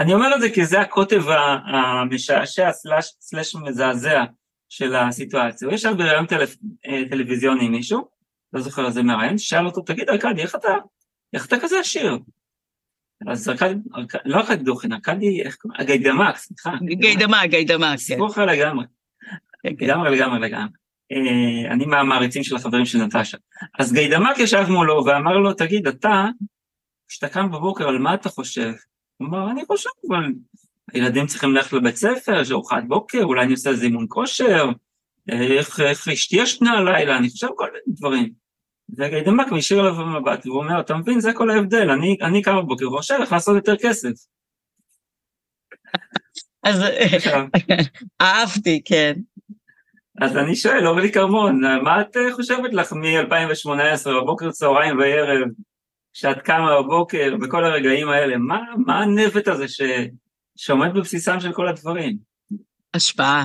אני 0.00 0.14
אומר 0.14 0.34
את 0.34 0.40
זה 0.40 0.50
כי 0.50 0.64
זה 0.64 0.80
הקוטב 0.80 1.22
המשעשע 1.66 2.72
סלש, 2.72 3.12
סלש 3.20 3.54
מזעזע 3.54 4.24
של 4.68 4.94
הסיטואציה. 4.94 5.68
הוא 5.68 5.74
ישב 5.74 5.92
בראיון 5.98 6.26
טל... 6.26 6.42
אה, 6.86 7.02
טלוויזיוני 7.10 7.64
עם 7.64 7.72
מישהו, 7.72 8.08
לא 8.52 8.60
זוכר 8.60 8.86
איזה 8.86 9.02
מראיין, 9.02 9.38
שאל 9.38 9.66
אותו, 9.66 9.80
תגיד 9.80 10.10
ארכדי, 10.10 10.42
איך 10.42 10.54
אתה, 10.54 10.68
איך 11.34 11.46
אתה 11.46 11.56
כזה 11.60 11.80
עשיר? 11.80 12.18
אז 13.26 13.48
ארכדי, 13.48 13.74
לא 14.24 14.36
ארכדי 14.36 14.64
דוכין, 14.64 14.92
ארכדי, 14.92 15.42
איך 15.42 15.56
קוראים? 15.56 15.86
גיידמק, 15.86 16.36
סליחה. 16.36 16.72
גיידמק, 16.82 17.50
גיידמק, 17.50 17.90
כן. 17.90 17.96
סיפור 17.96 18.28
אחר 18.28 18.46
לגמרי. 18.46 18.84
כן, 19.62 19.76
כן. 19.78 19.86
לגמרי, 19.86 20.16
לגמרי, 20.16 20.40
לגמרי. 20.40 20.68
אה, 21.12 21.72
אני 21.72 21.86
מהמעריצים 21.86 22.44
של 22.44 22.56
החברים 22.56 22.84
של 22.84 22.98
נטשה. 22.98 23.38
אז 23.78 23.92
גיידמק 23.92 24.38
ישב 24.38 24.64
מולו 24.68 25.04
ואמר 25.06 25.36
לו, 25.36 25.52
תגיד, 25.54 25.86
אתה, 25.86 26.26
כשאתה 27.08 27.28
קם 27.28 27.50
בבוקר, 27.50 27.88
על 27.88 27.98
מה 27.98 28.14
אתה 28.14 28.28
חושב? 28.28 28.72
הוא 29.16 29.28
אמר, 29.28 29.50
אני 29.50 29.64
חושב, 29.66 29.90
אבל 30.08 30.24
הילדים 30.92 31.26
צריכים 31.26 31.54
ללכת 31.54 31.72
לבית 31.72 31.96
ספר, 31.96 32.40
יש 32.40 32.50
ארוחת 32.50 32.82
בוקר, 32.88 33.22
אולי 33.22 33.44
אני 33.44 33.52
עושה 33.52 33.70
איזה 33.70 33.84
אימון 33.84 34.06
כושר, 34.08 34.70
איך, 35.28 35.80
איך 35.80 36.08
אשתי 36.08 36.36
ישנה 36.36 36.78
הלילה, 36.78 37.16
אני 37.16 37.30
חושב 37.30 37.48
כל 37.56 37.66
מיני 37.66 37.96
דברים. 37.96 38.39
וגיידמק 38.98 39.52
משאיר 39.52 39.80
עליו 39.80 39.94
במבט, 39.94 40.46
והוא 40.46 40.58
אומר, 40.58 40.80
אתה 40.80 40.94
מבין, 40.94 41.20
זה 41.20 41.32
כל 41.32 41.50
ההבדל, 41.50 41.90
אני, 41.90 42.16
אני 42.22 42.42
קם 42.42 42.56
בבוקר 42.56 42.92
וחושב 42.92 43.14
איך 43.20 43.32
לעשות 43.32 43.56
יותר 43.56 43.74
כסף. 43.82 44.10
אז 46.62 46.84
אהבתי, 48.20 48.80
כן. 48.84 49.12
אז 50.20 50.36
אני 50.36 50.56
שואל, 50.56 50.86
אורלי 50.86 51.12
כרמון, 51.12 51.60
מה 51.82 52.00
את 52.00 52.16
חושבת 52.32 52.72
לך 52.72 52.92
מ-2018, 52.92 54.10
בבוקר, 54.10 54.50
צהריים 54.50 54.98
וערב, 54.98 55.48
שאת 56.12 56.42
קמה 56.42 56.82
בבוקר, 56.82 57.36
בכל 57.40 57.64
הרגעים 57.64 58.08
האלה, 58.08 58.36
מה, 58.36 58.60
מה 58.86 59.02
הנבט 59.02 59.48
הזה 59.48 59.68
ש, 59.68 59.80
שעומד 60.56 60.94
בבסיסם 60.94 61.40
של 61.40 61.52
כל 61.52 61.68
הדברים? 61.68 62.16
השפעה, 62.94 63.44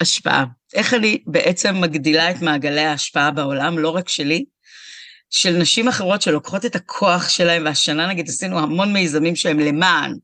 השפעה. 0.00 0.44
איך 0.74 0.94
אני 0.94 1.22
בעצם 1.26 1.74
מגדילה 1.80 2.30
את 2.30 2.42
מעגלי 2.42 2.80
ההשפעה 2.80 3.30
בעולם, 3.30 3.78
לא 3.78 3.88
רק 3.88 4.08
שלי, 4.08 4.44
של 5.32 5.50
נשים 5.50 5.88
אחרות 5.88 6.22
שלוקחות 6.22 6.64
את 6.64 6.76
הכוח 6.76 7.28
שלהם, 7.28 7.64
והשנה 7.64 8.06
נגיד 8.06 8.28
עשינו 8.28 8.58
המון 8.58 8.92
מיזמים 8.92 9.36
שהם 9.36 9.60
למען, 9.60 10.16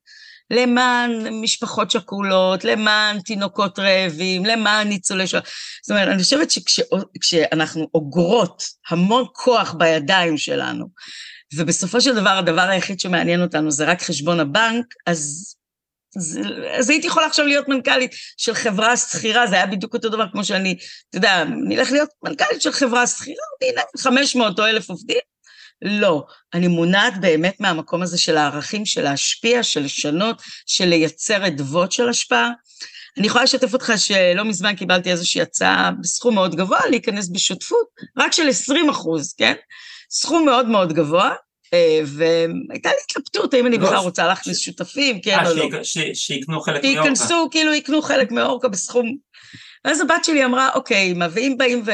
למען 0.50 1.28
משפחות 1.40 1.90
שכולות, 1.90 2.64
למען 2.64 3.20
תינוקות 3.20 3.78
רעבים, 3.78 4.44
למען 4.44 4.88
ניצולי 4.88 5.26
שואה. 5.26 5.42
זאת 5.82 5.90
אומרת, 5.90 6.08
אני 6.08 6.22
חושבת 6.22 6.50
שכשאנחנו 6.50 7.88
אוגרות 7.94 8.62
המון 8.88 9.24
כוח 9.32 9.74
בידיים 9.78 10.38
שלנו, 10.38 10.88
ובסופו 11.54 12.00
של 12.00 12.14
דבר 12.14 12.30
הדבר 12.30 12.68
היחיד 12.68 13.00
שמעניין 13.00 13.42
אותנו 13.42 13.70
זה 13.70 13.84
רק 13.84 14.02
חשבון 14.02 14.40
הבנק, 14.40 14.84
אז, 15.06 15.54
אז, 16.16 16.40
אז 16.78 16.90
הייתי 16.90 17.06
יכולה 17.06 17.26
עכשיו 17.26 17.46
להיות 17.46 17.68
מנכ"לית 17.68 18.14
של 18.36 18.54
חברה 18.54 18.96
שכירה, 18.96 19.46
זה 19.46 19.54
היה 19.54 19.66
בדיוק 19.66 19.94
אותו 19.94 20.08
דבר 20.08 20.24
כמו 20.32 20.44
שאני, 20.44 20.78
אתה 21.08 21.18
יודע, 21.18 21.42
אני 21.42 21.78
אלך 21.78 21.92
להיות 21.92 22.08
מנכ"לית 22.24 22.62
של 22.62 22.72
חברה 22.72 23.06
שכירה, 23.06 23.44
הנה, 23.62 23.82
500 23.98 24.58
או 24.58 24.66
1,000 24.66 24.90
עובדים, 24.90 25.18
לא, 25.82 26.24
אני 26.54 26.68
מונעת 26.68 27.20
באמת 27.20 27.60
מהמקום 27.60 28.02
הזה 28.02 28.18
של 28.18 28.36
הערכים, 28.36 28.86
של 28.86 29.02
להשפיע, 29.02 29.62
של 29.62 29.80
לשנות, 29.80 30.42
של 30.66 30.84
לייצר 30.84 31.46
אדוות 31.46 31.92
של 31.92 32.08
השפעה. 32.08 32.50
אני 33.18 33.26
יכולה 33.26 33.44
לשתף 33.44 33.72
אותך 33.72 33.92
שלא 33.96 34.44
מזמן 34.44 34.76
קיבלתי 34.76 35.10
איזושהי 35.10 35.40
הצעה 35.40 35.90
בסכום 36.00 36.34
מאוד 36.34 36.54
גבוה 36.54 36.86
להיכנס 36.90 37.28
בשותפות, 37.28 37.86
רק 38.18 38.32
של 38.32 38.48
20 38.48 38.90
אחוז, 38.90 39.34
כן? 39.38 39.54
סכום 40.10 40.44
מאוד 40.44 40.66
מאוד 40.66 40.92
גבוה, 40.92 41.34
והייתה 42.04 42.88
לי 42.88 42.96
התלבטות 43.04 43.54
האם 43.54 43.66
אני 43.66 43.78
בכלל 43.78 43.96
רוצה 43.96 44.26
להכניס 44.26 44.58
שותפים, 44.58 45.20
כן 45.20 45.38
אה, 45.38 45.50
או 45.50 45.54
לא. 45.54 45.68
שיקנו 46.14 46.60
חלק 46.60 46.84
מאורקה. 46.84 47.02
שייכנסו, 47.02 47.48
כאילו 47.50 47.74
יקנו 47.74 48.02
חלק 48.02 48.30
מאורקה 48.30 48.68
בסכום. 48.68 49.16
ואז 49.84 50.00
הבת 50.00 50.24
שלי 50.24 50.44
אמרה, 50.44 50.70
אוקיי, 50.74 51.14
ואם 51.30 51.54
באים 51.58 51.82
ו... 51.86 51.90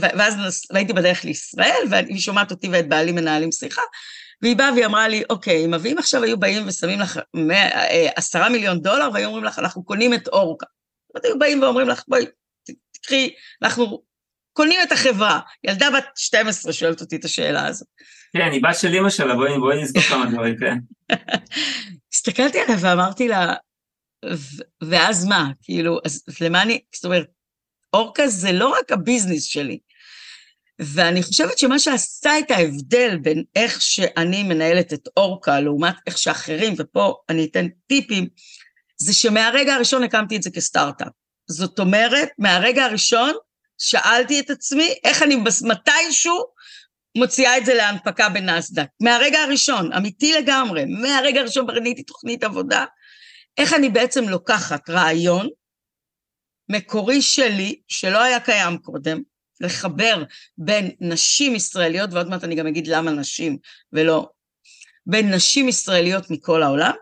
ואז 0.00 0.64
הייתי 0.70 0.92
בדרך 0.92 1.24
לישראל, 1.24 1.82
והיא 1.90 2.20
שומעת 2.20 2.50
אותי 2.50 2.68
ואת 2.68 2.88
בעלי 2.88 3.12
מנהלים 3.12 3.52
שיחה, 3.52 3.82
והיא 4.42 4.56
באה 4.56 4.72
והיא 4.72 4.86
אמרה 4.86 5.08
לי, 5.08 5.22
אוקיי, 5.30 5.64
אם 5.64 5.74
אבים 5.74 5.98
עכשיו 5.98 6.22
היו 6.22 6.38
באים 6.38 6.68
ושמים 6.68 7.00
לך 7.00 7.20
אה, 7.50 8.08
עשרה 8.16 8.48
מיליון 8.48 8.80
דולר, 8.80 9.08
והיו 9.12 9.26
אומרים 9.26 9.44
לך, 9.44 9.58
אנחנו 9.58 9.84
קונים 9.84 10.14
את 10.14 10.28
אורקה. 10.28 10.66
זאת 11.14 11.24
היו 11.24 11.38
באים 11.38 11.62
ואומרים 11.62 11.88
לך, 11.88 12.02
בואי, 12.08 12.24
תקחי, 12.92 13.30
אנחנו 13.62 14.02
קונים 14.52 14.80
את 14.82 14.92
החברה. 14.92 15.40
ילדה 15.64 15.90
בת 15.90 16.04
12 16.16 16.72
שואלת 16.72 17.00
אותי 17.00 17.16
את 17.16 17.24
השאלה 17.24 17.66
הזאת. 17.66 17.88
כן, 18.36 18.52
היא 18.52 18.62
בת 18.62 18.78
של 18.78 18.94
אימא 18.94 19.10
שלה, 19.10 19.34
בואי, 19.34 19.58
בואי 19.58 19.82
נזכור 19.82 20.02
כמה 20.02 20.26
דברים, 20.32 20.56
כן. 20.58 20.78
הסתכלתי 22.14 22.60
עליה 22.60 22.76
ואמרתי 22.80 23.28
לה, 23.28 23.54
ואז 24.82 25.24
מה? 25.24 25.50
כאילו, 25.62 25.98
אז 26.04 26.22
למה 26.40 26.62
אני, 26.62 26.80
זאת 26.94 27.04
אומרת, 27.04 27.26
אורקה 27.92 28.28
זה 28.28 28.52
לא 28.52 28.68
רק 28.68 28.92
הביזנס 28.92 29.44
שלי. 29.44 29.78
ואני 30.78 31.22
חושבת 31.22 31.58
שמה 31.58 31.78
שעשה 31.78 32.38
את 32.38 32.50
ההבדל 32.50 33.18
בין 33.22 33.44
איך 33.56 33.82
שאני 33.82 34.42
מנהלת 34.42 34.92
את 34.92 35.08
אורקה 35.16 35.60
לעומת 35.60 35.94
איך 36.06 36.18
שאחרים, 36.18 36.74
ופה 36.78 37.14
אני 37.28 37.44
אתן 37.44 37.66
טיפים, 37.86 38.28
זה 38.96 39.14
שמהרגע 39.14 39.74
הראשון 39.74 40.02
הקמתי 40.02 40.36
את 40.36 40.42
זה 40.42 40.50
כסטארט-אפ. 40.50 41.08
זאת 41.50 41.78
אומרת, 41.78 42.28
מהרגע 42.38 42.84
הראשון 42.84 43.32
שאלתי 43.78 44.40
את 44.40 44.50
עצמי 44.50 44.94
איך 45.04 45.22
אני 45.22 45.36
מתישהו 45.62 46.44
מוציאה 47.16 47.58
את 47.58 47.66
זה 47.66 47.74
להנפקה 47.74 48.28
בנסדק. 48.28 48.86
מהרגע 49.00 49.38
הראשון, 49.38 49.92
אמיתי 49.92 50.32
לגמרי, 50.32 50.84
מהרגע 50.84 51.40
הראשון 51.40 51.66
בניתי 51.66 52.02
תוכנית 52.02 52.44
עבודה, 52.44 52.84
איך 53.58 53.72
אני 53.72 53.88
בעצם 53.88 54.28
לוקחת 54.28 54.90
רעיון 54.90 55.48
מקורי 56.68 57.22
שלי, 57.22 57.80
שלא 57.88 58.22
היה 58.22 58.40
קיים 58.40 58.78
קודם, 58.78 59.22
לחבר 59.60 60.22
בין 60.58 60.90
נשים 61.00 61.54
ישראליות, 61.54 62.12
ועוד 62.12 62.28
מעט 62.28 62.44
אני 62.44 62.54
גם 62.54 62.66
אגיד 62.66 62.86
למה 62.86 63.10
נשים 63.10 63.58
ולא, 63.92 64.28
בין 65.06 65.34
נשים 65.34 65.68
ישראליות 65.68 66.30
מכל 66.30 66.62
העולם, 66.62 66.92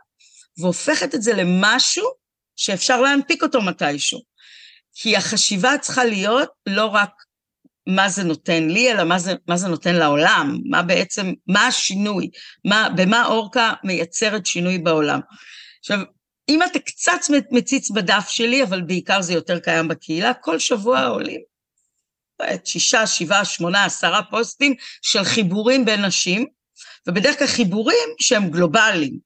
והופכת 0.58 1.14
את 1.14 1.22
זה 1.22 1.32
למשהו 1.32 2.08
שאפשר 2.56 3.00
להנפיק 3.00 3.42
אותו 3.42 3.62
מתישהו. 3.62 4.20
כי 4.94 5.16
החשיבה 5.16 5.78
צריכה 5.80 6.04
להיות 6.04 6.48
לא 6.66 6.86
רק 6.86 7.10
מה 7.86 8.08
זה 8.08 8.24
נותן 8.24 8.68
לי, 8.68 8.92
אלא 8.92 9.04
מה 9.04 9.18
זה, 9.18 9.34
מה 9.48 9.56
זה 9.56 9.68
נותן 9.68 9.94
לעולם, 9.94 10.58
מה 10.64 10.82
בעצם, 10.82 11.32
מה 11.46 11.66
השינוי, 11.66 12.30
מה, 12.64 12.88
במה 12.96 13.26
אורקה 13.26 13.72
מייצרת 13.84 14.46
שינוי 14.46 14.78
בעולם. 14.78 15.20
עכשיו, 15.80 15.98
אם 16.48 16.62
אתה 16.62 16.78
קצת 16.78 17.20
מציץ 17.50 17.90
בדף 17.90 18.28
שלי, 18.28 18.62
אבל 18.62 18.82
בעיקר 18.82 19.22
זה 19.22 19.32
יותר 19.32 19.58
קיים 19.58 19.88
בקהילה, 19.88 20.34
כל 20.34 20.58
שבוע 20.58 21.06
עולים 21.06 21.40
שישה, 22.64 23.06
שבעה, 23.06 23.44
שמונה, 23.44 23.84
עשרה 23.84 24.22
פוסטים 24.30 24.74
של 25.02 25.24
חיבורים 25.24 25.84
בין 25.84 26.04
נשים, 26.04 26.46
ובדרך 27.06 27.38
כלל 27.38 27.46
חיבורים 27.46 28.08
שהם 28.20 28.50
גלובליים. 28.50 29.18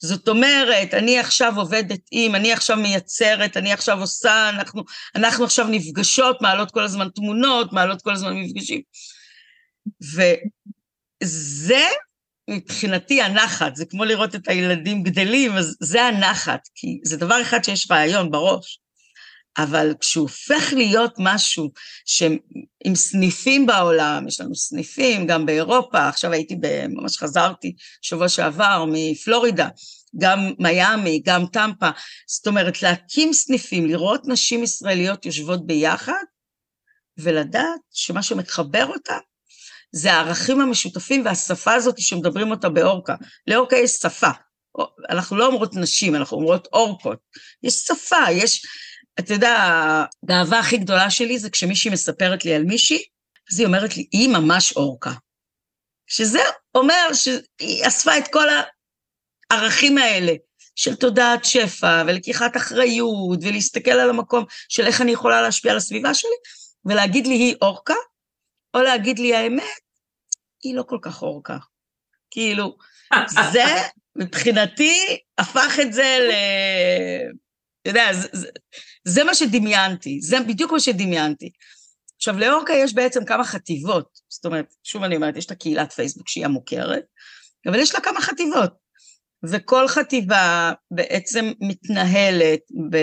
זאת 0.00 0.28
אומרת, 0.28 0.94
אני 0.94 1.18
עכשיו 1.18 1.52
עובדת 1.56 2.00
עם, 2.10 2.34
אני 2.34 2.52
עכשיו 2.52 2.76
מייצרת, 2.76 3.56
אני 3.56 3.72
עכשיו 3.72 4.00
עושה, 4.00 4.48
אנחנו, 4.48 4.84
אנחנו 5.14 5.44
עכשיו 5.44 5.66
נפגשות, 5.66 6.42
מעלות 6.42 6.70
כל 6.70 6.82
הזמן 6.82 7.08
תמונות, 7.14 7.72
מעלות 7.72 8.02
כל 8.02 8.12
הזמן 8.12 8.36
מפגשים. 8.36 8.82
וזה 11.22 11.84
מבחינתי 12.50 13.22
הנחת, 13.22 13.76
זה 13.76 13.84
כמו 13.86 14.04
לראות 14.04 14.34
את 14.34 14.48
הילדים 14.48 15.02
גדלים, 15.02 15.56
אז 15.56 15.76
זה 15.80 16.02
הנחת, 16.02 16.60
כי 16.74 17.00
זה 17.04 17.16
דבר 17.16 17.42
אחד 17.42 17.64
שיש 17.64 17.90
רעיון 17.90 18.30
בראש. 18.30 18.80
אבל 19.58 19.94
כשהוא 20.00 20.22
הופך 20.22 20.72
להיות 20.72 21.14
משהו 21.18 21.70
שעם 22.04 22.94
סניפים 22.94 23.66
בעולם, 23.66 24.28
יש 24.28 24.40
לנו 24.40 24.54
סניפים 24.54 25.26
גם 25.26 25.46
באירופה, 25.46 26.08
עכשיו 26.08 26.32
הייתי, 26.32 26.56
ממש 26.88 27.16
חזרתי 27.16 27.74
שבוע 28.02 28.28
שעבר 28.28 28.84
מפלורידה, 28.92 29.68
גם 30.18 30.52
מיאמי, 30.58 31.22
גם 31.24 31.46
טמפה, 31.46 31.90
זאת 32.26 32.46
אומרת 32.46 32.82
להקים 32.82 33.32
סניפים, 33.32 33.86
לראות 33.86 34.22
נשים 34.24 34.62
ישראליות 34.62 35.26
יושבות 35.26 35.66
ביחד, 35.66 36.24
ולדעת 37.18 37.80
שמה 37.90 38.22
שמחבר 38.22 38.86
אותה 38.86 39.16
זה 39.92 40.12
הערכים 40.12 40.60
המשותפים 40.60 41.24
והשפה 41.24 41.74
הזאת 41.74 41.98
שמדברים 41.98 42.50
אותה 42.50 42.68
באורקה. 42.68 43.14
לאורקה 43.46 43.76
יש 43.76 43.90
שפה. 43.90 44.30
אנחנו 45.10 45.36
לא 45.36 45.46
אומרות 45.46 45.74
נשים, 45.74 46.14
אנחנו 46.14 46.36
אומרות 46.36 46.68
אורקות. 46.72 47.18
יש 47.62 47.74
שפה, 47.74 48.30
יש... 48.32 48.62
אתה 49.18 49.32
יודע, 49.32 49.54
הגאווה 50.22 50.58
הכי 50.58 50.76
גדולה 50.76 51.10
שלי 51.10 51.38
זה 51.38 51.50
כשמישהי 51.50 51.90
מספרת 51.90 52.44
לי 52.44 52.54
על 52.54 52.62
מישהי, 52.62 53.02
אז 53.52 53.58
היא 53.58 53.66
אומרת 53.66 53.96
לי, 53.96 54.06
היא 54.12 54.28
ממש 54.28 54.72
אורקה. 54.72 55.12
שזה 56.06 56.40
אומר 56.74 57.08
שהיא 57.12 57.86
אספה 57.86 58.18
את 58.18 58.28
כל 58.32 58.46
הערכים 59.50 59.98
האלה 59.98 60.32
של 60.76 60.96
תודעת 60.96 61.44
שפע 61.44 62.02
ולקיחת 62.06 62.56
אחריות 62.56 63.38
ולהסתכל 63.42 63.90
על 63.90 64.10
המקום 64.10 64.44
של 64.68 64.86
איך 64.86 65.00
אני 65.00 65.12
יכולה 65.12 65.42
להשפיע 65.42 65.70
על 65.70 65.76
הסביבה 65.76 66.14
שלי, 66.14 66.36
ולהגיד 66.84 67.26
לי 67.26 67.34
היא 67.34 67.54
אורקה, 67.62 67.94
או 68.74 68.82
להגיד 68.82 69.18
לי 69.18 69.36
האמת, 69.36 69.64
היא 70.62 70.76
לא 70.76 70.82
כל 70.82 70.98
כך 71.02 71.22
אורקה. 71.22 71.56
כאילו, 72.30 72.76
זה 73.52 73.64
מבחינתי 74.16 75.18
הפך 75.38 75.78
את 75.82 75.92
זה 75.92 76.18
ל... 76.20 76.32
אתה 77.82 77.90
יודע, 77.90 78.12
זה, 78.12 78.28
זה, 78.32 78.48
זה 79.08 79.24
מה 79.24 79.34
שדמיינתי, 79.34 80.20
זה 80.20 80.40
בדיוק 80.40 80.72
מה 80.72 80.80
שדמיינתי. 80.80 81.50
עכשיו, 82.16 82.38
לאורקה 82.38 82.72
יש 82.74 82.94
בעצם 82.94 83.24
כמה 83.24 83.44
חטיבות, 83.44 84.08
זאת 84.28 84.46
אומרת, 84.46 84.74
שוב 84.84 85.02
אני 85.02 85.16
אומרת, 85.16 85.36
יש 85.36 85.46
את 85.46 85.50
הקהילת 85.50 85.92
פייסבוק 85.92 86.28
שהיא 86.28 86.44
המוכרת, 86.44 87.02
אבל 87.66 87.78
יש 87.78 87.94
לה 87.94 88.00
כמה 88.00 88.20
חטיבות, 88.20 88.70
וכל 89.44 89.88
חטיבה 89.88 90.72
בעצם 90.90 91.52
מתנהלת 91.60 92.60
ב... 92.90 92.96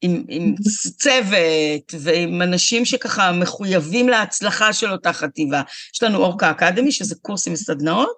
עם, 0.00 0.24
עם 0.28 0.54
צוות 0.98 1.94
ועם 2.00 2.42
אנשים 2.42 2.84
שככה 2.84 3.32
מחויבים 3.32 4.08
להצלחה 4.08 4.72
של 4.72 4.92
אותה 4.92 5.12
חטיבה. 5.12 5.62
יש 5.94 6.02
לנו 6.02 6.18
אורקה 6.18 6.50
אקדמי, 6.50 6.92
שזה 6.92 7.14
קורסים 7.22 7.52
וסדנאות, 7.52 8.16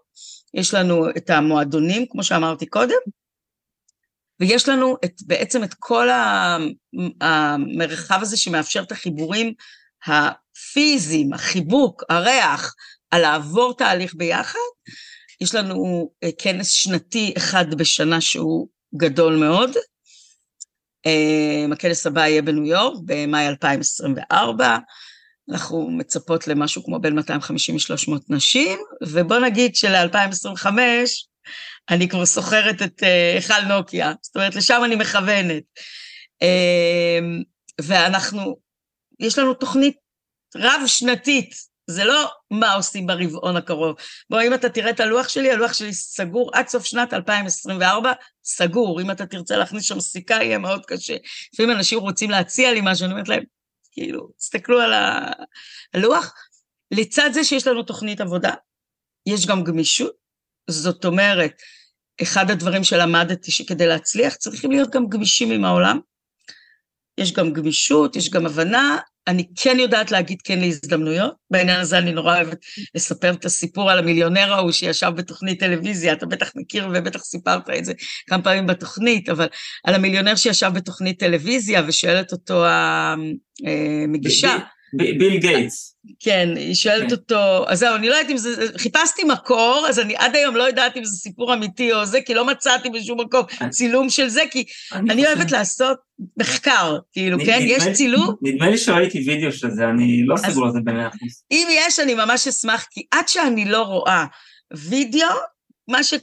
יש 0.55 0.75
לנו 0.75 1.11
את 1.17 1.31
המועדונים, 1.31 2.07
כמו 2.11 2.25
שאמרתי 2.25 2.67
קודם, 2.67 2.99
ויש 4.41 4.69
לנו 4.69 4.97
את, 5.05 5.13
בעצם 5.27 5.65
את 5.65 5.75
כל 5.79 6.09
המרחב 7.21 8.19
הזה 8.23 8.37
שמאפשר 8.37 8.83
את 8.83 8.93
החיבורים 8.93 9.55
הפיזיים, 10.07 11.33
החיבוק, 11.33 12.03
הריח, 12.09 12.75
על 13.11 13.23
לעבור 13.23 13.75
תהליך 13.75 14.15
ביחד. 14.15 14.59
יש 15.41 15.55
לנו 15.55 16.11
אה, 16.25 16.29
כנס 16.39 16.71
שנתי 16.71 17.35
אחד 17.37 17.75
בשנה 17.75 18.21
שהוא 18.21 18.69
גדול 18.97 19.37
מאוד. 19.37 19.71
אה, 21.07 21.67
הכנס 21.73 22.07
הבא 22.07 22.21
יהיה 22.21 22.43
בניו 22.43 22.65
יורק 22.65 23.01
במאי 23.05 23.49
2024. 23.49 24.79
אנחנו 25.51 25.91
מצפות 25.91 26.49
למשהו 26.49 26.85
כמו 26.85 27.01
בין 27.01 27.15
250 27.15 27.77
ל-300 27.77 28.19
נשים, 28.29 28.79
ובוא 29.03 29.39
נגיד 29.39 29.77
של-2025 29.77 30.67
אני 31.91 32.09
כבר 32.09 32.27
סוחרת 32.27 32.83
את 32.83 33.03
אה, 33.03 33.33
היכל 33.35 33.61
נוקיה, 33.69 34.13
זאת 34.23 34.37
אומרת, 34.37 34.55
לשם 34.55 34.81
אני 34.85 34.97
מכוונת. 34.97 35.63
אמ, 36.43 37.43
ואנחנו, 37.81 38.57
יש 39.21 39.39
לנו 39.39 39.55
תוכנית 39.55 39.97
רב-שנתית, 40.57 41.55
זה 41.87 42.05
לא 42.05 42.31
מה 42.51 42.75
עושים 42.75 43.07
ברבעון 43.07 43.57
הקרוב. 43.57 43.97
בוא, 44.31 44.43
אם 44.43 44.55
אתה 44.55 44.69
תראה 44.69 44.91
את 44.91 45.01
הלוח 45.01 45.29
שלי, 45.29 45.51
הלוח 45.51 45.73
שלי 45.73 45.93
סגור 45.93 46.51
עד 46.55 46.69
סוף 46.69 46.85
שנת 46.85 47.15
2024, 47.15 48.13
סגור. 48.45 49.01
אם 49.01 49.11
אתה 49.11 49.27
תרצה 49.27 49.57
להכניס 49.57 49.85
שם 49.85 50.01
סיכה, 50.01 50.35
יהיה 50.35 50.59
מאוד 50.59 50.87
קשה. 50.87 51.17
לפעמים 51.55 51.77
אנשים 51.77 51.99
רוצים 51.99 52.31
להציע 52.31 52.73
לי 52.73 52.81
משהו, 52.83 53.05
אני 53.05 53.13
אומרת 53.13 53.29
להם, 53.29 53.43
כאילו, 53.93 54.29
תסתכלו 54.39 54.81
על 54.81 54.93
הלוח. 55.95 56.35
לצד 56.91 57.31
זה 57.33 57.45
שיש 57.45 57.67
לנו 57.67 57.83
תוכנית 57.83 58.21
עבודה, 58.21 58.53
יש 59.27 59.47
גם 59.47 59.65
גמישות, 59.65 60.13
זאת 60.71 61.05
אומרת, 61.05 61.53
אחד 62.23 62.51
הדברים 62.51 62.85
שלמדתי 62.85 63.51
שכדי 63.51 63.87
להצליח 63.87 64.35
צריכים 64.35 64.71
להיות 64.71 64.91
גם 64.91 65.09
גמישים 65.09 65.51
עם 65.51 65.65
העולם. 65.65 65.99
יש 67.19 67.33
גם 67.33 67.53
גמישות, 67.53 68.17
יש 68.17 68.31
גם 68.31 68.47
הבנה, 68.47 68.99
אני 69.27 69.47
כן 69.57 69.77
יודעת 69.79 70.11
להגיד 70.11 70.39
כן 70.45 70.59
להזדמנויות, 70.59 71.35
בעניין 71.51 71.81
הזה 71.81 71.99
אני 71.99 72.13
נורא 72.13 72.37
אוהבת 72.37 72.59
לספר 72.95 73.31
את 73.31 73.45
הסיפור 73.45 73.91
על 73.91 73.99
המיליונר 73.99 74.53
ההוא 74.53 74.73
שישב 74.73 75.13
בתוכנית 75.17 75.61
טלוויזיה, 75.61 76.13
אתה 76.13 76.27
בטח 76.27 76.51
מכיר 76.57 76.89
ובטח 76.95 77.21
סיפרת 77.25 77.71
את 77.79 77.85
זה 77.85 77.93
כמה 78.29 78.43
פעמים 78.43 78.67
בתוכנית, 78.67 79.29
אבל 79.29 79.47
על 79.85 79.95
המיליונר 79.95 80.37
שישב 80.37 80.71
בתוכנית 80.75 81.19
טלוויזיה 81.19 81.83
ושואלת 81.87 82.33
אותו 82.33 82.65
המגישה. 83.65 84.59
ביל 84.95 85.37
גייטס. 85.37 85.97
כן, 86.21 86.49
היא 86.57 86.75
שואלת 86.75 87.09
כן. 87.09 87.15
אותו, 87.15 87.65
אז 87.69 87.79
זהו, 87.79 87.97
אני 87.97 88.09
לא 88.09 88.15
יודעת 88.15 88.31
אם 88.31 88.37
זה, 88.37 88.67
חיפשתי 88.79 89.25
מקור, 89.25 89.87
אז 89.89 89.99
אני 89.99 90.15
עד 90.17 90.37
היום 90.37 90.57
לא 90.57 90.63
יודעת 90.63 90.97
אם 90.97 91.05
זה 91.05 91.17
סיפור 91.17 91.55
אמיתי 91.55 91.93
או 91.93 92.05
זה, 92.05 92.19
כי 92.27 92.35
לא 92.35 92.47
מצאתי 92.47 92.91
בשום 92.91 93.21
מקום 93.21 93.43
צילום 93.71 94.11
של 94.11 94.29
זה, 94.29 94.43
כי 94.51 94.65
אני, 94.93 95.27
אוהבת 95.27 95.51
לעשות 95.51 95.99
מחקר, 96.37 96.99
כאילו, 97.13 97.39
כן? 97.47 97.59
יש 97.63 97.83
צילום? 97.93 98.35
נדמה 98.43 98.71
לי 98.71 98.79
שראיתי 98.79 99.25
וידאו 99.27 99.53
של 99.53 99.71
זה, 99.71 99.89
אני 99.89 100.23
לא 100.27 100.37
סגור 100.37 100.67
על 100.67 100.73
זה 100.73 100.79
במאה 100.85 101.09
אחוז. 101.09 101.43
אם 101.51 101.69
יש, 101.71 101.99
אני 101.99 102.15
ממש 102.15 102.49
אשמח, 102.49 102.87
כי 102.91 103.03
עד 103.11 103.29
שאני 103.29 103.65
לא 103.65 103.83
רואה 103.83 104.25
וידאו, 104.75 105.29
מה 105.89 106.03
ש... 106.05 106.15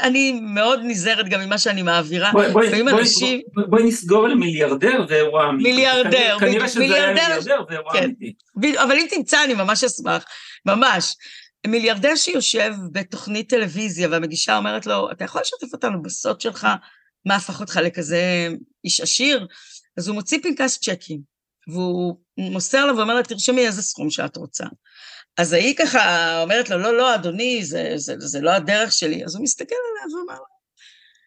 אני 0.00 0.32
מאוד 0.32 0.80
נזהרת 0.82 1.28
גם 1.28 1.40
ממה 1.40 1.58
שאני 1.58 1.82
מעבירה. 1.82 2.32
בואי, 2.32 2.52
בואי, 2.52 2.82
בואי, 2.82 3.00
אנשים... 3.00 3.40
בואי, 3.54 3.66
בואי 3.66 3.82
נסגור 3.82 4.28
למיליארדר 4.28 5.06
ואירוע 5.08 5.48
אמיתי. 5.48 5.70
מיליארדר, 5.70 6.36
כנראה 6.40 6.68
שזה 6.68 6.82
היה 6.82 7.08
מיליארדר 7.08 7.64
ואירוע 7.68 7.92
כן. 7.92 8.04
אמיתי. 8.04 8.34
אבל 8.82 8.92
אם 8.92 9.06
תמצא, 9.10 9.44
אני 9.44 9.54
ממש 9.54 9.84
אשמח, 9.84 10.24
ממש. 10.66 11.14
מיליארדר 11.66 12.16
שיושב 12.16 12.72
בתוכנית 12.92 13.50
טלוויזיה 13.50 14.08
והמגישה 14.10 14.56
אומרת 14.56 14.86
לו, 14.86 15.10
אתה 15.10 15.24
יכול 15.24 15.40
לשתף 15.40 15.72
אותנו 15.72 16.02
בסוד 16.02 16.40
שלך, 16.40 16.66
מה 17.26 17.36
הפך 17.36 17.60
אותך 17.60 17.80
לכזה 17.82 18.48
איש 18.84 19.00
עשיר? 19.00 19.46
אז 19.96 20.08
הוא 20.08 20.14
מוציא 20.14 20.38
פנקס 20.42 20.78
צ'קים, 20.78 21.20
והוא 21.68 22.16
מוסר 22.38 22.86
לה 22.86 22.94
ואומר 22.94 23.14
לה, 23.14 23.22
תרשמי 23.22 23.66
איזה 23.66 23.82
סכום 23.82 24.10
שאת 24.10 24.36
רוצה. 24.36 24.64
אז 25.38 25.52
ההיא 25.52 25.76
ככה 25.76 26.42
אומרת 26.42 26.70
לו, 26.70 26.78
לא, 26.78 26.96
לא, 26.96 27.14
אדוני, 27.14 27.64
זה, 27.64 27.92
זה, 27.96 28.14
זה 28.18 28.40
לא 28.40 28.50
הדרך 28.50 28.92
שלי. 28.92 29.24
אז 29.24 29.34
הוא 29.34 29.42
מסתכל 29.44 29.74
עליה 29.74 30.16
ואומר 30.16 30.34
לה, 30.34 30.56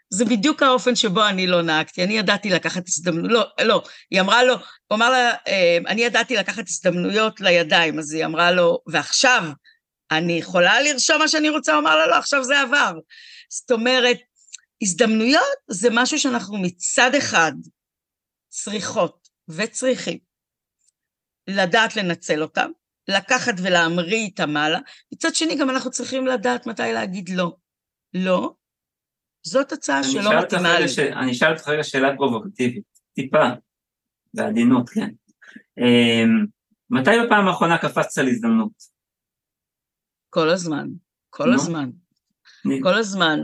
זה 0.09 0.25
בדיוק 0.25 0.63
האופן 0.63 0.95
שבו 0.95 1.27
אני 1.27 1.47
לא 1.47 1.61
נהגתי. 1.61 2.03
אני 2.03 2.13
ידעתי 2.17 2.49
לקחת 2.49 2.87
הזדמנות, 2.87 3.31
לא, 3.31 3.65
לא, 3.65 3.83
היא 4.11 4.21
אמרה 4.21 4.43
לו, 4.43 4.53
הוא 4.87 4.95
אמר 4.95 5.09
לה, 5.09 5.33
אה, 5.47 5.77
אני 5.87 6.01
ידעתי 6.01 6.35
לקחת 6.35 6.67
הזדמנויות 6.67 7.41
לידיים, 7.41 7.99
אז 7.99 8.13
היא 8.13 8.25
אמרה 8.25 8.51
לו, 8.51 8.79
ועכשיו 8.87 9.43
אני 10.11 10.33
יכולה 10.33 10.81
לרשום 10.81 11.17
מה 11.19 11.27
שאני 11.27 11.49
רוצה? 11.49 11.73
הוא 11.73 11.79
אמר 11.79 11.95
לה, 11.95 12.07
לא, 12.07 12.15
עכשיו 12.15 12.43
זה 12.43 12.61
עבר. 12.61 12.93
זאת 13.49 13.71
אומרת, 13.71 14.17
הזדמנויות 14.83 15.57
זה 15.67 15.89
משהו 15.91 16.19
שאנחנו 16.19 16.57
מצד 16.57 17.15
אחד 17.15 17.51
צריכות 18.49 19.29
וצריכים 19.47 20.17
לדעת 21.47 21.95
לנצל 21.95 22.41
אותם, 22.41 22.71
לקחת 23.09 23.53
ולהמריא 23.63 24.17
איתם 24.17 24.57
הלאה, 24.57 24.79
מצד 25.13 25.35
שני 25.35 25.55
גם 25.55 25.69
אנחנו 25.69 25.91
צריכים 25.91 26.27
לדעת 26.27 26.67
מתי 26.67 26.93
להגיד 26.93 27.29
לא. 27.29 27.55
לא, 28.13 28.53
זאת 29.43 29.71
הצעה 29.71 30.03
שלא 30.03 30.39
מתאימה 30.39 30.79
לי. 30.79 30.89
ש... 30.89 30.99
אני 30.99 31.31
אשאל 31.31 31.51
אותך 31.53 31.67
רגע 31.67 31.83
שאלה 31.83 32.15
פרובוקטיבית, 32.17 32.83
טיפה, 33.15 33.43
בעדינות, 34.33 34.89
כן. 34.89 35.09
אמ, 35.77 36.45
מתי 36.89 37.11
בפעם 37.25 37.47
האחרונה 37.47 37.77
קפצת 37.77 38.17
על 38.17 38.27
הזדמנות? 38.27 38.71
כל 40.29 40.49
הזמן, 40.49 40.87
כל 41.29 41.53
הזמן. 41.53 41.89
כל 42.83 42.93
הזמן. 42.93 43.39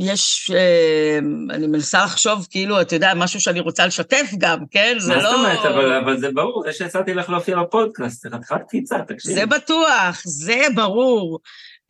אמ, 0.00 0.06
יש, 0.06 0.50
אמ, 0.50 1.50
אני 1.50 1.66
מנסה 1.66 2.04
לחשוב, 2.04 2.46
כאילו, 2.50 2.80
אתה 2.80 2.96
יודע, 2.96 3.14
משהו 3.14 3.40
שאני 3.40 3.60
רוצה 3.60 3.86
לשתף 3.86 4.30
גם, 4.38 4.58
כן? 4.70 4.96
זה 4.98 5.14
לא... 5.14 5.22
מה 5.22 5.22
זאת 5.22 5.34
אומרת? 5.34 5.66
אבל, 5.66 5.92
אבל 5.92 6.20
זה 6.20 6.30
ברור, 6.30 6.62
זה 6.66 6.72
שהצעתי 6.72 7.14
לך 7.14 7.30
להופיע 7.30 7.62
בפודקאסט, 7.62 8.22
זה 8.22 8.28
חתיכת 8.30 8.60
קפיצה, 8.68 8.96
תקשיבי. 9.08 9.34
זה 9.34 9.46
בטוח, 9.46 10.22
זה 10.24 10.62
ברור. 10.74 11.38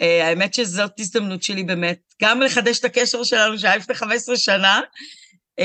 Uh, 0.02 0.04
האמת 0.04 0.54
שזאת 0.54 1.00
הזדמנות 1.00 1.42
שלי 1.42 1.62
באמת, 1.62 1.98
גם 2.22 2.40
לחדש 2.40 2.78
את 2.78 2.84
הקשר 2.84 3.22
שלנו 3.24 3.58
שהיה 3.58 3.76
לפני 3.76 3.94
15 3.94 4.36
שנה, 4.36 4.80
uh, 5.60 5.62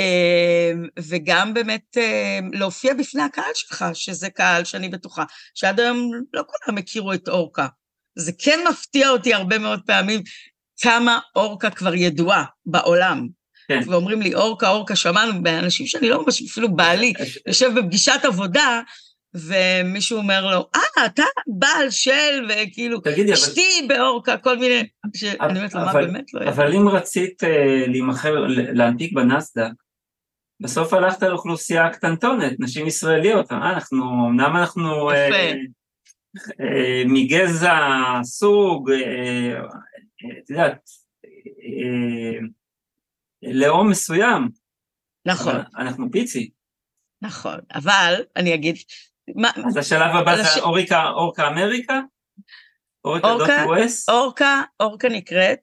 וגם 0.99 1.53
באמת 1.53 1.97
uh, 1.97 2.57
להופיע 2.57 2.93
בפני 2.93 3.21
הקהל 3.21 3.51
שלך, 3.53 3.85
שזה 3.93 4.29
קהל 4.29 4.63
שאני 4.63 4.89
בטוחה, 4.89 5.23
שעד 5.53 5.79
היום 5.79 6.11
לא 6.33 6.43
כולם 6.47 6.77
הכירו 6.77 7.13
את 7.13 7.27
אורקה. 7.27 7.67
זה 8.15 8.31
כן 8.37 8.59
מפתיע 8.69 9.09
אותי 9.09 9.33
הרבה 9.33 9.57
מאוד 9.57 9.81
פעמים 9.85 10.21
כמה 10.81 11.19
אורקה 11.35 11.69
כבר 11.69 11.95
ידועה 11.95 12.43
בעולם. 12.65 13.27
כן. 13.67 13.79
ואומרים 13.87 14.21
לי, 14.21 14.35
אורקה, 14.35 14.69
אורקה, 14.69 14.95
שמענו 14.95 15.43
באנשים 15.43 15.87
שאני 15.87 16.09
לא 16.09 16.23
ממש, 16.23 16.41
אפילו 16.51 16.75
בעלי, 16.75 17.13
יושב 17.47 17.71
בפגישת 17.79 18.19
עבודה, 18.23 18.81
ומישהו 19.35 20.17
אומר 20.17 20.51
לו, 20.51 20.69
אה, 20.75 21.05
אתה 21.05 21.23
בעל 21.47 21.89
של, 21.89 22.49
וכאילו, 22.49 22.99
תגידי, 22.99 23.33
אשתי 23.33 23.85
אבל... 23.87 23.95
באורקה, 23.95 24.37
כל 24.37 24.57
מיני, 24.57 24.87
שאני 25.15 25.37
אומרת 25.57 25.73
לו, 25.73 25.81
מה 25.81 25.93
באמת 25.93 26.33
לא 26.33 26.49
אבל 26.49 26.75
אם 26.75 26.89
רצית 26.89 27.43
uh, 27.43 27.89
להימכר, 27.89 28.45
להנפיק 28.47 29.13
בנסדק, 29.13 29.71
בסוף 30.59 30.93
הלכת 30.93 31.23
לאוכלוסייה 31.23 31.89
קטנטונת, 31.89 32.59
נשים 32.59 32.87
ישראליות, 32.87 33.51
אה, 33.51 33.69
אנחנו, 33.69 34.27
אמנם 34.29 34.57
אנחנו... 34.57 35.11
אה, 35.11 35.27
יפה. 35.27 35.35
Uh, 35.35 35.85
אה, 36.61 37.03
מגזע, 37.05 37.79
סוג, 38.23 38.91
אה, 38.91 39.61
את 40.43 40.49
יודעת, 40.49 40.89
אה, 41.25 42.39
לאום 43.41 43.89
מסוים. 43.89 44.49
נכון. 45.25 45.55
אנחנו 45.77 46.11
פיצי. 46.11 46.49
נכון, 47.21 47.59
אבל 47.73 48.23
אני 48.35 48.53
אגיד... 48.53 48.75
אז 49.67 49.77
השלב 49.77 50.15
הבא 50.15 50.35
זה 50.35 50.61
אוריקה, 50.61 51.09
אורקה 51.09 51.47
אמריקה? 51.47 51.99
אורקה? 53.05 53.63
אורקה, 54.09 54.61
אורקה 54.79 55.09
נקראת 55.09 55.59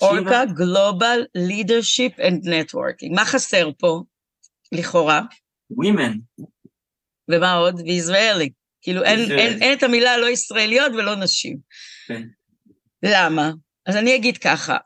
אורקה 0.00 0.44
Global 0.54 1.20
Leadership 1.34 2.20
and 2.20 2.48
Networking. 2.48 3.14
מה 3.14 3.24
חסר 3.24 3.70
פה, 3.78 4.02
לכאורה? 4.72 5.20
Women. 5.72 6.44
ומה 7.30 7.52
עוד? 7.52 7.80
וישראלי. 7.80 8.50
כאילו 8.82 9.02
אין, 9.02 9.18
אין, 9.38 9.62
אין 9.62 9.78
את 9.78 9.82
המילה 9.82 10.16
לא 10.16 10.26
ישראליות 10.26 10.92
ולא 10.92 11.16
נשים. 11.16 11.58
כן. 12.06 12.22
למה? 13.02 13.52
אז 13.86 13.96
אני 13.96 14.16
אגיד 14.16 14.38
ככה, 14.38 14.76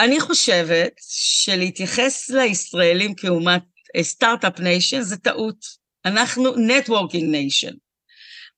אני 0.00 0.20
חושבת 0.20 0.92
שלהתייחס 1.10 2.30
לישראלים 2.30 3.14
כאומת 3.14 3.62
Startup 4.02 4.60
Nation 4.60 5.00
זה 5.00 5.16
טעות. 5.16 5.56
אנחנו 6.04 6.56
networking 6.56 7.30
nation. 7.30 7.74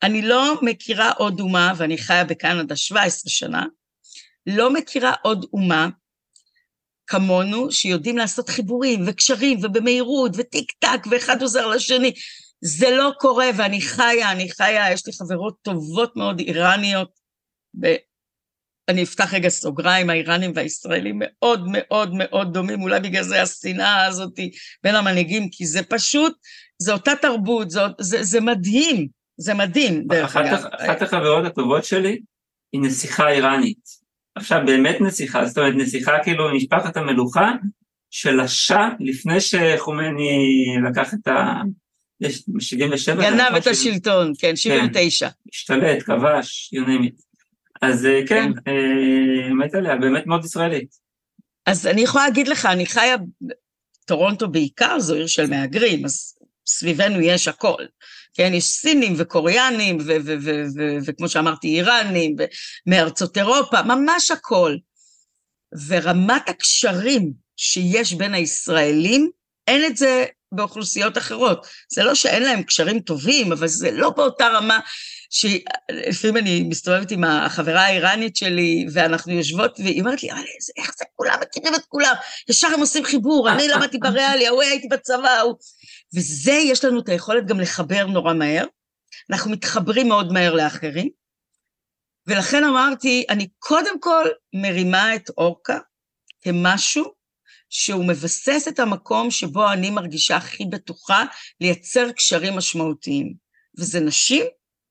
אני 0.03 0.23
לא 0.23 0.55
מכירה 0.63 1.11
עוד 1.11 1.41
אומה, 1.41 1.73
ואני 1.77 1.99
חיה 1.99 2.25
בקנדה 2.25 2.77
17 2.77 3.31
שנה, 3.31 3.67
לא 4.47 4.73
מכירה 4.73 5.13
עוד 5.23 5.47
אומה 5.53 5.89
כמונו, 7.07 7.73
שיודעים 7.73 8.19
לעשות 8.19 8.49
חיבורים 8.49 9.05
וקשרים 9.07 9.59
ובמהירות 9.63 10.33
וטיק 10.37 10.73
טק 10.79 11.01
ואחד 11.11 11.43
עוזר 11.43 11.67
לשני. 11.67 12.13
זה 12.61 12.91
לא 12.91 13.11
קורה, 13.19 13.47
ואני 13.57 13.81
חיה, 13.81 14.33
אני 14.33 14.51
חיה, 14.51 14.93
יש 14.93 15.07
לי 15.07 15.13
חברות 15.13 15.57
טובות 15.63 16.17
מאוד 16.17 16.41
איראניות, 16.41 17.11
ואני 18.89 19.03
אפתח 19.03 19.35
רגע 19.35 19.49
סוגריים, 19.49 20.11
האיראנים 20.11 20.53
והישראלים 20.55 21.17
מאוד 21.21 21.65
מאוד 21.73 22.11
מאוד 22.15 22.53
דומים, 22.53 22.83
אולי 22.83 23.01
בגלל 23.01 23.23
זה 23.23 23.43
השנאה 23.43 24.07
הזאת 24.07 24.33
בין 24.85 24.95
המנהיגים, 24.95 25.49
כי 25.53 25.67
זה 25.67 25.83
פשוט, 25.83 26.35
זה 26.79 26.93
אותה 26.93 27.13
תרבות, 27.23 27.71
זה, 27.71 27.81
זה, 28.01 28.23
זה 28.23 28.41
מדהים, 28.41 29.09
זה 29.37 29.55
מדהים, 29.55 30.05
דרך 30.07 30.37
אגב. 30.37 30.65
אחת 30.73 31.03
החברות 31.03 31.45
הטובות 31.45 31.85
שלי 31.85 32.21
היא 32.73 32.81
נסיכה 32.81 33.29
איראנית. 33.29 34.03
עכשיו, 34.35 34.61
באמת 34.67 35.01
נסיכה, 35.01 35.47
זאת 35.47 35.59
אומרת, 35.59 35.75
נסיכה 35.77 36.13
כאילו 36.23 36.55
משפחת 36.57 36.97
המלוכה 36.97 37.53
של 38.11 38.41
השאה 38.41 38.89
לפני 39.01 39.41
שחומני 39.41 40.65
לקח 40.91 41.15
את 41.15 41.29
ה... 41.29 41.63
יש 42.21 42.43
77... 42.61 43.23
גנב 43.23 43.57
את 43.57 43.67
השלטון, 43.67 44.33
כן, 44.39 44.57
79. 44.57 45.29
כן, 45.29 45.35
השתלט, 45.53 46.03
כבש, 46.03 46.75
you 46.75 46.87
name 46.87 47.09
it. 47.09 47.32
אז 47.83 48.07
אה, 48.07 48.21
כן, 48.29 48.53
כן. 48.65 48.71
אה, 48.71 49.55
מת 49.55 49.75
עליה, 49.75 49.97
באמת 49.97 50.27
מאוד 50.27 50.45
ישראלית. 50.45 50.89
אז 51.67 51.87
אני 51.87 52.01
יכולה 52.01 52.25
להגיד 52.25 52.49
לך, 52.49 52.67
אני 52.67 52.87
חיה, 52.87 53.17
טורונטו 54.05 54.49
בעיקר 54.49 55.01
זו 55.01 55.15
עיר 55.15 55.27
של 55.27 55.47
מהגרים, 55.47 56.05
אז 56.05 56.35
סביבנו 56.67 57.21
יש 57.21 57.49
הכל. 57.49 57.85
כן, 58.35 58.51
יש 58.55 58.65
סינים 58.65 59.15
וקוריאנים, 59.19 59.99
וכמו 61.07 61.29
שאמרתי, 61.29 61.69
איראנים, 61.69 62.37
מארצות 62.87 63.39
אירופה, 63.39 63.83
ממש 63.83 64.31
הכל. 64.31 64.77
ורמת 65.89 66.49
הקשרים 66.49 67.33
שיש 67.57 68.13
בין 68.13 68.35
הישראלים, 68.35 69.31
אין 69.67 69.87
את 69.87 69.97
זה 69.97 70.25
באוכלוסיות 70.53 71.19
אחרות. 71.19 71.67
זה 71.93 72.05
לא 72.05 72.15
שאין 72.15 72.43
להם 72.43 72.63
קשרים 72.63 73.01
טובים, 73.01 73.53
אבל 73.53 73.67
זה 73.67 73.91
לא 73.91 74.11
באותה 74.11 74.49
רמה 74.49 74.81
שלפעמים 75.33 76.37
אני 76.37 76.63
מסתובבת 76.63 77.11
עם 77.11 77.25
החברה 77.25 77.81
האיראנית 77.81 78.37
שלי, 78.37 78.87
ואנחנו 78.93 79.33
יושבות, 79.33 79.81
והיא 79.81 80.01
אומרת 80.01 80.23
לי, 80.23 80.29
איך 80.77 80.95
זה 80.99 81.05
כולם 81.17 81.39
מכירים 81.43 81.75
את 81.75 81.85
כולם? 81.89 82.15
ישר 82.49 82.69
הם 82.69 82.81
עושים 82.81 83.05
חיבור, 83.05 83.51
אני 83.51 83.69
למדתי 83.69 83.99
בריאלי, 83.99 84.47
ההוא 84.47 84.63
הייתי 84.63 84.89
בצבא, 84.89 85.29
ההוא... 85.29 85.55
וזה, 86.15 86.53
יש 86.53 86.85
לנו 86.85 87.01
את 87.01 87.09
היכולת 87.09 87.47
גם 87.47 87.61
לחבר 87.61 88.07
נורא 88.07 88.35
מהר. 88.35 88.65
אנחנו 89.31 89.51
מתחברים 89.51 90.09
מאוד 90.09 90.33
מהר 90.33 90.55
לאחרים. 90.55 91.09
ולכן 92.27 92.65
אמרתי, 92.65 93.25
אני 93.31 93.49
קודם 93.59 94.01
כל 94.01 94.27
מרימה 94.55 95.15
את 95.15 95.31
אורקה 95.39 95.79
כמשהו 96.41 97.05
שהוא 97.71 98.05
מבסס 98.05 98.69
את 98.69 98.79
המקום 98.79 99.31
שבו 99.31 99.73
אני 99.73 99.91
מרגישה 99.91 100.37
הכי 100.37 100.65
בטוחה 100.65 101.25
לייצר 101.61 102.13
קשרים 102.13 102.57
משמעותיים. 102.57 103.35
וזה 103.79 104.01
נשים 104.01 104.47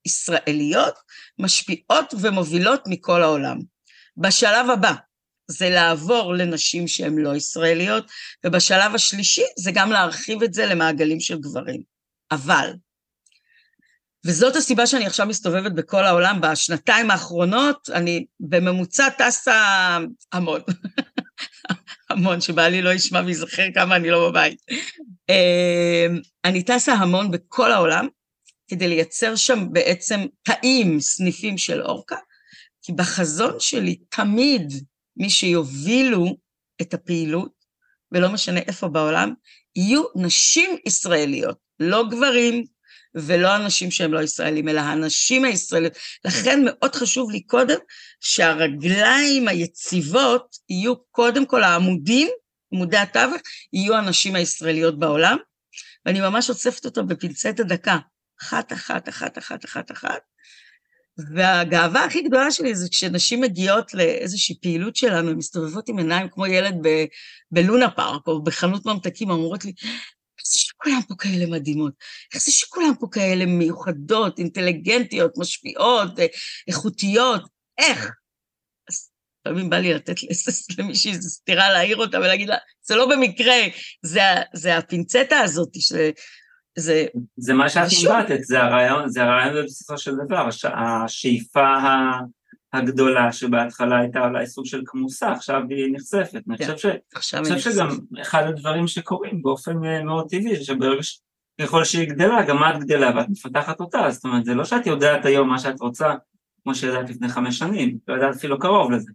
ישראליות 0.05 0.93
משפיעות 1.39 2.13
ומובילות 2.21 2.83
מכל 2.87 3.23
העולם. 3.23 3.59
בשלב 4.17 4.69
הבא 4.69 4.93
זה 5.47 5.69
לעבור 5.69 6.33
לנשים 6.33 6.87
שהן 6.87 7.17
לא 7.17 7.35
ישראליות, 7.35 8.11
ובשלב 8.45 8.95
השלישי 8.95 9.43
זה 9.59 9.71
גם 9.73 9.91
להרחיב 9.91 10.43
את 10.43 10.53
זה 10.53 10.65
למעגלים 10.65 11.19
של 11.19 11.39
גברים. 11.39 11.81
אבל, 12.31 12.73
וזאת 14.25 14.55
הסיבה 14.55 14.87
שאני 14.87 15.05
עכשיו 15.05 15.27
מסתובבת 15.27 15.71
בכל 15.71 16.05
העולם, 16.05 16.41
בשנתיים 16.41 17.11
האחרונות 17.11 17.89
אני 17.93 18.25
בממוצע 18.39 19.09
טסה 19.09 19.97
המון. 20.31 20.61
המון, 22.09 22.41
שבעלי 22.41 22.81
לא 22.81 22.89
ישמע 22.89 23.21
וייזכר 23.25 23.67
כמה 23.73 23.95
אני 23.95 24.09
לא 24.09 24.29
בבית. 24.29 24.61
אמ, 25.29 26.19
אני 26.45 26.63
טסה 26.63 26.93
המון 26.93 27.31
בכל 27.31 27.71
העולם, 27.71 28.07
כדי 28.71 28.87
לייצר 28.87 29.35
שם 29.35 29.67
בעצם 29.71 30.19
תאים, 30.43 30.99
סניפים 30.99 31.57
של 31.57 31.81
אורקה, 31.81 32.15
כי 32.81 32.91
בחזון 32.93 33.59
שלי 33.59 33.95
תמיד 34.09 34.73
מי 35.17 35.29
שיובילו 35.29 36.35
את 36.81 36.93
הפעילות, 36.93 37.51
ולא 38.11 38.29
משנה 38.29 38.59
איפה 38.59 38.87
בעולם, 38.87 39.33
יהיו 39.75 40.03
נשים 40.15 40.77
ישראליות, 40.85 41.57
לא 41.79 42.03
גברים, 42.09 42.65
ולא 43.15 43.55
אנשים 43.55 43.91
שהם 43.91 44.13
לא 44.13 44.19
ישראלים, 44.19 44.69
אלא 44.69 44.79
הנשים 44.79 45.45
הישראליות. 45.45 45.93
לכן 46.25 46.59
מאוד 46.65 46.95
חשוב 46.95 47.31
לי 47.31 47.41
קודם 47.41 47.77
שהרגליים 48.19 49.47
היציבות 49.47 50.55
יהיו 50.69 50.95
קודם 51.11 51.45
כל 51.45 51.63
העמודים, 51.63 52.29
עמודי 52.73 52.97
התווך, 52.97 53.41
יהיו 53.73 53.95
הנשים 53.95 54.35
הישראליות 54.35 54.99
בעולם, 54.99 55.37
ואני 56.05 56.21
ממש 56.21 56.49
אוספת 56.49 56.85
אותו 56.85 57.05
בפינצטה 57.05 57.63
דקה, 57.63 57.97
אחת, 58.41 58.73
אחת, 58.73 59.09
אחת, 59.09 59.37
אחת, 59.37 59.65
אחת, 59.65 59.91
אחת, 59.91 60.21
והגאווה 61.35 62.05
הכי 62.05 62.21
גדולה 62.21 62.51
שלי 62.51 62.75
זה 62.75 62.87
כשנשים 62.91 63.41
מגיעות 63.41 63.93
לאיזושהי 63.93 64.55
פעילות 64.61 64.95
שלנו, 64.95 65.29
הן 65.29 65.37
מסתובבות 65.37 65.89
עם 65.89 65.97
עיניים 65.97 66.29
כמו 66.29 66.47
ילד 66.47 66.75
ב- 66.83 67.05
בלונה 67.51 67.91
פארק 67.91 68.27
או 68.27 68.43
בחנות 68.43 68.85
ממתקים, 68.85 69.29
אומרות 69.29 69.65
לי, 69.65 69.73
איך 70.41 70.45
זה 70.45 70.59
שכולם 70.59 70.99
פה 71.07 71.15
כאלה 71.17 71.45
מדהימות? 71.45 71.93
איך 72.33 72.43
זה 72.43 72.51
שכולם 72.51 72.93
פה 72.99 73.07
כאלה 73.11 73.45
מיוחדות, 73.45 74.39
אינטליגנטיות, 74.39 75.31
משפיעות, 75.37 76.11
איכותיות? 76.67 77.41
איך? 77.77 78.11
אז 78.89 79.09
לפעמים 79.39 79.69
בא 79.69 79.77
לי 79.77 79.93
לתת 79.93 80.15
למישהי 80.77 81.11
איזו 81.11 81.29
סטירה, 81.29 81.69
להעיר 81.69 81.97
אותה 81.97 82.17
ולהגיד 82.17 82.49
לה, 82.49 82.57
זה 82.81 82.95
לא 82.95 83.09
במקרה, 83.09 83.55
זה, 84.05 84.21
זה 84.53 84.77
הפינצטה 84.77 85.39
הזאת, 85.39 85.69
שזה 85.75 86.11
זה... 86.77 87.05
זה 87.37 87.53
מה 87.53 87.69
שאת 87.69 87.87
נבטת, 88.03 88.43
זה 88.43 88.63
הרעיון, 88.63 89.09
זה 89.09 89.23
הרעיון 89.23 89.55
בבסיסו 89.55 89.97
של 89.97 90.15
דבר, 90.15 90.47
הש, 90.47 90.65
השאיפה 90.65 91.77
הגדולה 92.73 93.31
שבהתחלה 93.31 93.99
הייתה 93.99 94.25
אולי 94.25 94.47
סוג 94.47 94.65
של 94.65 94.81
כמוסה, 94.85 95.31
עכשיו 95.31 95.61
היא 95.69 95.93
נחשפת. 95.93 96.41
אני 96.49 96.57
חושב, 96.57 96.77
ש... 96.77 96.85
חושב 97.39 97.71
שגם 97.71 97.89
אחד 98.21 98.43
הדברים 98.47 98.87
שקורים 98.87 99.41
באופן 99.41 99.85
אה, 99.85 100.03
מאוד 100.03 100.29
טבעי, 100.29 100.63
שברגע 100.63 101.03
ש... 101.03 101.21
ככל 101.61 101.83
שהיא 101.83 102.09
גדלה, 102.09 102.45
גם 102.47 102.57
את 102.63 102.83
גדלה 102.83 103.11
ואת 103.15 103.29
מפתחת 103.29 103.79
אותה, 103.79 104.11
זאת 104.11 104.23
אומרת, 104.23 104.45
זה 104.45 104.53
לא 104.53 104.65
שאת 104.65 104.87
יודעת 104.87 105.25
היום 105.25 105.49
מה 105.49 105.59
שאת 105.59 105.79
רוצה, 105.79 106.13
כמו 106.63 106.75
שידעת 106.75 107.09
לפני 107.09 107.29
חמש 107.29 107.57
שנים, 107.57 107.97
לא 108.07 108.13
יודעת 108.13 108.35
אפילו 108.35 108.59
קרוב 108.59 108.91
לזה. 108.91 109.11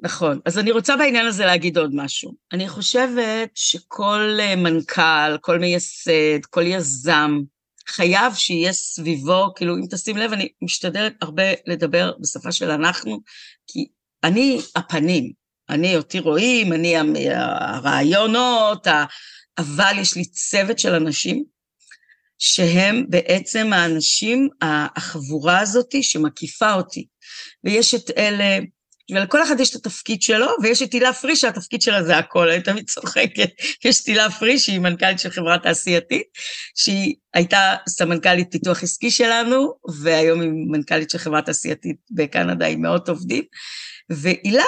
נכון. 0.00 0.40
אז 0.44 0.58
אני 0.58 0.70
רוצה 0.70 0.96
בעניין 0.96 1.26
הזה 1.26 1.44
להגיד 1.44 1.78
עוד 1.78 1.90
משהו. 1.94 2.34
אני 2.52 2.68
חושבת 2.68 3.50
שכל 3.54 4.36
אה, 4.40 4.56
מנכ"ל, 4.56 5.38
כל 5.40 5.58
מייסד, 5.58 6.44
כל 6.50 6.62
יזם, 6.66 7.40
חייב 7.88 8.34
שיהיה 8.34 8.72
סביבו, 8.72 9.52
כאילו, 9.56 9.76
אם 9.76 9.86
תשים 9.90 10.16
לב, 10.16 10.32
אני 10.32 10.48
משתדלת 10.62 11.12
הרבה 11.22 11.42
לדבר 11.66 12.12
בשפה 12.20 12.52
של 12.52 12.70
אנחנו, 12.70 13.20
כי 13.66 13.86
אני 14.24 14.60
הפנים, 14.76 15.32
אני 15.70 15.96
אותי 15.96 16.18
רואים, 16.18 16.72
אני 16.72 16.96
הרעיונות, 17.34 18.86
אבל 19.58 19.94
יש 19.98 20.16
לי 20.16 20.24
צוות 20.24 20.78
של 20.78 20.94
אנשים 20.94 21.44
שהם 22.38 23.04
בעצם 23.08 23.72
האנשים, 23.72 24.48
החבורה 24.62 25.58
הזאת 25.58 25.94
שמקיפה 26.02 26.74
אותי. 26.74 27.06
ויש 27.64 27.94
את 27.94 28.10
אלה 28.18 28.58
ולכל 29.10 29.42
אחד 29.42 29.60
יש 29.60 29.70
את 29.70 29.86
התפקיד 29.86 30.22
שלו, 30.22 30.46
ויש 30.62 30.82
את 30.82 30.92
הילה 30.92 31.12
פריש, 31.12 31.40
שהתפקיד 31.40 31.82
שלה 31.82 32.02
זה 32.02 32.16
הכל, 32.18 32.50
אני 32.50 32.62
תמיד 32.62 32.90
צוחקת. 32.90 33.50
יש 33.84 34.02
את 34.02 34.06
הילה 34.06 34.30
פריש, 34.30 34.66
שהיא 34.66 34.78
מנכ"לית 34.78 35.18
של 35.18 35.30
חברה 35.30 35.58
תעשייתית, 35.58 36.26
שהיא 36.74 37.14
הייתה 37.34 37.74
סמנכ"לית 37.88 38.48
פיתוח 38.50 38.82
עסקי 38.82 39.10
שלנו, 39.10 39.74
והיום 40.02 40.40
היא 40.40 40.50
מנכ"לית 40.52 41.10
של 41.10 41.18
חברה 41.18 41.42
תעשייתית 41.42 41.96
בקנדה 42.10 42.66
עם 42.66 42.82
מאות 42.82 43.08
עובדים. 43.08 43.44
והילה, 44.10 44.64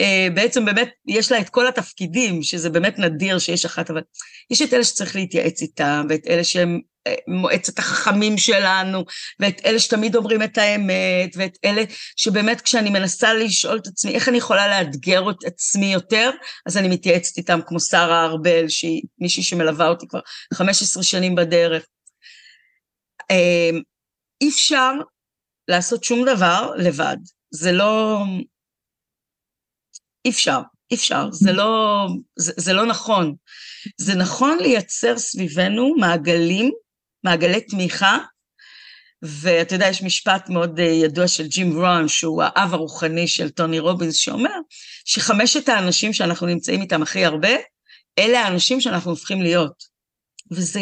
אה, 0.00 0.28
בעצם 0.34 0.64
באמת, 0.64 0.88
יש 1.06 1.32
לה 1.32 1.40
את 1.40 1.48
כל 1.48 1.66
התפקידים, 1.66 2.42
שזה 2.42 2.70
באמת 2.70 2.98
נדיר 2.98 3.38
שיש 3.38 3.64
אחת, 3.64 3.90
אבל 3.90 4.02
יש 4.50 4.62
את 4.62 4.74
אלה 4.74 4.84
שצריך 4.84 5.16
להתייעץ 5.16 5.62
איתם, 5.62 6.06
ואת 6.08 6.26
אלה 6.28 6.44
שהם 6.44 6.80
מועצת 7.28 7.78
החכמים 7.78 8.38
שלנו, 8.38 9.04
ואת 9.40 9.60
אלה 9.64 9.78
שתמיד 9.78 10.16
אומרים 10.16 10.42
את 10.42 10.58
האמת, 10.58 11.30
ואת 11.36 11.58
אלה 11.64 11.82
שבאמת 12.16 12.60
כשאני 12.60 12.90
מנסה 12.90 13.34
לשאול 13.34 13.78
את 13.78 13.86
עצמי 13.86 14.14
איך 14.14 14.28
אני 14.28 14.38
יכולה 14.38 14.68
לאתגר 14.68 15.30
את 15.30 15.44
עצמי 15.44 15.92
יותר, 15.92 16.30
אז 16.66 16.76
אני 16.76 16.88
מתייעצת 16.88 17.36
איתם 17.38 17.60
כמו 17.66 17.80
שרה 17.80 18.24
ארבל, 18.24 18.68
שהיא 18.68 19.02
מישהי 19.18 19.42
שמלווה 19.42 19.88
אותי 19.88 20.08
כבר 20.08 20.20
15 20.54 21.02
שנים 21.02 21.34
בדרך. 21.34 21.86
אמ, 23.30 23.80
אי 24.40 24.48
אפשר 24.48 24.92
לעשות 25.68 26.04
שום 26.04 26.24
דבר 26.26 26.70
לבד, 26.76 27.16
זה 27.50 27.72
לא... 27.72 28.18
אי 30.24 30.30
אפשר, 30.30 30.60
אי 30.90 30.96
אפשר, 30.96 31.30
זה 31.32 31.52
לא, 31.52 32.06
זה, 32.36 32.52
זה 32.56 32.72
לא 32.72 32.86
נכון. 32.86 33.34
זה 33.96 34.14
נכון 34.14 34.58
לייצר 34.60 35.18
סביבנו 35.18 35.94
מעגלים 35.94 36.70
מעגלי 37.24 37.60
תמיכה, 37.60 38.18
ואתה 39.22 39.74
יודע, 39.74 39.88
יש 39.88 40.02
משפט 40.02 40.48
מאוד 40.48 40.80
אה, 40.80 40.84
ידוע 40.84 41.28
של 41.28 41.46
ג'ים 41.46 41.78
רון, 41.78 42.08
שהוא 42.08 42.42
האב 42.42 42.74
הרוחני 42.74 43.28
של 43.28 43.50
טוני 43.50 43.78
רובינס, 43.78 44.16
שאומר 44.16 44.54
שחמשת 45.04 45.68
האנשים 45.68 46.12
שאנחנו 46.12 46.46
נמצאים 46.46 46.80
איתם 46.80 47.02
הכי 47.02 47.24
הרבה, 47.24 47.48
אלה 48.18 48.40
האנשים 48.40 48.80
שאנחנו 48.80 49.10
הופכים 49.10 49.42
להיות. 49.42 49.84
וזה 50.50 50.80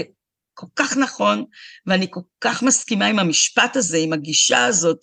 כל 0.54 0.66
כך 0.76 0.96
נכון, 0.96 1.44
ואני 1.86 2.06
כל 2.10 2.20
כך 2.40 2.62
מסכימה 2.62 3.06
עם 3.06 3.18
המשפט 3.18 3.76
הזה, 3.76 3.98
עם 3.98 4.12
הגישה 4.12 4.64
הזאת, 4.64 4.98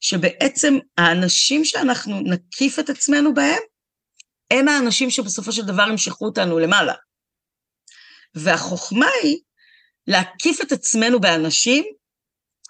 שבעצם 0.00 0.74
האנשים 0.98 1.64
שאנחנו 1.64 2.20
נקיף 2.20 2.78
את 2.78 2.90
עצמנו 2.90 3.34
בהם, 3.34 3.62
הם 4.50 4.68
האנשים 4.68 5.10
שבסופו 5.10 5.52
של 5.52 5.64
דבר 5.64 5.88
ימשכו 5.90 6.24
אותנו 6.24 6.58
למעלה. 6.58 6.94
והחוכמה 8.34 9.06
היא 9.22 9.38
להקיף 10.06 10.60
את 10.60 10.72
עצמנו 10.72 11.20
באנשים 11.20 11.84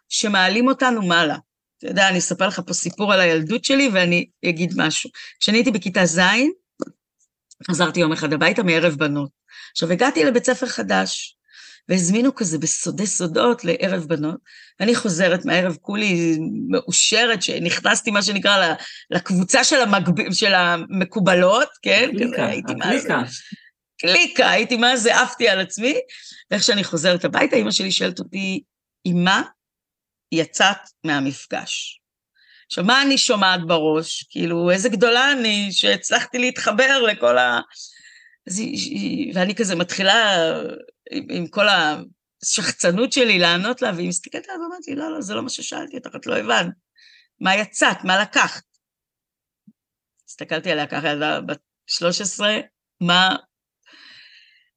שמעלים 0.08 0.68
אותנו 0.68 1.02
מעלה. 1.02 1.36
אתה 1.78 1.86
יודע, 1.86 2.08
אני 2.08 2.18
אספר 2.18 2.48
לך 2.48 2.60
פה 2.66 2.72
סיפור 2.72 3.12
על 3.12 3.20
הילדות 3.20 3.64
שלי 3.64 3.88
ואני 3.92 4.26
אגיד 4.44 4.72
משהו. 4.76 5.10
כשאני 5.40 5.58
הייתי 5.58 5.70
בכיתה 5.70 6.06
ז', 6.06 6.20
חזרתי 7.70 8.00
יום 8.00 8.12
אחד 8.12 8.32
הביתה 8.32 8.62
מערב 8.62 8.94
בנות. 8.94 9.30
עכשיו, 9.72 9.92
הגעתי 9.92 10.24
לבית 10.24 10.44
ספר 10.44 10.66
חדש, 10.66 11.36
והזמינו 11.88 12.34
כזה 12.34 12.58
בסודי 12.58 13.06
סודות 13.06 13.64
לערב 13.64 14.04
בנות, 14.08 14.36
ואני 14.80 14.94
חוזרת 14.94 15.44
מהערב 15.44 15.76
כולי 15.80 16.38
מאושרת, 16.68 17.42
שנכנסתי, 17.42 18.10
מה 18.10 18.22
שנקרא, 18.22 18.74
לקבוצה 19.10 19.64
של, 19.64 19.80
המגב... 19.80 20.32
של 20.32 20.54
המקובלות, 20.54 21.68
כן? 21.82 22.10
הקליקה, 22.14 22.48
הקליקה. 22.48 23.22
קליקה, 23.98 24.50
הייתי 24.50 24.76
מה 24.76 24.96
זה 24.96 25.20
עפתי 25.20 25.48
על 25.48 25.60
עצמי, 25.60 25.94
ואיך 26.50 26.62
שאני 26.62 26.84
חוזרת 26.84 27.24
הביתה, 27.24 27.56
אימא 27.56 27.70
שלי 27.70 27.92
שואלת 27.92 28.18
אותי, 28.18 28.62
מה 29.14 29.42
יצאת 30.32 30.76
מהמפגש? 31.04 32.00
עכשיו, 32.66 32.84
מה 32.84 33.02
אני 33.02 33.18
שומעת 33.18 33.66
בראש? 33.66 34.22
כאילו, 34.30 34.70
איזה 34.70 34.88
גדולה 34.88 35.32
אני 35.32 35.68
שהצלחתי 35.72 36.38
להתחבר 36.38 37.02
לכל 37.02 37.38
ה... 37.38 37.60
ואני 39.34 39.54
כזה 39.54 39.76
מתחילה 39.76 40.46
עם, 41.10 41.26
עם 41.30 41.46
כל 41.46 41.66
השחצנות 41.68 43.12
שלי 43.12 43.38
לענות 43.38 43.82
לה, 43.82 43.90
והיא 43.96 44.08
מסתכלת 44.08 44.48
עליו 44.48 44.60
ואומרת 44.60 44.88
לי, 44.88 44.94
לא, 44.94 45.12
לא, 45.12 45.20
זה 45.20 45.34
לא 45.34 45.42
מה 45.42 45.50
ששאלתי 45.50 45.96
אותך, 45.96 46.16
את 46.16 46.26
לא 46.26 46.36
הבנת. 46.36 46.74
מה 47.40 47.56
יצאת? 47.56 47.96
מה 48.04 48.22
לקחת? 48.22 48.62
הסתכלתי 50.28 50.70
עליה 50.72 50.86
ככה, 50.86 51.08
ילדה 51.08 51.40
בת 51.40 51.58
13, 51.86 52.60
מה 53.00 53.36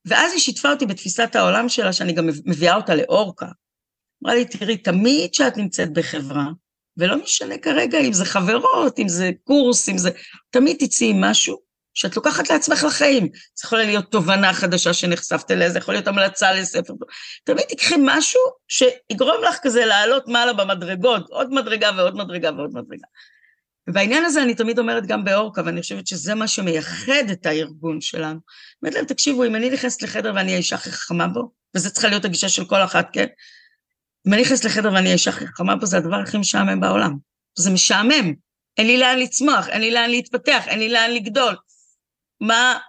ואז 0.10 0.32
היא 0.32 0.40
שיתפה 0.40 0.72
אותי 0.72 0.86
בתפיסת 0.86 1.36
העולם 1.36 1.70
שלה, 1.70 1.94
שאני 1.94 2.14
גם 2.14 2.28
מביאה 2.46 2.76
אותה 2.76 2.96
לאורקה. 2.96 3.48
אמרה 4.24 4.36
לי, 4.36 4.46
תראי, 4.46 4.78
תמיד 4.78 5.32
כשאת 5.32 5.58
נמצאת 5.58 5.94
בחברה, 5.94 6.46
ולא 6.98 7.24
משנה 7.24 7.58
כרגע 7.58 8.00
אם 8.00 8.14
זה 8.14 8.26
חברות, 8.26 9.00
אם 9.00 9.10
זה 9.10 9.32
קורס, 9.44 9.90
אם 9.90 9.98
זה... 9.98 10.10
תמיד 10.50 10.78
תצאי 10.80 11.10
עם 11.10 11.22
משהו 11.24 11.58
שאת 11.94 12.16
לוקחת 12.16 12.50
לעצמך 12.50 12.84
לחיים. 12.84 13.30
זה 13.34 13.66
יכול 13.66 13.78
להיות 13.78 14.12
תובנה 14.12 14.54
חדשה 14.54 14.94
שנחשפת 14.94 15.52
אליה, 15.52 15.70
זה 15.70 15.78
יכול 15.78 15.94
להיות 15.94 16.08
המלצה 16.08 16.54
לספר. 16.54 16.94
תמיד 17.44 17.66
תיקחי 17.66 17.96
משהו 18.00 18.42
שיגרום 18.68 19.44
לך 19.50 19.58
כזה 19.62 19.86
לעלות 19.86 20.28
מעלה 20.28 20.54
במדרגות, 20.54 21.30
עוד 21.30 21.54
מדרגה 21.54 21.92
ועוד 21.98 22.16
מדרגה 22.16 22.52
ועוד 22.58 22.70
מדרגה. 22.74 23.08
ובעניין 23.90 24.26
הזה 24.26 24.44
אני 24.44 24.56
תמיד 24.56 24.80
אומרת 24.80 25.06
גם 25.06 25.24
באורקה, 25.24 25.62
ואני 25.66 25.82
חושבת 25.82 26.08
שזה 26.08 26.36
מה 26.36 26.48
שמייחד 26.48 27.24
את 27.32 27.46
הארגון 27.46 28.02
שלנו. 28.02 28.40
אומרת 28.82 28.96
להם, 28.96 29.06
תקשיבו, 29.06 29.46
אם 29.46 29.56
אני 29.56 29.70
נכנסת 29.70 30.02
לחדר 30.02 30.34
ואני 30.36 30.54
האישה 30.54 30.76
הכי 30.76 30.92
חכמה 30.92 31.28
בו, 31.28 31.52
וזו 31.76 31.92
צריכה 31.92 32.08
להיות 32.08 32.26
הגישה 32.26 32.50
של 32.50 32.66
כל 32.66 32.84
אחת, 32.84 33.08
כן? 33.14 33.26
אם 34.28 34.34
אני 34.34 34.42
נכנסת 34.42 34.66
לחדר 34.66 34.94
ואני 34.94 35.10
האישה 35.10 35.30
הכי 35.30 35.48
חכמה 35.48 35.76
בו, 35.76 35.86
זה 35.86 35.98
הדבר 35.98 36.16
הכי 36.16 36.38
משעמם 36.38 36.80
בעולם. 36.80 37.18
זה 37.58 37.70
משעמם. 37.70 38.34
אין 38.78 38.88
לי 38.88 38.98
לאן 38.98 39.20
לצמוח, 39.20 39.70
אין 39.70 39.82
לי 39.82 39.92
לאן 39.92 40.10
להתפתח, 40.10 40.64
אין 40.68 40.80
לי 40.80 40.90
לאן 40.90 41.12
לגדול. 41.12 41.56
מה... 42.42 42.80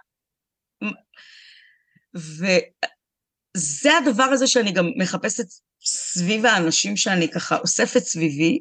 וזה 2.15 3.97
הדבר 3.97 4.23
הזה 4.23 4.47
שאני 4.47 4.71
גם 4.71 4.89
מחפשת 4.97 5.45
סביב 5.85 6.45
האנשים 6.45 6.97
שאני 6.97 7.31
ככה 7.31 7.57
אוספת 7.57 8.03
סביבי, 8.03 8.59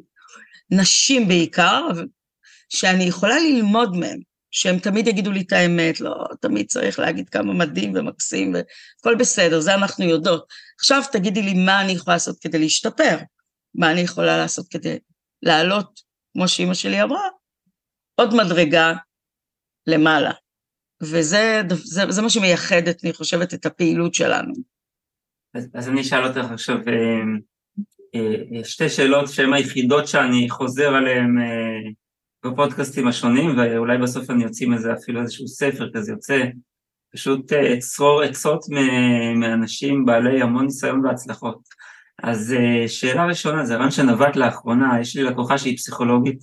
נשים 0.71 1.29
בעיקר, 1.29 1.89
שאני 2.71 3.05
יכולה 3.05 3.39
ללמוד 3.39 3.97
מהם. 3.97 4.31
שהם 4.51 4.79
תמיד 4.79 5.07
יגידו 5.07 5.31
לי 5.31 5.41
את 5.41 5.53
האמת, 5.53 6.01
לא 6.01 6.25
תמיד 6.41 6.67
צריך 6.67 6.99
להגיד 6.99 7.29
כמה 7.29 7.53
מדהים 7.53 7.93
ומקסים 7.95 8.55
והכל 8.55 9.15
בסדר, 9.15 9.61
זה 9.61 9.75
אנחנו 9.75 10.05
יודעות. 10.05 10.47
עכשיו 10.79 11.03
תגידי 11.13 11.43
לי 11.43 11.55
מה 11.55 11.81
אני 11.81 11.93
יכולה 11.93 12.17
לעשות 12.17 12.39
כדי 12.41 12.59
להשתפר, 12.59 13.17
מה 13.75 13.91
אני 13.91 14.01
יכולה 14.01 14.37
לעשות 14.37 14.69
כדי 14.69 14.99
לעלות, 15.43 16.01
כמו 16.33 16.49
שאימא 16.49 16.75
שלי 16.75 17.03
אמרה, 17.03 17.29
עוד 18.15 18.35
מדרגה 18.35 18.93
למעלה. 19.87 20.33
וזה 21.03 21.63
זה, 21.73 22.03
זה 22.09 22.23
מה 22.23 22.31
שמייחדת, 22.31 23.05
אני 23.05 23.13
חושבת, 23.13 23.55
את 23.55 23.67
הפעילות 23.67 24.15
שלנו. 24.15 24.55
אז, 25.55 25.69
אז 25.75 25.89
אני 25.89 26.01
אשאל 26.01 26.27
אותך 26.27 26.51
עכשיו 26.53 26.77
אה, 26.77 26.93
אה, 28.15 28.59
אה, 28.59 28.65
שתי 28.65 28.89
שאלות 28.89 29.29
שהן 29.29 29.53
היחידות 29.53 30.09
שאני 30.09 30.51
חוזר 30.51 30.95
עליהן 30.95 31.37
בפודקאסטים 32.45 33.09
השונים, 33.09 33.59
ואולי 33.59 33.99
בסוף 33.99 34.31
אני 34.31 34.45
אוציא 34.45 34.69
מזה 34.69 34.93
אפילו 34.93 35.21
איזשהו 35.21 35.49
ספר 35.49 35.91
כזה 35.95 36.13
יוצא, 36.13 36.45
פשוט 37.15 37.53
צרור 37.79 38.23
עצות 38.23 38.65
מאנשים 39.37 40.05
בעלי 40.05 40.43
המון 40.43 40.65
ניסיון 40.65 41.07
והצלחות. 41.07 41.59
אז 42.23 42.55
שאלה 42.87 43.27
ראשונה, 43.27 43.65
זה 43.65 43.77
רעיון 43.77 43.91
שנבט 43.91 44.37
לאחרונה, 44.37 45.01
יש 45.01 45.17
לי 45.17 45.23
לקוחה 45.23 45.59
שהיא 45.59 45.77
פסיכולוגית 45.77 46.43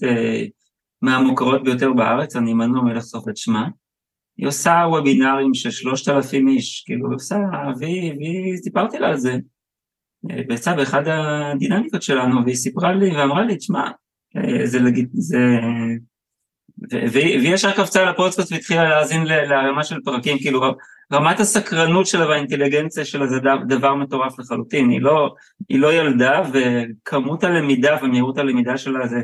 מהמוכרות 1.02 1.64
ביותר 1.64 1.94
בארץ, 1.94 2.36
אני 2.36 2.54
מנוע 2.54 2.84
מלחשוף 2.84 3.30
את 3.30 3.38
שמה. 3.38 3.68
היא 4.38 4.48
עושה 4.48 4.84
וובינארים 4.90 5.54
של 5.54 5.72
שלושת 5.72 6.10
אלפים 6.10 6.48
איש, 6.48 6.84
כאילו 6.86 7.10
היא 7.10 7.16
עושה, 7.16 7.38
והיא, 7.80 8.58
סיפרתי 8.58 9.00
לה 9.00 9.08
על 9.08 9.18
זה, 9.18 9.38
יצא 10.50 10.76
באחד 10.76 11.04
הדינמיקות 11.08 12.02
שלנו, 12.02 12.44
והיא 12.44 12.56
סיפרה 12.56 12.94
לי 12.94 13.18
ואמרה 13.18 13.42
לי, 13.42 13.58
תשמע, 13.58 13.92
זה 14.64 14.80
לגיט... 14.80 15.10
זה... 15.14 15.38
והיא 16.92 17.54
ישר 17.54 17.72
קפצה 17.72 18.06
לפודקאסט 18.06 18.52
והתחילה 18.52 18.90
להאזין 18.90 19.26
לרמה 19.26 19.84
של 19.84 20.00
פרקים, 20.06 20.38
כאילו 20.40 20.62
רמת 21.14 21.40
הסקרנות 21.40 22.08
שלה 22.08 22.28
והאינטליגנציה 22.28 23.06
שלה 23.06 23.28
זה 23.28 23.38
דבר 23.68 23.96
מטורף 23.96 24.40
לחלוטין, 24.40 24.90
היא 24.90 25.02
לא, 25.02 25.36
היא 25.70 25.80
לא 25.80 25.94
ילדה 25.94 26.42
וכמות 26.54 27.44
הלמידה 27.44 27.98
ומהירות 28.02 28.38
הלמידה 28.38 28.78
שלה 28.78 29.08
זה 29.08 29.22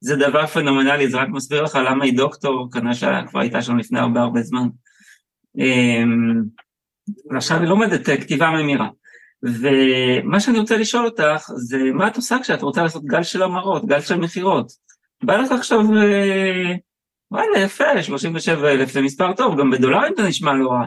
זה 0.00 0.16
דבר 0.16 0.46
פנומנלי, 0.46 1.08
זה 1.08 1.16
רק 1.16 1.28
מסביר 1.28 1.62
לך 1.62 1.78
למה 1.86 2.04
היא 2.04 2.16
דוקטור, 2.16 2.68
כנראה 2.72 2.94
שכבר 2.94 3.40
הייתה 3.40 3.62
שם 3.62 3.76
לפני 3.76 3.98
הרבה 3.98 4.20
הרבה 4.20 4.42
זמן. 4.42 4.68
אמ, 5.58 6.42
ועכשיו 7.30 7.60
היא 7.60 7.68
לומדת 7.68 8.08
אה, 8.08 8.16
כתיבה 8.16 8.50
ממירה. 8.50 8.88
ומה 9.44 10.40
שאני 10.40 10.58
רוצה 10.58 10.76
לשאול 10.76 11.04
אותך, 11.06 11.50
זה 11.56 11.78
מה 11.94 12.08
את 12.08 12.16
עושה 12.16 12.36
כשאת 12.42 12.62
רוצה 12.62 12.82
לעשות 12.82 13.04
גל 13.04 13.22
של 13.22 13.42
המרות, 13.42 13.86
גל 13.86 14.00
של 14.00 14.16
מכירות? 14.16 14.72
בא 15.22 15.36
לך 15.36 15.52
עכשיו, 15.52 15.78
אה, 15.78 16.74
וואלה, 17.30 17.58
יפה, 17.58 18.02
37 18.02 18.70
אלף 18.70 18.92
זה 18.92 19.02
מספר 19.02 19.32
טוב, 19.32 19.60
גם 19.60 19.70
בדולרים 19.70 20.12
זה 20.16 20.22
נשמע 20.22 20.52
לא 20.52 20.70
רע. 20.70 20.84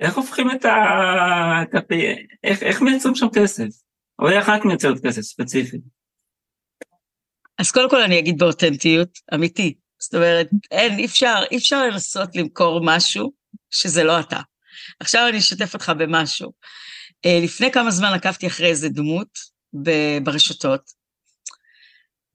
איך 0.00 0.16
הופכים 0.16 0.50
את 0.50 0.64
ה... 0.64 0.74
איך, 2.44 2.62
איך 2.62 2.82
מייצרים 2.82 3.14
שם 3.14 3.26
כסף? 3.34 3.68
או 4.18 4.28
איך 4.28 4.48
את 4.48 4.64
מייצרת 4.64 5.06
כסף 5.06 5.20
ספציפית? 5.20 5.80
אז 7.58 7.70
קודם 7.70 7.90
כל 7.90 8.02
אני 8.02 8.18
אגיד 8.18 8.38
באותנטיות, 8.38 9.18
אמיתי. 9.34 9.74
זאת 9.98 10.14
אומרת, 10.14 10.48
אין, 10.70 10.98
אי 10.98 11.04
אפשר, 11.04 11.34
אי 11.50 11.56
אפשר 11.56 11.86
לנסות 11.86 12.36
למכור 12.36 12.80
משהו 12.84 13.32
שזה 13.70 14.04
לא 14.04 14.20
אתה. 14.20 14.40
עכשיו 15.00 15.28
אני 15.28 15.38
אשתף 15.38 15.74
אותך 15.74 15.92
במשהו. 15.98 16.52
אה, 17.26 17.40
לפני 17.42 17.72
כמה 17.72 17.90
זמן 17.90 18.12
עקבתי 18.12 18.46
אחרי 18.46 18.68
איזה 18.68 18.88
דמות 18.88 19.38
ברשתות, 20.22 20.90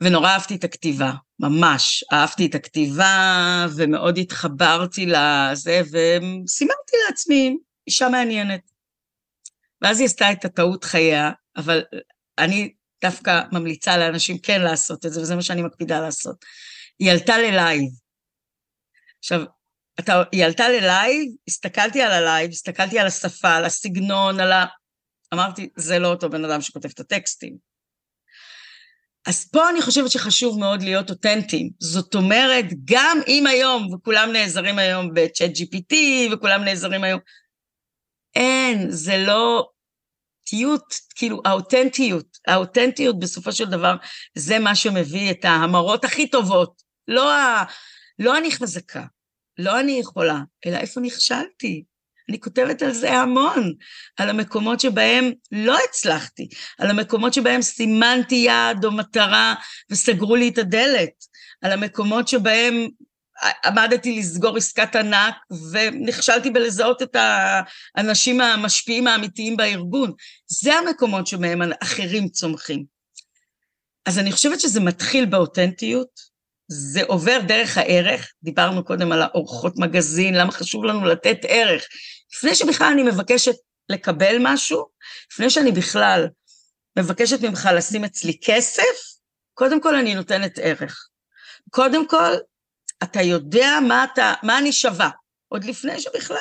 ונורא 0.04 0.30
אהבתי 0.30 0.56
את 0.56 0.64
הכתיבה, 0.64 1.12
ממש. 1.40 2.04
אהבתי 2.14 2.46
את 2.46 2.56
הכתיבה, 2.56 3.66
ומאוד 3.76 4.18
התחברתי 4.18 5.06
לזה, 5.06 5.82
וסימנתי 5.82 6.96
לעצמי, 7.08 7.58
אישה 7.88 8.10
מעניינת. 8.10 8.62
ואז 9.82 10.00
היא 10.00 10.06
עשתה 10.06 10.32
את 10.32 10.46
הטעות 10.46 10.84
חייה, 10.84 11.32
אבל 11.58 11.84
אני 12.38 12.74
דווקא 13.02 13.42
ממליצה 13.52 13.98
לאנשים 13.98 14.38
כן 14.38 14.62
לעשות 14.62 15.06
את 15.06 15.14
זה, 15.14 15.22
וזה 15.22 15.36
מה 15.36 15.42
שאני 15.42 15.62
מקפידה 15.62 16.00
לעשות. 16.00 16.46
היא 17.00 17.12
עלתה 17.12 17.38
ל 17.38 17.46
live. 17.46 17.90
עכשיו, 19.20 19.42
אתה, 20.00 20.24
היא 20.32 20.46
עלתה 20.46 20.70
ל 20.70 20.80
live, 20.80 21.32
הסתכלתי 21.48 22.02
על 22.02 22.12
ה 22.12 22.18
live, 22.18 22.50
הסתכלתי 22.50 23.00
על 23.00 23.08
השפה, 23.08 23.56
על 23.56 23.66
הסגנון, 23.66 24.40
על 24.40 24.52
ה... 24.52 24.66
אמרתי, 25.34 25.70
זה 25.76 26.00
לא 26.00 26.08
אותו 26.08 26.30
בן 26.30 26.46
אדם 26.46 26.62
שכותב 26.62 26.90
את 26.94 27.00
הטקסטים. 27.00 27.58
אז 29.28 29.50
פה 29.52 29.70
אני 29.70 29.82
חושבת 29.82 30.12
שחשוב 30.12 30.60
מאוד 30.60 30.82
להיות 30.82 31.10
אותנטיים. 31.10 31.70
זאת 31.80 32.16
אומרת, 32.16 32.66
גם 32.86 33.18
אם 33.28 33.48
היום, 33.48 33.94
וכולם 33.94 34.30
נעזרים 34.34 34.80
היום 34.80 35.14
ב 35.14 35.52
ChatGPT, 35.52 35.96
וכולם 36.34 36.64
נעזרים 36.64 37.04
היום, 37.04 37.20
אין, 38.36 38.92
זה 38.92 39.18
לא, 39.18 39.72
האותיות, 40.52 40.94
כאילו 41.16 41.42
האותנטיות, 41.46 42.38
האותנטיות 42.48 43.20
בסופו 43.20 43.52
של 43.52 43.66
דבר 43.66 43.96
זה 44.38 44.60
מה 44.60 44.76
שמביא 44.76 45.32
את 45.32 45.46
ההמרות 45.46 46.06
הכי 46.06 46.30
טובות. 46.30 46.82
לא, 47.08 47.34
ה, 47.34 47.64
לא 48.20 48.38
אני 48.38 48.52
חזקה, 48.52 49.06
לא 49.58 49.80
אני 49.80 49.92
יכולה, 49.92 50.40
אלא 50.66 50.78
איפה 50.78 51.02
נכשלתי. 51.02 51.84
אני 52.30 52.40
כותבת 52.40 52.82
על 52.82 52.92
זה 52.92 53.14
המון, 53.14 53.74
על 54.18 54.30
המקומות 54.30 54.80
שבהם 54.80 55.32
לא 55.52 55.78
הצלחתי, 55.90 56.50
על 56.80 56.90
המקומות 56.90 57.34
שבהם 57.34 57.62
סימנתי 57.62 58.36
יעד 58.36 58.86
או 58.86 58.92
מטרה 58.92 59.54
וסגרו 59.90 60.36
לי 60.36 60.50
את 60.50 60.58
הדלת, 60.58 61.14
על 61.62 61.72
המקומות 61.72 62.28
שבהם 62.28 62.88
עמדתי 63.66 64.20
לסגור 64.20 64.58
עסקת 64.58 64.96
ענק 64.96 65.36
ונכשלתי 65.72 66.50
בלזהות 66.50 67.02
את 67.02 67.16
האנשים 67.96 68.42
המשפיעים 68.42 69.08
האמיתיים 69.08 69.58
בארגון. 69.58 70.14
זה 70.48 70.74
המקומות 70.74 71.28
שמהם 71.28 71.62
אחרים 71.84 72.30
צומחים. 72.30 72.86
אז 74.06 74.20
אני 74.20 74.32
חושבת 74.32 74.60
שזה 74.60 74.80
מתחיל 74.80 75.26
באותנטיות, 75.26 76.31
זה 76.74 77.02
עובר 77.08 77.40
דרך 77.48 77.78
הערך, 77.78 78.32
דיברנו 78.44 78.84
קודם 78.84 79.12
על 79.12 79.22
האורחות 79.22 79.74
מגזין, 79.78 80.34
למה 80.34 80.52
חשוב 80.52 80.84
לנו 80.84 81.06
לתת 81.06 81.38
ערך. 81.48 81.86
לפני 82.36 82.56
שבכלל 82.56 82.88
אני 82.94 83.04
מבקשת 83.04 83.56
לקבל 83.90 84.36
משהו, 84.40 84.88
לפני 85.32 85.50
שאני 85.50 85.72
בכלל 85.72 86.28
מבקשת 87.00 87.42
ממך 87.42 87.70
לשים 87.76 88.04
אצלי 88.04 88.38
כסף, 88.44 88.84
קודם 89.54 89.82
כל 89.82 89.96
אני 89.96 90.16
נותנת 90.16 90.60
ערך. 90.62 91.08
קודם 91.70 92.08
כל, 92.08 92.34
אתה 93.04 93.22
יודע 93.22 93.70
מה, 93.88 94.04
אתה, 94.04 94.34
מה 94.44 94.58
אני 94.58 94.72
שווה, 94.72 95.10
עוד 95.48 95.64
לפני 95.64 96.00
שבכלל. 96.00 96.38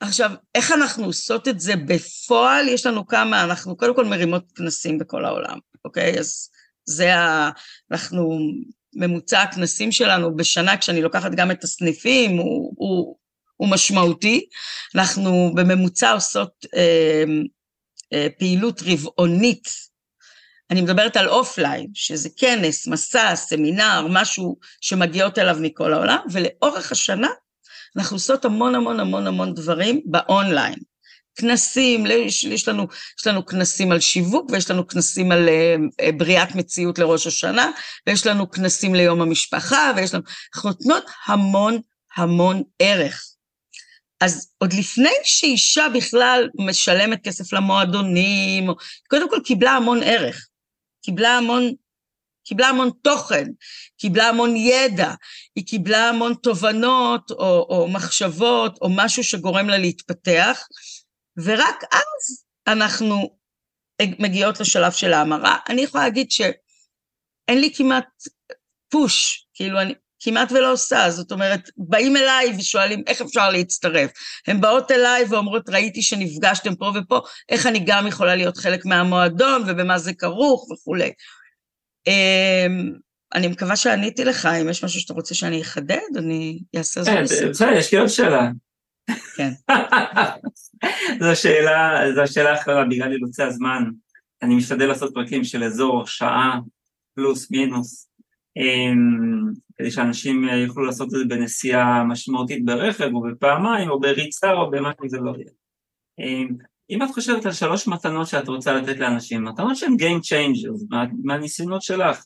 עכשיו, 0.00 0.30
איך 0.54 0.72
אנחנו 0.72 1.04
עושות 1.04 1.48
את 1.48 1.60
זה 1.60 1.72
בפועל? 1.76 2.68
יש 2.68 2.86
לנו 2.86 3.06
כמה, 3.06 3.44
אנחנו 3.44 3.76
קודם 3.76 3.94
כל 3.94 4.04
מרימות 4.04 4.44
כנסים 4.54 4.98
בכל 4.98 5.24
העולם, 5.24 5.58
אוקיי? 5.84 6.18
אז 6.18 6.50
זה 6.88 7.16
ה... 7.16 7.50
אנחנו, 7.90 8.38
ממוצע 8.94 9.42
הכנסים 9.42 9.92
שלנו 9.92 10.36
בשנה, 10.36 10.76
כשאני 10.76 11.02
לוקחת 11.02 11.30
גם 11.30 11.50
את 11.50 11.64
הסניפים, 11.64 12.36
הוא, 12.36 12.72
הוא, 12.76 13.16
הוא 13.56 13.68
משמעותי. 13.68 14.46
אנחנו 14.94 15.52
בממוצע 15.54 16.12
עושות 16.12 16.66
אה, 16.76 17.24
אה, 18.12 18.26
פעילות 18.38 18.82
רבעונית 18.86 19.68
אני 20.70 20.80
מדברת 20.80 21.16
על 21.16 21.28
offline, 21.28 21.86
שזה 21.94 22.28
כנס, 22.36 22.86
מסע, 22.86 23.34
סמינר, 23.34 24.06
משהו 24.10 24.56
שמגיעות 24.80 25.38
אליו 25.38 25.56
מכל 25.60 25.92
העולם, 25.92 26.18
ולאורך 26.32 26.92
השנה 26.92 27.28
אנחנו 27.96 28.16
עושות 28.16 28.44
המון 28.44 28.74
המון 28.74 29.00
המון 29.00 29.26
המון 29.26 29.54
דברים 29.54 30.00
באונליין. 30.04 30.78
כנסים, 31.38 32.06
יש, 32.06 32.44
יש, 32.44 32.68
לנו, 32.68 32.86
יש 33.20 33.26
לנו 33.26 33.46
כנסים 33.46 33.92
על 33.92 34.00
שיווק, 34.00 34.50
ויש 34.50 34.70
לנו 34.70 34.86
כנסים 34.86 35.32
על 35.32 35.48
uh, 35.48 36.12
בריאת 36.16 36.54
מציאות 36.54 36.98
לראש 36.98 37.26
השנה, 37.26 37.70
ויש 38.06 38.26
לנו 38.26 38.50
כנסים 38.50 38.94
ליום 38.94 39.20
המשפחה, 39.20 39.92
ויש 39.96 40.14
לנו... 40.14 40.22
אנחנו 40.54 40.70
נותנות 40.70 41.04
המון 41.26 41.80
המון 42.16 42.62
ערך. 42.78 43.24
אז 44.20 44.50
עוד 44.58 44.72
לפני 44.72 45.14
שאישה 45.24 45.86
בכלל 45.94 46.48
משלמת 46.54 47.24
כסף 47.24 47.52
למועדונים, 47.52 48.70
קודם 49.08 49.30
כל 49.30 49.38
קיבלה 49.44 49.70
המון 49.70 50.02
ערך. 50.02 50.48
קיבלה 51.04 51.36
המון, 51.36 51.72
קיבלה 52.44 52.68
המון 52.68 52.90
תוכן, 53.02 53.44
קיבלה 53.98 54.28
המון 54.28 54.56
ידע, 54.56 55.14
היא 55.56 55.66
קיבלה 55.66 56.08
המון 56.08 56.34
תובנות 56.34 57.30
או, 57.30 57.66
או 57.68 57.88
מחשבות 57.88 58.78
או 58.82 58.88
משהו 58.90 59.24
שגורם 59.24 59.68
לה 59.68 59.78
להתפתח, 59.78 60.66
ורק 61.44 61.84
אז 61.92 62.44
אנחנו 62.66 63.38
מגיעות 64.02 64.60
לשלב 64.60 64.92
של 64.92 65.12
ההמרה. 65.12 65.56
אני 65.68 65.80
יכולה 65.80 66.04
להגיד 66.04 66.30
שאין 66.30 67.60
לי 67.60 67.74
כמעט 67.74 68.06
פוש, 68.88 69.46
כאילו 69.54 69.80
אני 69.80 69.94
כמעט 70.20 70.52
ולא 70.52 70.72
עושה, 70.72 71.10
זאת 71.10 71.32
אומרת, 71.32 71.70
באים 71.76 72.16
אליי 72.16 72.54
ושואלים 72.58 73.02
איך 73.06 73.20
אפשר 73.20 73.50
להצטרף. 73.50 74.10
הן 74.46 74.60
באות 74.60 74.90
אליי 74.90 75.24
ואומרות, 75.30 75.68
ראיתי 75.68 76.02
שנפגשתם 76.02 76.74
פה 76.74 76.92
ופה, 76.94 77.20
איך 77.48 77.66
אני 77.66 77.82
גם 77.86 78.06
יכולה 78.06 78.34
להיות 78.36 78.56
חלק 78.56 78.86
מהמועדון 78.86 79.62
ובמה 79.66 79.98
זה 79.98 80.14
כרוך 80.14 80.70
וכולי. 80.70 81.12
אמ, 82.06 82.92
אני 83.34 83.48
מקווה 83.48 83.76
שעניתי 83.76 84.24
לך, 84.24 84.46
אם 84.46 84.68
יש 84.68 84.84
משהו 84.84 85.00
שאתה 85.00 85.14
רוצה 85.14 85.34
שאני 85.34 85.62
אחדד, 85.62 86.16
אני 86.16 86.58
אעשה 86.76 87.02
זאת 87.02 87.14
כן. 87.14 87.50
בסדר, 87.50 87.72
יש 87.72 87.92
לי 87.92 87.98
עוד 87.98 88.08
שאלה. 88.08 88.50
כן. 89.36 89.50
זו 91.20 91.40
שאלה, 91.42 92.00
זו 92.14 92.20
השאלה 92.20 92.50
האחרונה, 92.50 92.84
בגלל 92.84 93.12
אילוצי 93.12 93.42
הזמן. 93.42 93.84
אני 94.42 94.54
משתדל 94.54 94.86
לעשות 94.86 95.14
פרקים 95.14 95.44
של 95.44 95.64
אזור 95.64 96.06
שעה 96.06 96.60
פלוס 97.14 97.50
מינוס, 97.50 98.10
אמ, 98.56 99.52
כדי 99.78 99.90
שאנשים 99.90 100.44
יוכלו 100.44 100.84
לעשות 100.84 101.06
את 101.06 101.10
זה 101.10 101.24
בנסיעה 101.28 102.04
משמעותית 102.04 102.64
ברכב 102.64 103.14
או 103.14 103.22
בפעמיים 103.22 103.90
או 103.90 104.00
בריצה 104.00 104.52
או 104.52 104.70
במה 104.70 104.92
שזה 105.04 105.18
לא 105.18 105.32
יהיה. 105.36 105.50
אמ, 106.18 106.48
אם 106.90 107.02
את 107.02 107.08
חושבת 107.10 107.46
על 107.46 107.52
שלוש 107.52 107.88
מתנות 107.88 108.26
שאת 108.26 108.48
רוצה 108.48 108.72
לתת 108.72 108.98
לאנשים, 108.98 109.44
מתנות 109.44 109.76
שהן 109.76 109.92
Game 109.92 110.20
Changers, 110.20 110.86
מה, 110.90 111.04
מהניסיונות 111.24 111.82
שלך, 111.82 112.24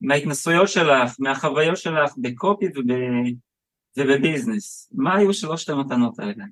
מההתנסויות 0.00 0.68
שלך, 0.68 1.16
מהחוויות 1.18 1.76
שלך 1.76 2.12
בקופי 2.18 2.66
וב, 2.66 2.92
ובביזנס, 3.96 4.88
מה 4.92 5.16
היו 5.16 5.34
שלושת 5.34 5.68
המתנות 5.68 6.18
האלה? 6.18 6.44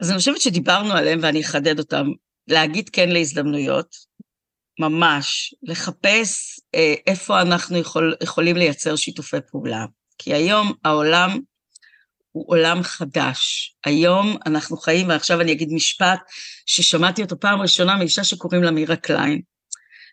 אז 0.00 0.10
אני 0.10 0.18
חושבת 0.18 0.40
שדיברנו 0.40 0.92
עליהם 0.92 1.18
ואני 1.22 1.40
אחדד 1.40 1.78
אותם. 1.78 2.06
להגיד 2.48 2.88
כן 2.88 3.08
להזדמנויות, 3.08 3.96
ממש, 4.80 5.54
לחפש 5.62 6.60
אה, 6.74 6.94
איפה 7.06 7.42
אנחנו 7.42 7.76
יכול, 7.76 8.14
יכולים 8.22 8.56
לייצר 8.56 8.96
שיתופי 8.96 9.36
פעולה. 9.50 9.86
כי 10.18 10.34
היום 10.34 10.72
העולם 10.84 11.38
הוא 12.32 12.44
עולם 12.48 12.82
חדש. 12.82 13.74
היום 13.84 14.36
אנחנו 14.46 14.76
חיים, 14.76 15.08
ועכשיו 15.08 15.40
אני 15.40 15.52
אגיד 15.52 15.68
משפט 15.72 16.20
ששמעתי 16.66 17.22
אותו 17.22 17.40
פעם 17.40 17.60
ראשונה 17.60 17.96
מאישה 17.96 18.24
שקוראים 18.24 18.62
לה 18.62 18.70
מירה 18.70 18.96
קליין. 18.96 19.40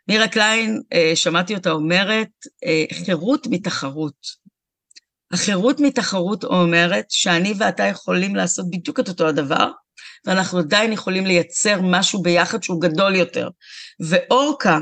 מירה 0.08 0.28
קליין, 0.28 0.82
אה, 0.94 1.12
שמעתי 1.16 1.56
אותה 1.56 1.72
אומרת, 1.72 2.30
אה, 2.66 2.86
חירות 3.06 3.48
מתחרות. 3.50 4.43
החירות 5.34 5.80
מתחרות 5.80 6.44
אומרת 6.44 7.06
שאני 7.10 7.54
ואתה 7.60 7.84
יכולים 7.84 8.36
לעשות 8.36 8.70
בדיוק 8.70 9.00
את 9.00 9.10
אותו 9.10 9.28
הדבר, 9.28 9.72
ואנחנו 10.26 10.60
עדיין 10.60 10.94
יכולים 10.94 11.26
לייצר 11.26 11.82
משהו 11.82 12.22
ביחד 12.22 12.64
שהוא 12.64 12.82
גדול 12.82 13.16
יותר. 13.16 13.50
ואורקה 14.10 14.80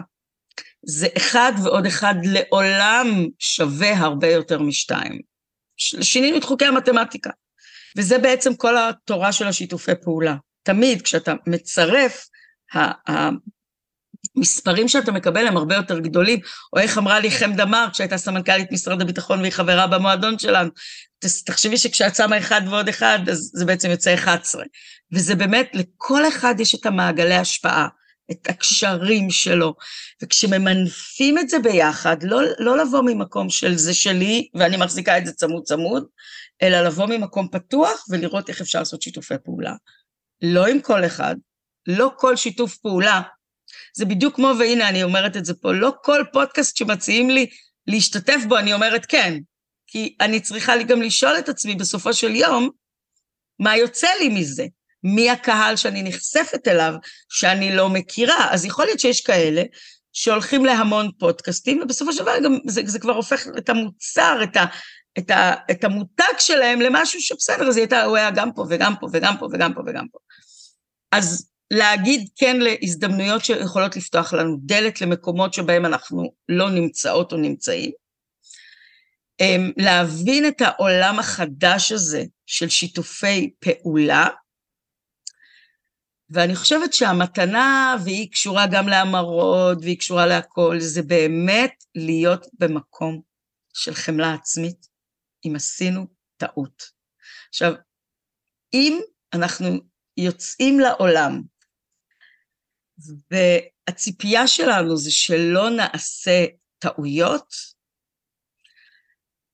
זה 0.85 1.07
אחד 1.17 1.51
ועוד 1.63 1.85
אחד 1.85 2.15
לעולם 2.23 3.25
שווה 3.39 3.97
הרבה 3.97 4.27
יותר 4.27 4.59
משתיים. 4.59 5.19
שינינו 5.77 6.37
את 6.37 6.43
חוקי 6.43 6.65
המתמטיקה. 6.65 7.29
וזה 7.97 8.17
בעצם 8.17 8.55
כל 8.55 8.77
התורה 8.77 9.31
של 9.31 9.47
השיתופי 9.47 9.91
פעולה. 10.03 10.35
תמיד 10.63 11.01
כשאתה 11.01 11.33
מצרף, 11.47 12.27
המספרים 14.37 14.87
שאתה 14.87 15.11
מקבל 15.11 15.47
הם 15.47 15.57
הרבה 15.57 15.75
יותר 15.75 15.99
גדולים, 15.99 16.39
או 16.73 16.79
איך 16.79 16.97
אמרה 16.97 17.19
לי 17.19 17.31
חמדה 17.31 17.65
מרק, 17.65 17.93
שהייתה 17.93 18.17
סמנכ"לית 18.17 18.71
משרד 18.71 19.01
הביטחון 19.01 19.39
והיא 19.39 19.51
חברה 19.51 19.87
במועדון 19.87 20.39
שלנו, 20.39 20.69
תחשבי 21.45 21.77
שכשאת 21.77 22.15
שמה 22.15 22.37
אחד 22.37 22.61
ועוד 22.69 22.89
אחד, 22.89 23.19
אז 23.31 23.51
זה 23.53 23.65
בעצם 23.65 23.89
יוצא 23.89 24.13
11. 24.13 24.63
וזה 25.13 25.35
באמת, 25.35 25.69
לכל 25.73 26.27
אחד 26.27 26.55
יש 26.59 26.75
את 26.75 26.85
המעגלי 26.85 27.35
השפעה, 27.35 27.87
את 28.31 28.49
הקשרים 28.49 29.29
שלו, 29.29 29.75
וכשממנפים 30.23 31.37
את 31.37 31.49
זה 31.49 31.59
ביחד, 31.59 32.23
לא, 32.23 32.41
לא 32.59 32.77
לבוא 32.77 33.01
ממקום 33.01 33.49
של 33.49 33.75
זה 33.75 33.93
שלי 33.93 34.49
ואני 34.53 34.77
מחזיקה 34.77 35.17
את 35.17 35.25
זה 35.25 35.31
צמוד 35.31 35.63
צמוד, 35.63 36.05
אלא 36.61 36.81
לבוא 36.81 37.05
ממקום 37.05 37.47
פתוח 37.51 38.05
ולראות 38.09 38.49
איך 38.49 38.61
אפשר 38.61 38.79
לעשות 38.79 39.01
שיתופי 39.01 39.33
פעולה. 39.43 39.73
לא 40.41 40.67
עם 40.67 40.81
כל 40.81 41.05
אחד, 41.05 41.35
לא 41.87 42.11
כל 42.17 42.35
שיתוף 42.35 42.77
פעולה. 42.77 43.21
זה 43.93 44.05
בדיוק 44.05 44.35
כמו, 44.35 44.51
והנה 44.59 44.89
אני 44.89 45.03
אומרת 45.03 45.37
את 45.37 45.45
זה 45.45 45.53
פה, 45.53 45.73
לא 45.73 45.93
כל 46.03 46.23
פודקאסט 46.33 46.77
שמציעים 46.77 47.29
לי 47.29 47.45
להשתתף 47.87 48.41
בו, 48.47 48.57
אני 48.57 48.73
אומרת 48.73 49.05
כן, 49.05 49.37
כי 49.87 50.15
אני 50.21 50.39
צריכה 50.39 50.83
גם 50.83 51.01
לשאול 51.01 51.37
את 51.39 51.49
עצמי 51.49 51.75
בסופו 51.75 52.13
של 52.13 52.35
יום, 52.35 52.69
מה 53.59 53.77
יוצא 53.77 54.07
לי 54.19 54.29
מזה? 54.29 54.65
מי 55.03 55.29
הקהל 55.29 55.75
שאני 55.75 56.03
נחשפת 56.03 56.67
אליו 56.67 56.93
שאני 57.29 57.75
לא 57.75 57.89
מכירה? 57.89 58.47
אז 58.51 58.65
יכול 58.65 58.85
להיות 58.85 58.99
שיש 58.99 59.21
כאלה 59.21 59.63
שהולכים 60.13 60.65
להמון 60.65 61.11
פודקאסטים, 61.19 61.81
ובסופו 61.81 62.13
של 62.13 62.23
דבר 62.23 62.39
גם 62.43 62.57
זה, 62.67 62.81
זה 62.85 62.99
כבר 62.99 63.13
הופך 63.13 63.47
את 63.57 63.69
המוצר, 63.69 64.39
את, 64.43 64.57
ה, 64.57 64.65
את, 65.17 65.31
ה, 65.31 65.53
את 65.71 65.83
המותג 65.83 66.33
שלהם 66.39 66.81
למשהו 66.81 67.21
שבסדר, 67.21 67.67
אז 67.67 67.77
הייתה, 67.77 68.03
הוא 68.03 68.17
היה 68.17 68.31
גם 68.31 68.53
פה 68.53 68.65
וגם 68.69 68.93
פה 68.99 69.07
וגם 69.13 69.37
פה 69.37 69.47
וגם 69.53 69.73
פה 69.73 69.81
וגם 69.85 70.07
פה. 70.11 70.19
אז 71.11 71.49
להגיד 71.71 72.29
כן 72.35 72.57
להזדמנויות 72.59 73.45
שיכולות 73.45 73.95
לפתוח 73.95 74.33
לנו 74.33 74.57
דלת 74.61 75.01
למקומות 75.01 75.53
שבהם 75.53 75.85
אנחנו 75.85 76.33
לא 76.49 76.69
נמצאות 76.69 77.31
או 77.31 77.37
נמצאים, 77.37 77.91
אמ, 79.39 79.71
להבין 79.77 80.47
את 80.47 80.61
העולם 80.61 81.19
החדש 81.19 81.91
הזה 81.91 82.23
של 82.45 82.69
שיתופי 82.69 83.53
פעולה, 83.59 84.27
ואני 86.29 86.55
חושבת 86.55 86.93
שהמתנה, 86.93 87.95
והיא 88.03 88.31
קשורה 88.31 88.65
גם 88.71 88.87
להמרות, 88.87 89.77
והיא 89.81 89.97
קשורה 89.97 90.25
להכל, 90.25 90.75
זה 90.79 91.01
באמת 91.01 91.83
להיות 91.95 92.47
במקום 92.53 93.21
של 93.73 93.93
חמלה 93.93 94.33
עצמית, 94.33 94.87
אם 95.45 95.55
עשינו 95.55 96.07
טעות. 96.37 96.83
עכשיו, 97.49 97.73
אם 98.73 98.99
אנחנו 99.33 99.67
יוצאים 100.17 100.79
לעולם, 100.79 101.41
והציפייה 103.31 104.47
שלנו 104.47 104.97
זה 104.97 105.11
שלא 105.11 105.69
נעשה 105.69 106.45
טעויות, 106.79 107.53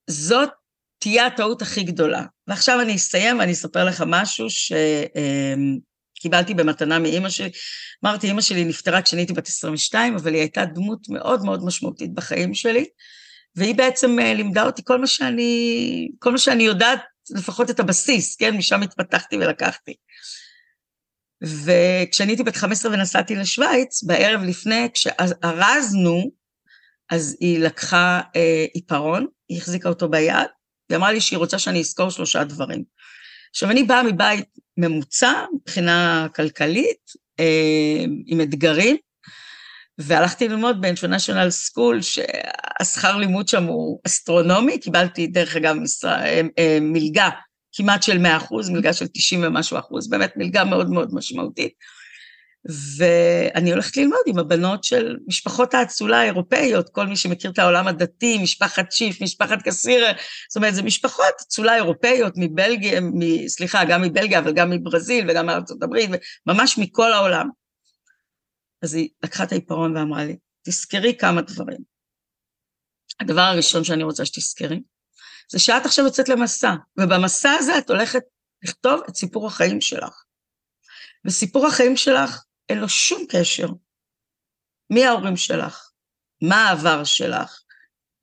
זאת 0.09 0.49
תהיה 0.99 1.25
הטעות 1.25 1.61
הכי 1.61 1.83
גדולה. 1.83 2.23
ועכשיו 2.47 2.81
אני 2.81 2.95
אסיים 2.95 3.39
ואני 3.39 3.51
אספר 3.51 3.85
לך 3.85 4.03
משהו 4.07 4.47
שקיבלתי 6.19 6.53
במתנה 6.53 6.99
מאימא 6.99 7.29
שלי. 7.29 7.49
אמרתי, 8.05 8.27
אימא 8.27 8.41
שלי 8.41 8.65
נפטרה 8.65 9.01
כשאני 9.01 9.21
הייתי 9.21 9.33
בת 9.33 9.47
22, 9.47 10.15
אבל 10.15 10.33
היא 10.33 10.41
הייתה 10.41 10.65
דמות 10.65 11.09
מאוד 11.09 11.43
מאוד 11.43 11.65
משמעותית 11.65 12.13
בחיים 12.13 12.53
שלי, 12.53 12.85
והיא 13.55 13.75
בעצם 13.75 14.19
אה, 14.19 14.33
לימדה 14.33 14.63
אותי 14.63 14.81
כל 14.85 14.99
מה 14.99 15.07
שאני, 15.07 16.09
כל 16.19 16.31
מה 16.31 16.37
שאני 16.37 16.63
יודעת, 16.63 16.99
לפחות 17.29 17.69
את 17.69 17.79
הבסיס, 17.79 18.35
כן? 18.35 18.57
משם 18.57 18.81
התפתחתי 18.81 19.37
ולקחתי. 19.37 19.93
וכשאני 21.43 22.31
הייתי 22.31 22.43
בת 22.43 22.55
15 22.55 22.91
ונסעתי 22.91 23.35
לשוויץ, 23.35 24.03
בערב 24.03 24.41
לפני, 24.43 24.87
כשארזנו, 24.93 26.31
אז 27.09 27.37
היא 27.39 27.59
לקחה 27.59 28.21
אה, 28.35 28.65
עיפרון, 28.73 29.27
היא 29.49 29.57
החזיקה 29.57 29.89
אותו 29.89 30.09
ביד, 30.09 30.47
והיא 30.89 30.97
אמרה 30.97 31.11
לי 31.11 31.21
שהיא 31.21 31.39
רוצה 31.39 31.59
שאני 31.59 31.79
אזכור 31.79 32.09
שלושה 32.09 32.43
דברים. 32.43 32.83
עכשיו, 33.49 33.71
אני 33.71 33.83
באה 33.83 34.03
מבית 34.03 34.45
ממוצע, 34.77 35.45
מבחינה 35.53 36.27
כלכלית, 36.35 37.11
אה, 37.39 38.05
עם 38.25 38.41
אתגרים, 38.41 38.97
והלכתי 39.97 40.47
ללמוד 40.47 40.81
ב-International 40.81 41.49
School, 41.49 42.01
שהשכר 42.01 43.17
לימוד 43.17 43.47
שם 43.47 43.63
הוא 43.63 43.99
אסטרונומי, 44.07 44.79
קיבלתי 44.79 45.27
דרך 45.27 45.55
אגב 45.55 45.75
אה, 46.05 46.41
אה, 46.59 46.77
מלגה 46.81 47.29
כמעט 47.77 48.03
של 48.03 48.17
100 48.17 48.37
אחוז, 48.37 48.69
מלגה 48.69 48.93
של 48.93 49.07
90 49.07 49.43
ומשהו 49.43 49.79
אחוז, 49.79 50.09
באמת 50.09 50.33
מלגה 50.37 50.63
מאוד 50.63 50.89
מאוד 50.89 51.09
משמעותית. 51.13 51.73
ואני 52.97 53.71
הולכת 53.71 53.97
ללמוד 53.97 54.19
עם 54.25 54.39
הבנות 54.39 54.83
של 54.83 55.17
משפחות 55.27 55.73
האצולה 55.73 56.21
האירופאיות, 56.21 56.89
כל 56.89 57.07
מי 57.07 57.15
שמכיר 57.15 57.51
את 57.51 57.59
העולם 57.59 57.87
הדתי, 57.87 58.37
משפחת 58.37 58.91
שיף, 58.91 59.21
משפחת 59.21 59.61
קסירה, 59.61 60.11
זאת 60.49 60.55
אומרת, 60.55 60.75
זה 60.75 60.83
משפחות 60.83 61.33
אצולה 61.47 61.75
אירופאיות 61.75 62.33
מבלגיה, 62.37 63.01
מ, 63.01 63.47
סליחה, 63.47 63.85
גם 63.85 64.01
מבלגיה, 64.01 64.39
אבל 64.39 64.53
גם 64.53 64.69
מברזיל 64.69 65.29
וגם 65.29 65.45
מארצות 65.45 65.83
הברית, 65.83 66.09
ממש 66.45 66.77
מכל 66.77 67.13
העולם. 67.13 67.49
אז 68.81 68.93
היא 68.93 69.09
לקחה 69.23 69.43
את 69.43 69.51
העיפרון 69.51 69.97
ואמרה 69.97 70.25
לי, 70.25 70.35
תזכרי 70.65 71.17
כמה 71.17 71.41
דברים. 71.41 71.79
הדבר 73.19 73.41
הראשון 73.41 73.83
שאני 73.83 74.03
רוצה 74.03 74.25
שתזכרי, 74.25 74.79
זה 75.51 75.59
שאת 75.59 75.85
עכשיו 75.85 76.05
יוצאת 76.05 76.29
למסע, 76.29 76.73
ובמסע 76.97 77.51
הזה 77.51 77.77
את 77.77 77.89
הולכת 77.89 78.23
לכתוב 78.63 79.01
את 79.09 79.15
סיפור 79.15 79.47
החיים 79.47 79.81
שלך. 79.81 80.23
וסיפור 81.25 81.67
החיים 81.67 81.97
שלך 81.97 82.43
אין 82.69 82.77
לו 82.77 82.89
שום 82.89 83.25
קשר. 83.29 83.67
מי 84.89 85.05
ההורים 85.05 85.37
שלך? 85.37 85.89
מה 86.41 86.69
העבר 86.69 87.03
שלך? 87.03 87.61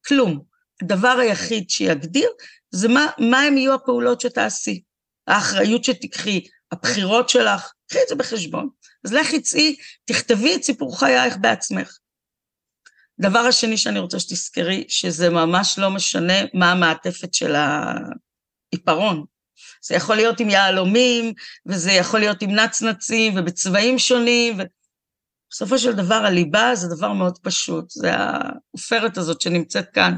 כלום. 0.07 0.45
הדבר 0.83 1.17
היחיד 1.21 1.71
שיגדיר 1.71 2.31
זה 2.71 2.89
מה, 2.89 3.07
מה 3.19 3.41
הם 3.41 3.57
יהיו 3.57 3.75
הפעולות 3.75 4.21
שתעשי, 4.21 4.83
האחריות 5.27 5.85
שתיקחי, 5.85 6.45
הבחירות 6.73 7.29
שלך, 7.29 7.73
קחי 7.87 7.99
את 8.03 8.09
זה 8.09 8.15
בחשבון. 8.15 8.69
אז 9.05 9.13
לכי 9.13 9.41
צאי, 9.43 9.77
תכתבי 10.05 10.57
את 10.57 10.63
סיפור 10.63 10.99
חייך 10.99 11.37
בעצמך. 11.41 11.99
דבר 13.21 13.39
השני 13.39 13.77
שאני 13.77 13.99
רוצה 13.99 14.21
שתזכרי, 14.21 14.85
שזה 14.89 15.31
ממש 15.31 15.79
לא 15.79 15.91
משנה 15.91 16.35
מה 16.55 16.73
המעטפת 16.73 17.35
של 17.35 17.55
העיפרון. 17.55 19.25
זה 19.87 19.95
יכול 19.95 20.17
להיות 20.17 20.41
עם 20.41 20.51
יהלומים, 20.51 21.33
וזה 21.67 21.93
יכול 21.93 22.21
להיות 22.21 22.43
עם 22.43 22.51
נצנצים, 22.51 23.33
ובצבעים 23.37 23.99
שונים. 23.99 24.59
ו... 24.59 24.63
בסופו 25.51 25.79
של 25.79 25.93
דבר 25.93 26.15
הליבה 26.15 26.75
זה 26.75 26.89
דבר 26.97 27.13
מאוד 27.13 27.39
פשוט, 27.39 27.91
זה 27.91 28.13
העופרת 28.15 29.19
הזאת 29.19 29.41
שנמצאת 29.41 29.91
כאן, 29.91 30.15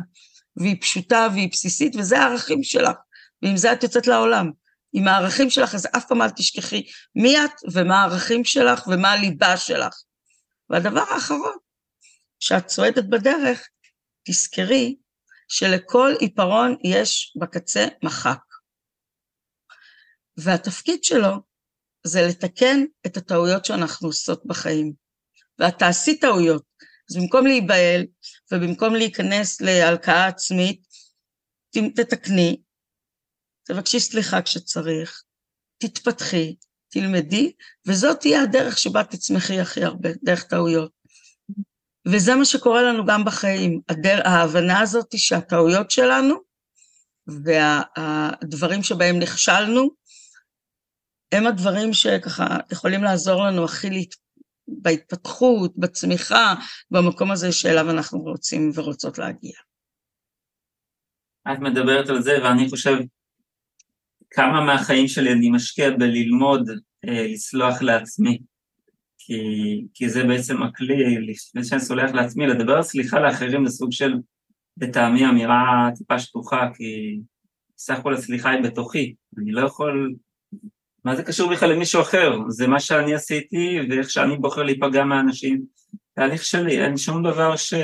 והיא 0.56 0.76
פשוטה 0.80 1.28
והיא 1.32 1.48
בסיסית, 1.52 1.96
וזה 1.96 2.18
הערכים 2.18 2.62
שלך, 2.62 2.96
ועם 3.42 3.56
זה 3.56 3.72
את 3.72 3.82
יוצאת 3.82 4.06
לעולם. 4.06 4.50
עם 4.92 5.08
הערכים 5.08 5.50
שלך, 5.50 5.74
אז 5.74 5.88
אף 5.96 6.04
פעם 6.08 6.22
אל 6.22 6.30
תשכחי 6.30 6.82
מי 7.14 7.44
את 7.44 7.50
ומה 7.72 8.00
הערכים 8.00 8.44
שלך 8.44 8.86
ומה 8.86 9.12
הליבה 9.12 9.56
שלך. 9.56 9.94
והדבר 10.70 11.04
האחרון, 11.10 11.56
כשאת 12.46 12.66
צועדת 12.66 13.04
בדרך, 13.04 13.68
תזכרי 14.28 14.96
שלכל 15.48 16.12
עיפרון 16.20 16.76
יש 16.84 17.36
בקצה 17.40 17.86
מחק. 18.04 18.38
והתפקיד 20.36 21.04
שלו 21.04 21.32
זה 22.06 22.20
לתקן 22.28 22.84
את 23.06 23.16
הטעויות 23.16 23.64
שאנחנו 23.64 24.08
עושות 24.08 24.46
בחיים. 24.46 24.92
ואת 25.58 25.78
תעשי 25.78 26.18
טעויות. 26.18 26.64
אז 27.10 27.16
במקום 27.16 27.46
להיבהל 27.46 28.06
ובמקום 28.52 28.94
להיכנס 28.94 29.60
להלקאה 29.60 30.26
עצמית, 30.26 30.82
תתקני, 31.96 32.62
תבקשי 33.64 34.00
סליחה 34.00 34.42
כשצריך, 34.42 35.22
תתפתחי, 35.78 36.56
תלמדי, 36.88 37.52
וזאת 37.86 38.20
תהיה 38.20 38.42
הדרך 38.42 38.78
שבה 38.78 39.04
תצמחי 39.04 39.60
הכי 39.60 39.84
הרבה, 39.84 40.08
דרך 40.24 40.42
טעויות. 40.42 40.95
וזה 42.12 42.34
מה 42.34 42.44
שקורה 42.44 42.82
לנו 42.82 43.06
גם 43.06 43.24
בחיים. 43.24 43.80
הדר, 43.88 44.20
ההבנה 44.24 44.80
הזאת 44.80 45.12
היא 45.12 45.20
שהטעויות 45.20 45.90
שלנו 45.90 46.34
והדברים 47.26 48.82
שבהם 48.82 49.18
נכשלנו, 49.18 49.90
הם 51.32 51.46
הדברים 51.46 51.92
שככה 51.92 52.46
יכולים 52.72 53.02
לעזור 53.02 53.42
לנו 53.46 53.64
הכי 53.64 53.90
להת... 53.90 54.14
בהתפתחות, 54.68 55.72
בצמיחה, 55.76 56.54
במקום 56.90 57.30
הזה 57.30 57.52
שאליו 57.52 57.90
אנחנו 57.90 58.18
רוצים 58.18 58.70
ורוצות 58.74 59.18
להגיע. 59.18 59.58
את 61.52 61.58
מדברת 61.58 62.08
על 62.08 62.22
זה, 62.22 62.32
ואני 62.44 62.68
חושב 62.68 62.96
כמה 64.30 64.64
מהחיים 64.64 65.08
שלי 65.08 65.32
אני 65.32 65.50
משקיע 65.50 65.90
בללמוד 65.90 66.68
אה, 67.08 67.26
לסלוח 67.32 67.82
לעצמי. 67.82 68.38
כי, 69.26 69.84
כי 69.94 70.08
זה 70.08 70.24
בעצם 70.24 70.62
הכלי, 70.62 71.18
לפני 71.20 71.64
שאני 71.64 71.80
סולח 71.80 72.10
לעצמי, 72.10 72.46
לדבר 72.46 72.82
סליחה 72.82 73.20
לאחרים 73.20 73.66
זה 73.66 73.72
סוג 73.72 73.92
של, 73.92 74.14
לטעמי, 74.76 75.26
אמירה 75.26 75.90
טיפה 75.96 76.18
שטוחה, 76.18 76.68
כי 76.74 77.20
סך 77.78 77.98
הכל 77.98 78.14
הסליחה 78.14 78.50
היא 78.50 78.62
בתוכי. 78.62 79.14
אני 79.38 79.52
לא 79.52 79.66
יכול... 79.66 80.14
מה 81.04 81.16
זה 81.16 81.22
קשור 81.22 81.50
בכלל 81.50 81.72
למישהו 81.72 82.00
אחר? 82.00 82.38
זה 82.48 82.66
מה 82.66 82.80
שאני 82.80 83.14
עשיתי 83.14 83.78
ואיך 83.90 84.10
שאני 84.10 84.36
בוחר 84.36 84.62
להיפגע 84.62 85.04
מהאנשים. 85.04 85.64
תהליך 86.14 86.44
שלי, 86.44 86.84
אין 86.84 86.96
שום 86.96 87.22
דבר 87.22 87.56
ש... 87.56 87.74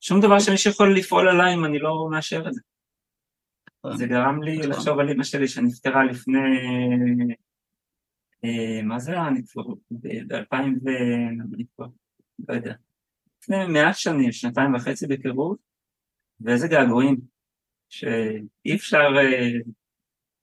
שום 0.00 0.20
דבר 0.20 0.40
שמישהו 0.40 0.70
יכול 0.70 0.96
לפעול 0.96 1.28
עליי 1.28 1.54
אם 1.54 1.64
אני 1.64 1.78
לא 1.78 2.08
מאשר 2.10 2.48
את 2.48 2.54
זה. 2.54 2.60
זה 3.96 4.06
גרם 4.06 4.42
לי 4.42 4.56
לחשוב 4.56 4.98
על 4.98 5.10
אמא 5.10 5.24
שלי 5.24 5.48
שנפטרה 5.48 6.04
לפני 6.04 6.38
מה 8.82 8.98
זה 8.98 9.12
היה? 9.12 9.28
כבר 9.52 9.62
ב-2000 9.90 10.54
ו... 10.84 10.88
אני 11.54 11.64
כבר 11.76 11.86
לא 12.48 12.54
יודע. 12.54 12.74
לפני 13.42 13.66
מעט 13.66 13.96
שנים, 13.96 14.32
שנתיים 14.32 14.74
וחצי 14.74 15.06
בקירוב, 15.06 15.56
ואיזה 16.40 16.68
געגועים, 16.68 17.16
שאי 17.88 18.74
אפשר, 18.74 19.08
אה, 19.16 19.50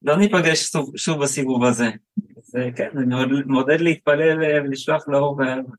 לא 0.02 0.18
ניפגש 0.18 0.72
שוב, 0.96 1.24
בסיבוב 1.24 1.64
הזה. 1.64 1.90
אז 2.38 2.56
אה, 2.56 2.72
כן, 2.72 2.90
אני 2.98 3.16
מעודד 3.46 3.82
להתפלל 3.82 4.38
ולשלוח 4.40 5.08
לאור 5.08 5.38
ואהבה. 5.38 5.74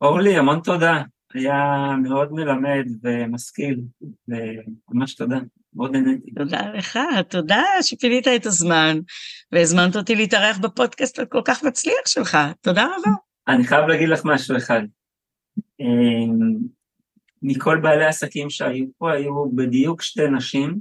אורלי, 0.00 0.36
המון 0.36 0.60
תודה. 0.64 1.02
היה 1.34 1.94
מאוד 2.02 2.32
מלמד 2.32 2.86
ומשכיל, 3.02 3.80
וממש 4.28 5.14
תודה. 5.14 5.38
מאוד 5.74 5.96
נהניתי. 5.96 6.30
תודה 6.30 6.72
לך, 6.72 6.98
תודה 7.28 7.62
שפינית 7.82 8.28
את 8.28 8.46
הזמן, 8.46 8.98
והזמנת 9.52 9.96
אותי 9.96 10.14
להתארח 10.14 10.58
בפודקאסט 10.58 11.18
הכל 11.18 11.42
כך 11.44 11.64
מצליח 11.64 12.06
שלך. 12.06 12.38
תודה 12.60 12.84
רבה. 12.84 13.10
אני 13.48 13.64
חייב 13.64 13.86
להגיד 13.86 14.08
לך 14.08 14.20
משהו 14.24 14.56
אחד. 14.56 14.82
אמ, 15.80 16.58
מכל 17.42 17.80
בעלי 17.82 18.04
העסקים 18.04 18.50
שהיו 18.50 18.86
פה, 18.98 19.12
היו 19.12 19.50
בדיוק 19.54 20.02
שתי 20.02 20.28
נשים 20.28 20.80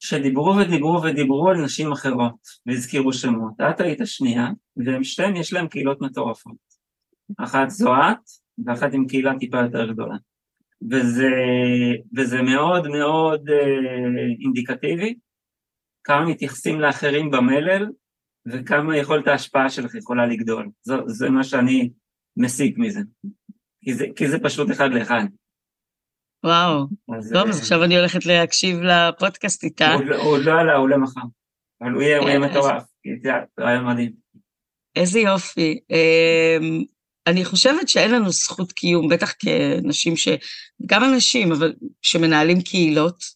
שדיברו 0.00 0.56
ודיברו 0.56 1.02
ודיברו 1.02 1.48
על 1.50 1.64
נשים 1.64 1.92
אחרות, 1.92 2.34
והזכירו 2.66 3.12
שמות. 3.12 3.52
את 3.70 3.80
היית 3.80 4.00
השנייה, 4.00 4.48
והם 4.76 5.04
שתיהן 5.04 5.36
יש 5.36 5.52
להם 5.52 5.68
קהילות 5.68 6.00
מטורפות. 6.00 6.56
אחת 7.38 7.70
זו 7.70 7.94
את, 7.94 8.18
ואחת 8.66 8.94
עם 8.94 9.06
קהילה 9.06 9.38
טיפה 9.38 9.58
יותר 9.58 9.92
גדולה. 9.92 10.16
וזה, 10.90 11.30
וזה 12.16 12.42
מאוד 12.42 12.88
מאוד 12.88 13.48
אה, 13.48 14.26
אינדיקטיבי, 14.40 15.14
כמה 16.06 16.24
מתייחסים 16.24 16.80
לאחרים 16.80 17.30
במלל, 17.30 17.86
וכמה 18.46 18.96
יכולת 18.96 19.28
ההשפעה 19.28 19.70
שלך 19.70 19.94
יכולה 19.94 20.26
לגדול. 20.26 20.68
זה, 20.82 20.94
זה 21.06 21.30
מה 21.30 21.44
שאני 21.44 21.90
מסיק 22.36 22.78
מזה. 22.78 23.00
כי 23.84 23.94
זה, 23.94 24.06
כי 24.16 24.28
זה 24.28 24.38
פשוט 24.42 24.70
אחד 24.70 24.90
לאחד. 24.92 25.22
וואו, 26.44 26.86
אז, 27.18 27.32
טוב, 27.32 27.48
אז 27.48 27.56
אה, 27.56 27.60
עכשיו 27.60 27.84
אני 27.84 27.98
הולכת 27.98 28.26
להקשיב 28.26 28.80
לפודקאסט 28.80 29.64
איתה. 29.64 29.94
הוא, 29.94 30.02
עוד 30.14 30.44
לא 30.44 30.60
עלה, 30.60 30.76
הוא 30.76 30.88
למחר. 30.88 31.20
אבל 31.82 31.92
הוא 31.92 32.02
יהיה, 32.02 32.18
הוא 32.18 32.28
יהיה 32.28 32.38
מטורף, 32.38 32.82
זה 33.22 33.30
רעיון 33.60 33.86
מדהים. 33.86 34.12
איזה 34.96 35.20
יופי. 35.20 35.80
אמ, 35.90 36.84
אני 37.26 37.44
חושבת 37.44 37.88
שאין 37.88 38.10
לנו 38.10 38.30
זכות 38.30 38.72
קיום, 38.72 39.08
בטח 39.08 39.32
כנשים 39.38 40.16
ש... 40.16 40.28
גם 40.86 41.04
אנשים, 41.04 41.52
אבל 41.52 41.74
שמנהלים 42.02 42.60
קהילות, 42.62 43.18
אה, 43.22 43.35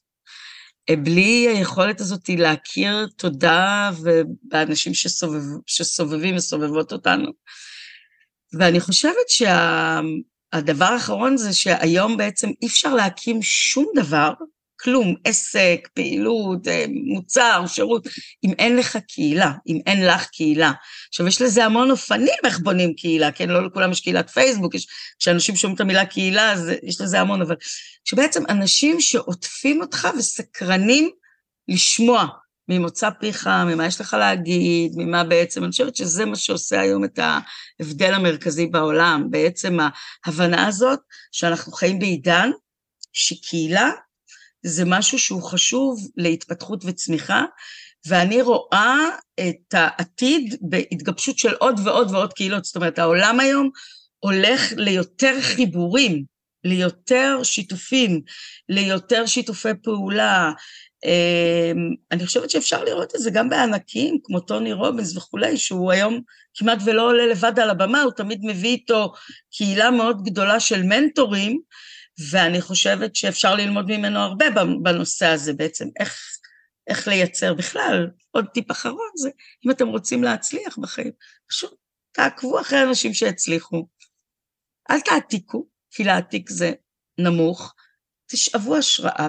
בלי 0.97 1.49
היכולת 1.49 2.01
הזאת 2.01 2.29
להכיר 2.29 3.09
תודה 3.17 3.91
באנשים 4.43 4.95
שסובב, 4.95 5.43
שסובבים 5.67 6.37
וסובבות 6.37 6.93
אותנו. 6.93 7.33
ואני 8.59 8.81
חושבת 8.81 9.29
שהדבר 9.29 10.87
שה... 10.87 10.93
האחרון 10.93 11.37
זה 11.37 11.53
שהיום 11.53 12.17
בעצם 12.17 12.49
אי 12.63 12.67
אפשר 12.67 12.95
להקים 12.95 13.43
שום 13.43 13.87
דבר 13.95 14.33
כלום, 14.83 15.15
עסק, 15.25 15.89
פעילות, 15.95 16.69
אה, 16.69 16.85
מוצר, 16.89 17.65
שירות, 17.67 18.07
אם 18.45 18.53
אין 18.59 18.77
לך 18.77 18.99
קהילה, 19.09 19.53
אם 19.67 19.81
אין 19.87 20.07
לך 20.07 20.27
קהילה. 20.27 20.73
עכשיו, 21.09 21.27
יש 21.27 21.43
לזה 21.43 21.65
המון 21.65 21.91
אופנים 21.91 22.29
איך 22.45 22.59
בונים 22.59 22.95
קהילה, 22.95 23.33
כן? 23.33 23.49
לא 23.49 23.67
לכולם 23.67 23.93
יש 23.93 24.01
קהילת 24.01 24.31
פייסבוק, 24.31 24.75
יש, 24.75 24.87
כשאנשים 25.19 25.57
שומעים 25.57 25.75
את 25.75 25.81
המילה 25.81 26.07
קהילה, 26.07 26.53
אז 26.53 26.71
יש 26.83 27.01
לזה 27.01 27.21
המון, 27.21 27.43
אבל 27.43 27.55
שבעצם 28.05 28.43
אנשים 28.49 29.01
שעוטפים 29.01 29.81
אותך 29.81 30.09
וסקרנים 30.19 31.11
לשמוע 31.69 32.27
ממוצא 32.69 33.11
פיך, 33.21 33.47
ממה 33.47 33.87
יש 33.87 34.01
לך 34.01 34.17
להגיד, 34.19 34.93
ממה 34.97 35.25
בעצם, 35.25 35.65
אני 35.65 35.71
חושבת 35.71 35.97
שזה 35.97 36.25
מה 36.25 36.37
שעושה 36.37 36.81
היום 36.81 37.05
את 37.05 37.19
ההבדל 37.19 38.15
המרכזי 38.15 38.67
בעולם, 38.67 39.27
בעצם 39.31 39.79
ההבנה 40.25 40.67
הזאת 40.67 41.01
שאנחנו 41.33 41.73
חיים 41.73 41.99
בעידן 41.99 42.51
שקהילה 43.13 43.91
זה 44.63 44.85
משהו 44.87 45.19
שהוא 45.19 45.43
חשוב 45.43 46.09
להתפתחות 46.17 46.85
וצמיחה, 46.85 47.45
ואני 48.07 48.43
רואה 48.43 49.09
את 49.41 49.75
העתיד 49.75 50.57
בהתגבשות 50.61 51.39
של 51.39 51.55
עוד 51.55 51.81
ועוד 51.85 52.11
ועוד 52.11 52.33
קהילות. 52.33 52.65
זאת 52.65 52.77
אומרת, 52.77 52.99
העולם 52.99 53.41
היום 53.41 53.71
הולך 54.19 54.73
ליותר 54.77 55.41
חיבורים, 55.41 56.25
ליותר 56.65 57.41
שיתופים, 57.43 58.21
ליותר 58.69 59.27
שיתופי 59.27 59.69
פעולה. 59.83 60.53
אמ, 61.05 61.95
אני 62.11 62.27
חושבת 62.27 62.51
שאפשר 62.51 62.85
לראות 62.85 63.15
את 63.15 63.21
זה 63.21 63.31
גם 63.31 63.49
בענקים, 63.49 64.19
כמו 64.25 64.41
טוני 64.41 64.73
רובינס 64.73 65.17
וכולי, 65.17 65.57
שהוא 65.57 65.93
היום 65.93 66.21
כמעט 66.55 66.79
ולא 66.85 67.03
עולה 67.09 67.27
לבד 67.27 67.59
על 67.59 67.71
הבמה, 67.71 68.03
הוא 68.03 68.13
תמיד 68.13 68.41
מביא 68.43 68.71
איתו 68.71 69.13
קהילה 69.53 69.91
מאוד 69.91 70.25
גדולה 70.25 70.61
של 70.61 70.83
מנטורים, 70.83 71.61
ואני 72.31 72.61
חושבת 72.61 73.17
שאפשר 73.17 73.55
ללמוד 73.55 73.87
ממנו 73.87 74.19
הרבה 74.19 74.45
בנושא 74.83 75.27
הזה 75.27 75.53
בעצם, 75.53 75.89
איך, 76.01 76.19
איך 76.87 77.09
לייצר 77.09 77.55
בכלל. 77.55 78.11
עוד 78.31 78.47
טיפ 78.55 78.71
אחרון 78.71 79.11
זה, 79.15 79.31
אם 79.67 79.71
אתם 79.71 79.89
רוצים 79.89 80.23
להצליח 80.23 80.79
בחיים, 80.79 81.13
פשוט 81.49 81.75
תעקבו 82.13 82.61
אחרי 82.61 82.83
אנשים 82.83 83.15
שהצליחו. 83.15 83.87
אל 84.91 85.01
תעתיקו, 85.01 85.67
כי 85.91 86.05
להעתיק 86.05 86.51
זה 86.51 86.73
נמוך, 87.19 87.75
תשאבו 88.27 88.77
השראה 88.77 89.29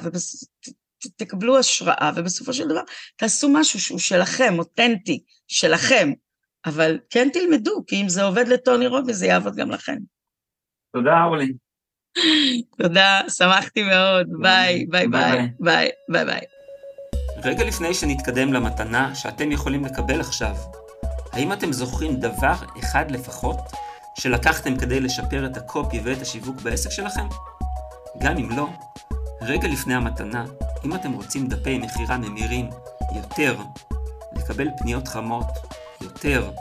ותקבלו 1.06 1.60
השראה, 1.60 2.12
ובסופו 2.16 2.54
של 2.54 2.68
דבר 2.68 2.82
תעשו 3.16 3.50
משהו 3.54 3.80
שהוא 3.80 4.00
שלכם, 4.00 4.60
אותנטי, 4.60 5.24
שלכם, 5.48 6.12
אבל 6.66 7.00
כן 7.10 7.28
תלמדו, 7.34 7.84
כי 7.88 8.02
אם 8.02 8.10
זה 8.10 8.24
עובד 8.24 8.48
לטוני 8.48 8.88
רובינס, 8.88 9.14
זה 9.14 9.26
יעבוד 9.26 9.56
גם 9.56 9.72
לכם. 9.72 9.98
תודה, 10.96 11.24
אורלי. 11.24 11.54
תודה, 12.78 13.22
שמחתי 13.30 13.84
מאוד, 13.84 14.28
ביי, 14.42 14.86
ביי, 14.90 15.08
ביי, 15.08 15.50
ביי, 15.60 15.90
ביי, 16.10 16.26
ביי. 16.26 16.42
רגע 17.44 17.64
לפני 17.64 17.94
שנתקדם 17.94 18.54
למתנה 18.54 19.16
שאתם 19.16 19.52
יכולים 19.52 19.86
לקבל 19.86 20.20
עכשיו, 20.20 20.56
האם 21.32 21.54
אתם 21.54 21.74
זוכרים 21.74 22.16
דבר 22.16 22.56
אחד 22.80 23.12
לפחות 23.12 23.58
שלקחתם 24.20 24.78
כדי 24.78 25.00
לשפר 25.00 25.46
את 25.46 25.58
הקופי 25.58 26.00
ואת 26.04 26.22
השיווק 26.22 26.62
בעסק 26.62 26.92
שלכם? 26.92 27.28
גם 28.20 28.38
אם 28.38 28.50
לא, 28.58 28.68
רגע 29.42 29.68
לפני 29.68 29.96
המתנה, 29.96 30.46
אם 30.86 30.96
אתם 30.96 31.12
רוצים 31.12 31.48
דפי 31.48 31.78
מכירה 31.78 32.18
ממירים 32.18 32.70
יותר, 33.16 33.58
לקבל 34.36 34.68
פניות 34.78 35.08
חמות 35.08 35.48
יותר, 36.02 36.52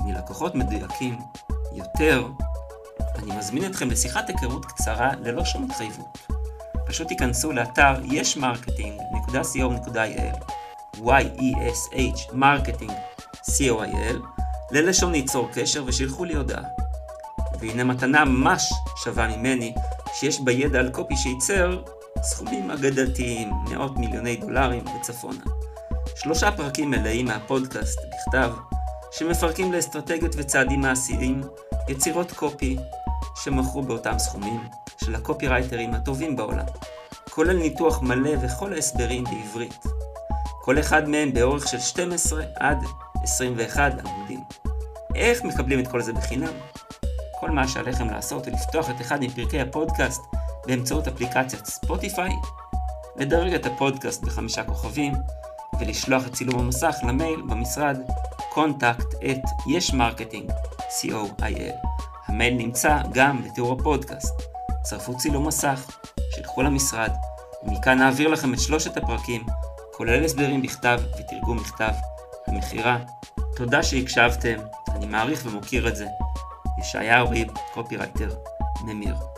מלקוחות 0.00 0.54
מדויקים 0.54 1.18
יותר, 1.72 2.26
אני 3.24 3.36
מזמין 3.36 3.66
אתכם 3.66 3.90
לשיחת 3.90 4.28
היכרות 4.28 4.64
קצרה 4.64 5.10
ללא 5.20 5.44
שום 5.44 5.64
התחייבות. 5.64 6.18
פשוט 6.86 7.08
תיכנסו 7.08 7.52
לאתר 7.52 7.94
ישמרקטינג.co.il 8.04 10.36
y-e-s-h 10.96 12.32
marketing 12.32 12.92
co.il 13.50 14.16
ללשון 14.70 15.12
ליצור 15.12 15.48
קשר 15.52 15.84
ושילחו 15.86 16.24
לי 16.24 16.34
הודעה. 16.34 16.62
והנה 17.60 17.84
מתנה 17.84 18.24
ממש 18.24 18.72
שווה 19.04 19.36
ממני, 19.36 19.74
שיש 20.14 20.40
בה 20.40 20.52
ידע 20.52 20.78
על 20.78 20.90
קופי 20.90 21.16
שייצר 21.16 21.82
סכומים 22.22 22.70
אגדתיים, 22.70 23.50
מאות 23.70 23.98
מיליוני 23.98 24.36
דולרים 24.36 24.84
וצפונה. 24.86 25.44
שלושה 26.16 26.52
פרקים 26.52 26.90
מלאים 26.90 27.26
מהפודקאסט 27.26 27.98
בכתב, 27.98 28.52
שמפרקים 29.12 29.72
לאסטרטגיות 29.72 30.32
וצעדים 30.36 30.80
מעשיים, 30.80 31.40
יצירות 31.88 32.32
קופי 32.32 32.76
שמכרו 33.36 33.82
באותם 33.82 34.18
סכומים 34.18 34.60
של 35.04 35.14
הקופירייטרים 35.14 35.94
הטובים 35.94 36.36
בעולם, 36.36 36.66
כולל 37.30 37.56
ניתוח 37.56 38.02
מלא 38.02 38.30
וכל 38.42 38.72
ההסברים 38.72 39.24
בעברית. 39.24 39.84
כל 40.62 40.78
אחד 40.78 41.08
מהם 41.08 41.32
באורך 41.32 41.68
של 41.68 41.80
12 41.80 42.44
עד 42.56 42.78
21 43.22 43.92
עמודים. 44.06 44.40
איך 45.14 45.44
מקבלים 45.44 45.80
את 45.80 45.88
כל 45.88 46.02
זה 46.02 46.12
בחינם? 46.12 46.52
כל 47.40 47.50
מה 47.50 47.68
שעליכם 47.68 48.10
לעשות 48.10 48.46
הוא 48.46 48.54
לפתוח 48.54 48.90
את 48.90 49.00
אחד 49.00 49.20
מפרקי 49.20 49.60
הפודקאסט 49.60 50.22
באמצעות 50.66 51.08
אפליקציית 51.08 51.66
ספוטיפיי, 51.66 52.32
לדרג 53.16 53.54
את 53.54 53.66
הפודקאסט 53.66 54.22
בחמישה 54.22 54.64
כוכבים, 54.64 55.12
ולשלוח 55.80 56.26
את 56.26 56.32
צילום 56.32 56.60
המסך 56.60 56.96
למייל 57.02 57.42
במשרד 57.48 57.98
contact 58.54 59.14
at 59.22 59.44
yesmarketing 59.66 60.52
co.il. 61.00 62.13
המייל 62.26 62.54
נמצא 62.54 62.98
גם 63.12 63.42
בתיאור 63.42 63.72
הפודקאסט. 63.72 64.42
צרפו 64.82 65.16
צילום 65.16 65.46
מסך, 65.46 65.98
שילכו 66.34 66.62
למשרד, 66.62 67.10
ומכאן 67.66 67.98
נעביר 67.98 68.28
לכם 68.28 68.54
את 68.54 68.60
שלושת 68.60 68.96
הפרקים, 68.96 69.44
כולל 69.92 70.24
הסברים 70.24 70.62
בכתב 70.62 71.00
ותרגום 71.18 71.56
מכתב, 71.56 71.92
המכירה. 72.46 72.98
תודה 73.56 73.82
שהקשבתם, 73.82 74.58
אני 74.94 75.06
מעריך 75.06 75.42
ומוקיר 75.46 75.88
את 75.88 75.96
זה. 75.96 76.06
ישעיהו 76.78 77.30
ריב, 77.30 77.48
קופירייטר, 77.74 78.30
ממיר. 78.84 79.33